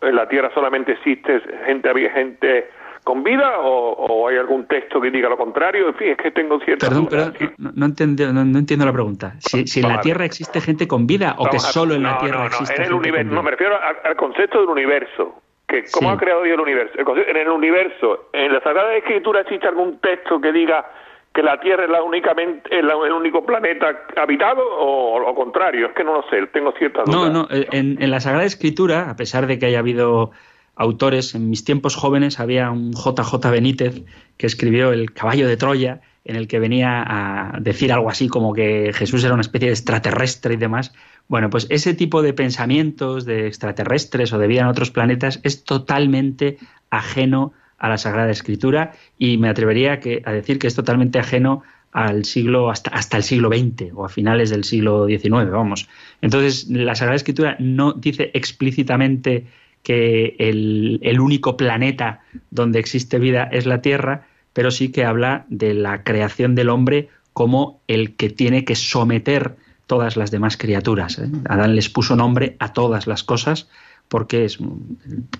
en 0.00 0.14
la 0.14 0.28
Tierra 0.28 0.50
solamente 0.54 0.92
existe 0.92 1.40
gente, 1.66 2.10
gente 2.10 2.70
con 3.08 3.22
vida 3.22 3.60
o, 3.60 4.28
hay 4.28 4.36
algún 4.36 4.66
texto 4.66 5.00
que 5.00 5.10
diga 5.10 5.30
lo 5.30 5.38
contrario? 5.38 5.88
En 5.88 5.94
fin, 5.94 6.08
es 6.08 6.18
que 6.18 6.30
tengo 6.30 6.60
cierta 6.60 6.88
Perdón, 6.88 7.08
pero 7.08 7.32
no, 7.56 7.86
entiendo, 7.86 8.30
no, 8.34 8.58
entiendo 8.58 8.84
la 8.84 8.92
pregunta. 8.92 9.32
Si, 9.38 9.80
en 9.80 9.88
la 9.88 10.02
Tierra 10.02 10.26
existe 10.26 10.60
gente 10.60 10.86
con 10.86 11.06
vida 11.06 11.34
o 11.38 11.48
que 11.48 11.58
solo 11.58 11.94
en 11.94 12.02
la 12.02 12.18
Tierra 12.18 12.44
existe 12.44 12.82
en 12.82 12.88
el 12.88 12.92
universo, 12.92 13.32
No, 13.32 13.42
me 13.42 13.52
refiero 13.52 13.78
al, 14.04 14.14
concepto 14.14 14.60
del 14.60 14.68
universo. 14.68 15.40
Que, 15.66 15.84
¿Cómo 15.90 16.10
ha 16.10 16.18
creado 16.18 16.42
Dios 16.42 16.56
el 16.56 16.60
universo? 16.60 16.92
en 16.98 17.36
el 17.38 17.48
universo, 17.48 18.28
¿en 18.34 18.52
la 18.52 18.60
Sagrada 18.60 18.94
Escritura 18.94 19.40
existe 19.40 19.66
algún 19.66 19.98
texto 20.00 20.38
que 20.38 20.52
diga 20.52 20.84
que 21.32 21.42
la 21.42 21.58
Tierra 21.60 21.84
es 21.84 21.90
la 21.90 22.02
únicamente 22.02 22.78
el 22.78 22.90
único 22.90 23.44
planeta 23.46 24.04
habitado 24.16 24.62
o 24.62 25.18
lo 25.18 25.34
contrario? 25.34 25.86
Es 25.86 25.92
que 25.94 26.04
no 26.04 26.12
lo 26.12 26.22
sé, 26.28 26.46
tengo 26.48 26.72
ciertas 26.72 27.06
dudas. 27.06 27.32
No, 27.32 27.42
no, 27.42 27.48
en, 27.50 28.02
en 28.02 28.10
la 28.10 28.20
Sagrada 28.20 28.44
Escritura, 28.44 29.08
a 29.08 29.16
pesar 29.16 29.46
de 29.46 29.58
que 29.58 29.64
haya 29.64 29.78
habido 29.78 30.32
autores. 30.78 31.34
En 31.34 31.50
mis 31.50 31.64
tiempos 31.64 31.96
jóvenes 31.96 32.40
había 32.40 32.70
un 32.70 32.92
JJ 32.92 33.50
Benítez 33.50 34.02
que 34.36 34.46
escribió 34.46 34.92
El 34.92 35.12
caballo 35.12 35.46
de 35.46 35.56
Troya, 35.56 36.00
en 36.24 36.36
el 36.36 36.46
que 36.46 36.58
venía 36.58 37.02
a 37.06 37.58
decir 37.60 37.92
algo 37.92 38.10
así 38.10 38.28
como 38.28 38.54
que 38.54 38.92
Jesús 38.94 39.24
era 39.24 39.34
una 39.34 39.40
especie 39.40 39.68
de 39.68 39.74
extraterrestre 39.74 40.54
y 40.54 40.56
demás. 40.56 40.94
Bueno, 41.26 41.50
pues 41.50 41.66
ese 41.70 41.94
tipo 41.94 42.22
de 42.22 42.32
pensamientos 42.32 43.24
de 43.24 43.46
extraterrestres 43.46 44.32
o 44.32 44.38
de 44.38 44.46
vida 44.46 44.60
en 44.60 44.68
otros 44.68 44.90
planetas 44.90 45.40
es 45.42 45.64
totalmente 45.64 46.58
ajeno 46.90 47.52
a 47.78 47.88
la 47.88 47.98
Sagrada 47.98 48.30
Escritura 48.30 48.92
y 49.18 49.38
me 49.38 49.48
atrevería 49.48 50.00
a 50.24 50.32
decir 50.32 50.58
que 50.58 50.66
es 50.66 50.74
totalmente 50.74 51.18
ajeno 51.18 51.62
al 51.92 52.24
siglo 52.24 52.70
hasta, 52.70 52.90
hasta 52.90 53.16
el 53.16 53.22
siglo 53.22 53.48
XX 53.48 53.92
o 53.94 54.04
a 54.04 54.08
finales 54.08 54.50
del 54.50 54.64
siglo 54.64 55.06
XIX, 55.06 55.50
vamos. 55.50 55.88
Entonces, 56.20 56.68
la 56.68 56.94
Sagrada 56.94 57.16
Escritura 57.16 57.56
no 57.58 57.92
dice 57.94 58.30
explícitamente 58.34 59.46
que 59.88 60.36
el, 60.38 61.18
único 61.18 61.56
planeta 61.56 62.20
donde 62.50 62.78
existe 62.78 63.18
vida 63.18 63.44
es 63.44 63.64
la 63.64 63.80
Tierra, 63.80 64.26
pero 64.52 64.70
sí 64.70 64.92
que 64.92 65.06
habla 65.06 65.46
de 65.48 65.72
la 65.72 66.02
creación 66.02 66.54
del 66.54 66.68
hombre 66.68 67.08
como 67.32 67.80
el 67.88 68.14
que 68.14 68.28
tiene 68.28 68.66
que 68.66 68.74
someter 68.74 69.56
todas 69.86 70.18
las 70.18 70.30
demás 70.30 70.58
criaturas. 70.58 71.18
¿eh? 71.18 71.30
Adán 71.48 71.74
les 71.74 71.88
puso 71.88 72.16
nombre 72.16 72.54
a 72.58 72.74
todas 72.74 73.06
las 73.06 73.24
cosas 73.24 73.70
porque 74.08 74.44
es 74.44 74.58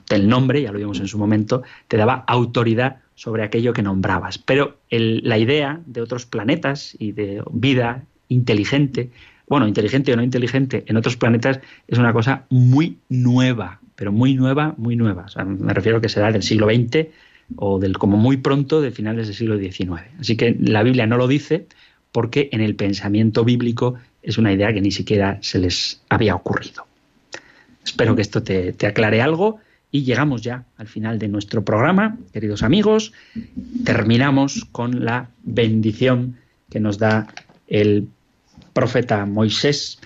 el 0.08 0.28
nombre, 0.30 0.62
ya 0.62 0.72
lo 0.72 0.78
vimos 0.78 0.98
en 1.00 1.08
su 1.08 1.18
momento, 1.18 1.62
te 1.86 1.98
daba 1.98 2.24
autoridad 2.26 3.00
sobre 3.16 3.42
aquello 3.42 3.74
que 3.74 3.82
nombrabas. 3.82 4.38
Pero 4.38 4.78
la 4.88 5.36
idea 5.36 5.82
de 5.84 6.00
otros 6.00 6.24
planetas 6.24 6.96
y 6.98 7.12
de 7.12 7.42
vida 7.52 8.02
inteligente, 8.28 9.10
bueno, 9.46 9.68
inteligente 9.68 10.10
o 10.14 10.16
no 10.16 10.22
inteligente 10.22 10.84
en 10.86 10.96
otros 10.96 11.18
planetas 11.18 11.60
es 11.86 11.98
una 11.98 12.14
cosa 12.14 12.46
muy 12.48 12.96
nueva, 13.10 13.80
pero 13.98 14.12
muy 14.12 14.34
nueva, 14.34 14.76
muy 14.78 14.94
nueva. 14.94 15.26
me 15.44 15.74
refiero 15.74 15.98
a 15.98 16.00
que 16.00 16.08
será 16.08 16.30
del 16.30 16.44
siglo 16.44 16.68
XX 16.68 17.08
o 17.56 17.80
del 17.80 17.98
como 17.98 18.16
muy 18.16 18.36
pronto 18.36 18.80
de 18.80 18.92
finales 18.92 19.26
del 19.26 19.34
siglo 19.34 19.58
XIX. 19.58 20.02
Así 20.20 20.36
que 20.36 20.56
la 20.60 20.84
Biblia 20.84 21.08
no 21.08 21.16
lo 21.16 21.26
dice 21.26 21.66
porque 22.12 22.48
en 22.52 22.60
el 22.60 22.76
pensamiento 22.76 23.44
bíblico 23.44 23.96
es 24.22 24.38
una 24.38 24.52
idea 24.52 24.72
que 24.72 24.80
ni 24.80 24.92
siquiera 24.92 25.38
se 25.42 25.58
les 25.58 26.00
había 26.10 26.36
ocurrido. 26.36 26.86
Espero 27.84 28.14
que 28.14 28.22
esto 28.22 28.40
te, 28.40 28.72
te 28.72 28.86
aclare 28.86 29.20
algo 29.20 29.58
y 29.90 30.04
llegamos 30.04 30.42
ya 30.42 30.64
al 30.76 30.86
final 30.86 31.18
de 31.18 31.26
nuestro 31.26 31.64
programa, 31.64 32.18
queridos 32.32 32.62
amigos. 32.62 33.12
Terminamos 33.84 34.64
con 34.70 35.04
la 35.04 35.28
bendición 35.42 36.36
que 36.70 36.78
nos 36.78 36.98
da 36.98 37.26
el 37.66 38.06
profeta 38.74 39.26
Moisés. 39.26 39.98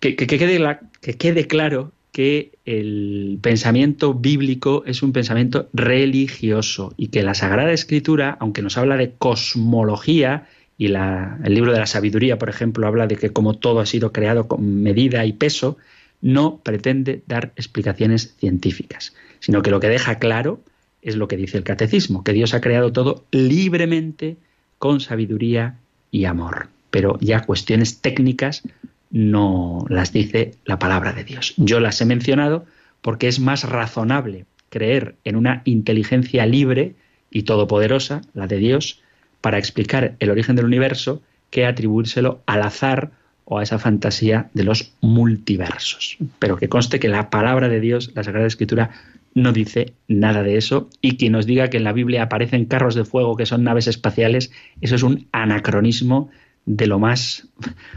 Que, 0.00 0.16
quede 0.16 1.46
claro 1.46 1.92
que 2.18 2.58
el 2.64 3.38
pensamiento 3.40 4.12
bíblico 4.12 4.82
es 4.86 5.04
un 5.04 5.12
pensamiento 5.12 5.68
religioso 5.72 6.92
y 6.96 7.10
que 7.10 7.22
la 7.22 7.32
Sagrada 7.32 7.70
Escritura, 7.70 8.36
aunque 8.40 8.60
nos 8.60 8.76
habla 8.76 8.96
de 8.96 9.12
cosmología, 9.12 10.48
y 10.76 10.86
el 10.86 11.54
libro 11.54 11.72
de 11.72 11.78
la 11.78 11.86
sabiduría, 11.86 12.36
por 12.36 12.48
ejemplo, 12.48 12.88
habla 12.88 13.06
de 13.06 13.14
que 13.14 13.30
como 13.30 13.54
todo 13.54 13.78
ha 13.78 13.86
sido 13.86 14.12
creado 14.12 14.48
con 14.48 14.82
medida 14.82 15.24
y 15.26 15.32
peso, 15.32 15.76
no 16.20 16.58
pretende 16.58 17.22
dar 17.28 17.52
explicaciones 17.54 18.34
científicas, 18.40 19.14
sino 19.38 19.62
que 19.62 19.70
lo 19.70 19.78
que 19.78 19.88
deja 19.88 20.16
claro 20.16 20.58
es 21.02 21.14
lo 21.14 21.28
que 21.28 21.36
dice 21.36 21.56
el 21.56 21.62
catecismo, 21.62 22.24
que 22.24 22.32
Dios 22.32 22.52
ha 22.52 22.60
creado 22.60 22.90
todo 22.90 23.26
libremente, 23.30 24.38
con 24.80 24.98
sabiduría 24.98 25.76
y 26.10 26.24
amor. 26.24 26.66
Pero 26.90 27.16
ya 27.20 27.44
cuestiones 27.44 28.00
técnicas 28.00 28.64
no 29.10 29.84
las 29.88 30.12
dice 30.12 30.52
la 30.64 30.78
palabra 30.78 31.12
de 31.12 31.24
Dios. 31.24 31.54
Yo 31.56 31.80
las 31.80 32.00
he 32.00 32.04
mencionado 32.04 32.66
porque 33.00 33.28
es 33.28 33.40
más 33.40 33.64
razonable 33.64 34.44
creer 34.70 35.14
en 35.24 35.36
una 35.36 35.62
inteligencia 35.64 36.46
libre 36.46 36.94
y 37.30 37.42
todopoderosa, 37.42 38.22
la 38.34 38.46
de 38.46 38.58
Dios, 38.58 39.00
para 39.40 39.58
explicar 39.58 40.14
el 40.18 40.30
origen 40.30 40.56
del 40.56 40.66
universo 40.66 41.22
que 41.50 41.66
atribuírselo 41.66 42.42
al 42.46 42.62
azar 42.62 43.10
o 43.44 43.58
a 43.58 43.62
esa 43.62 43.78
fantasía 43.78 44.50
de 44.52 44.64
los 44.64 44.92
multiversos. 45.00 46.18
Pero 46.38 46.56
que 46.56 46.68
conste 46.68 47.00
que 47.00 47.08
la 47.08 47.30
palabra 47.30 47.68
de 47.68 47.80
Dios, 47.80 48.12
la 48.14 48.24
Sagrada 48.24 48.46
Escritura, 48.46 48.90
no 49.34 49.52
dice 49.52 49.94
nada 50.08 50.42
de 50.42 50.56
eso 50.56 50.90
y 51.00 51.16
quien 51.16 51.32
nos 51.32 51.46
diga 51.46 51.68
que 51.68 51.78
en 51.78 51.84
la 51.84 51.92
Biblia 51.92 52.24
aparecen 52.24 52.66
carros 52.66 52.94
de 52.94 53.04
fuego 53.04 53.36
que 53.36 53.46
son 53.46 53.64
naves 53.64 53.86
espaciales, 53.86 54.50
eso 54.80 54.96
es 54.96 55.02
un 55.02 55.28
anacronismo 55.32 56.30
de 56.68 56.86
lo 56.86 56.98
más 56.98 57.48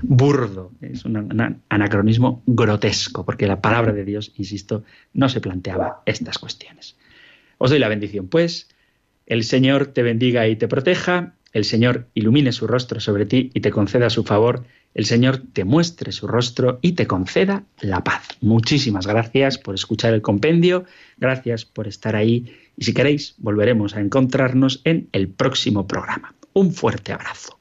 burdo, 0.01 0.71
es 0.79 1.03
un 1.03 1.61
anacronismo 1.67 2.41
grotesco, 2.45 3.25
porque 3.25 3.45
la 3.45 3.61
palabra 3.61 3.91
de 3.91 4.05
Dios, 4.05 4.31
insisto, 4.37 4.85
no 5.13 5.27
se 5.27 5.41
planteaba 5.41 6.01
estas 6.05 6.37
cuestiones. 6.39 6.95
Os 7.57 7.69
doy 7.69 7.79
la 7.79 7.89
bendición, 7.89 8.29
pues, 8.29 8.69
el 9.25 9.43
Señor 9.43 9.87
te 9.87 10.03
bendiga 10.03 10.47
y 10.47 10.55
te 10.55 10.69
proteja, 10.69 11.35
el 11.51 11.65
Señor 11.65 12.07
ilumine 12.13 12.53
su 12.53 12.65
rostro 12.65 13.01
sobre 13.01 13.25
ti 13.25 13.51
y 13.53 13.59
te 13.59 13.71
conceda 13.71 14.09
su 14.09 14.23
favor, 14.23 14.63
el 14.93 15.05
Señor 15.05 15.41
te 15.51 15.65
muestre 15.65 16.13
su 16.13 16.27
rostro 16.27 16.79
y 16.81 16.93
te 16.93 17.07
conceda 17.07 17.65
la 17.81 18.05
paz. 18.05 18.37
Muchísimas 18.39 19.05
gracias 19.05 19.57
por 19.57 19.75
escuchar 19.75 20.13
el 20.13 20.21
compendio, 20.21 20.85
gracias 21.17 21.65
por 21.65 21.87
estar 21.87 22.15
ahí 22.15 22.55
y 22.77 22.85
si 22.85 22.93
queréis 22.93 23.35
volveremos 23.37 23.97
a 23.97 23.99
encontrarnos 23.99 24.81
en 24.85 25.09
el 25.11 25.27
próximo 25.27 25.87
programa. 25.87 26.33
Un 26.53 26.71
fuerte 26.71 27.11
abrazo. 27.11 27.60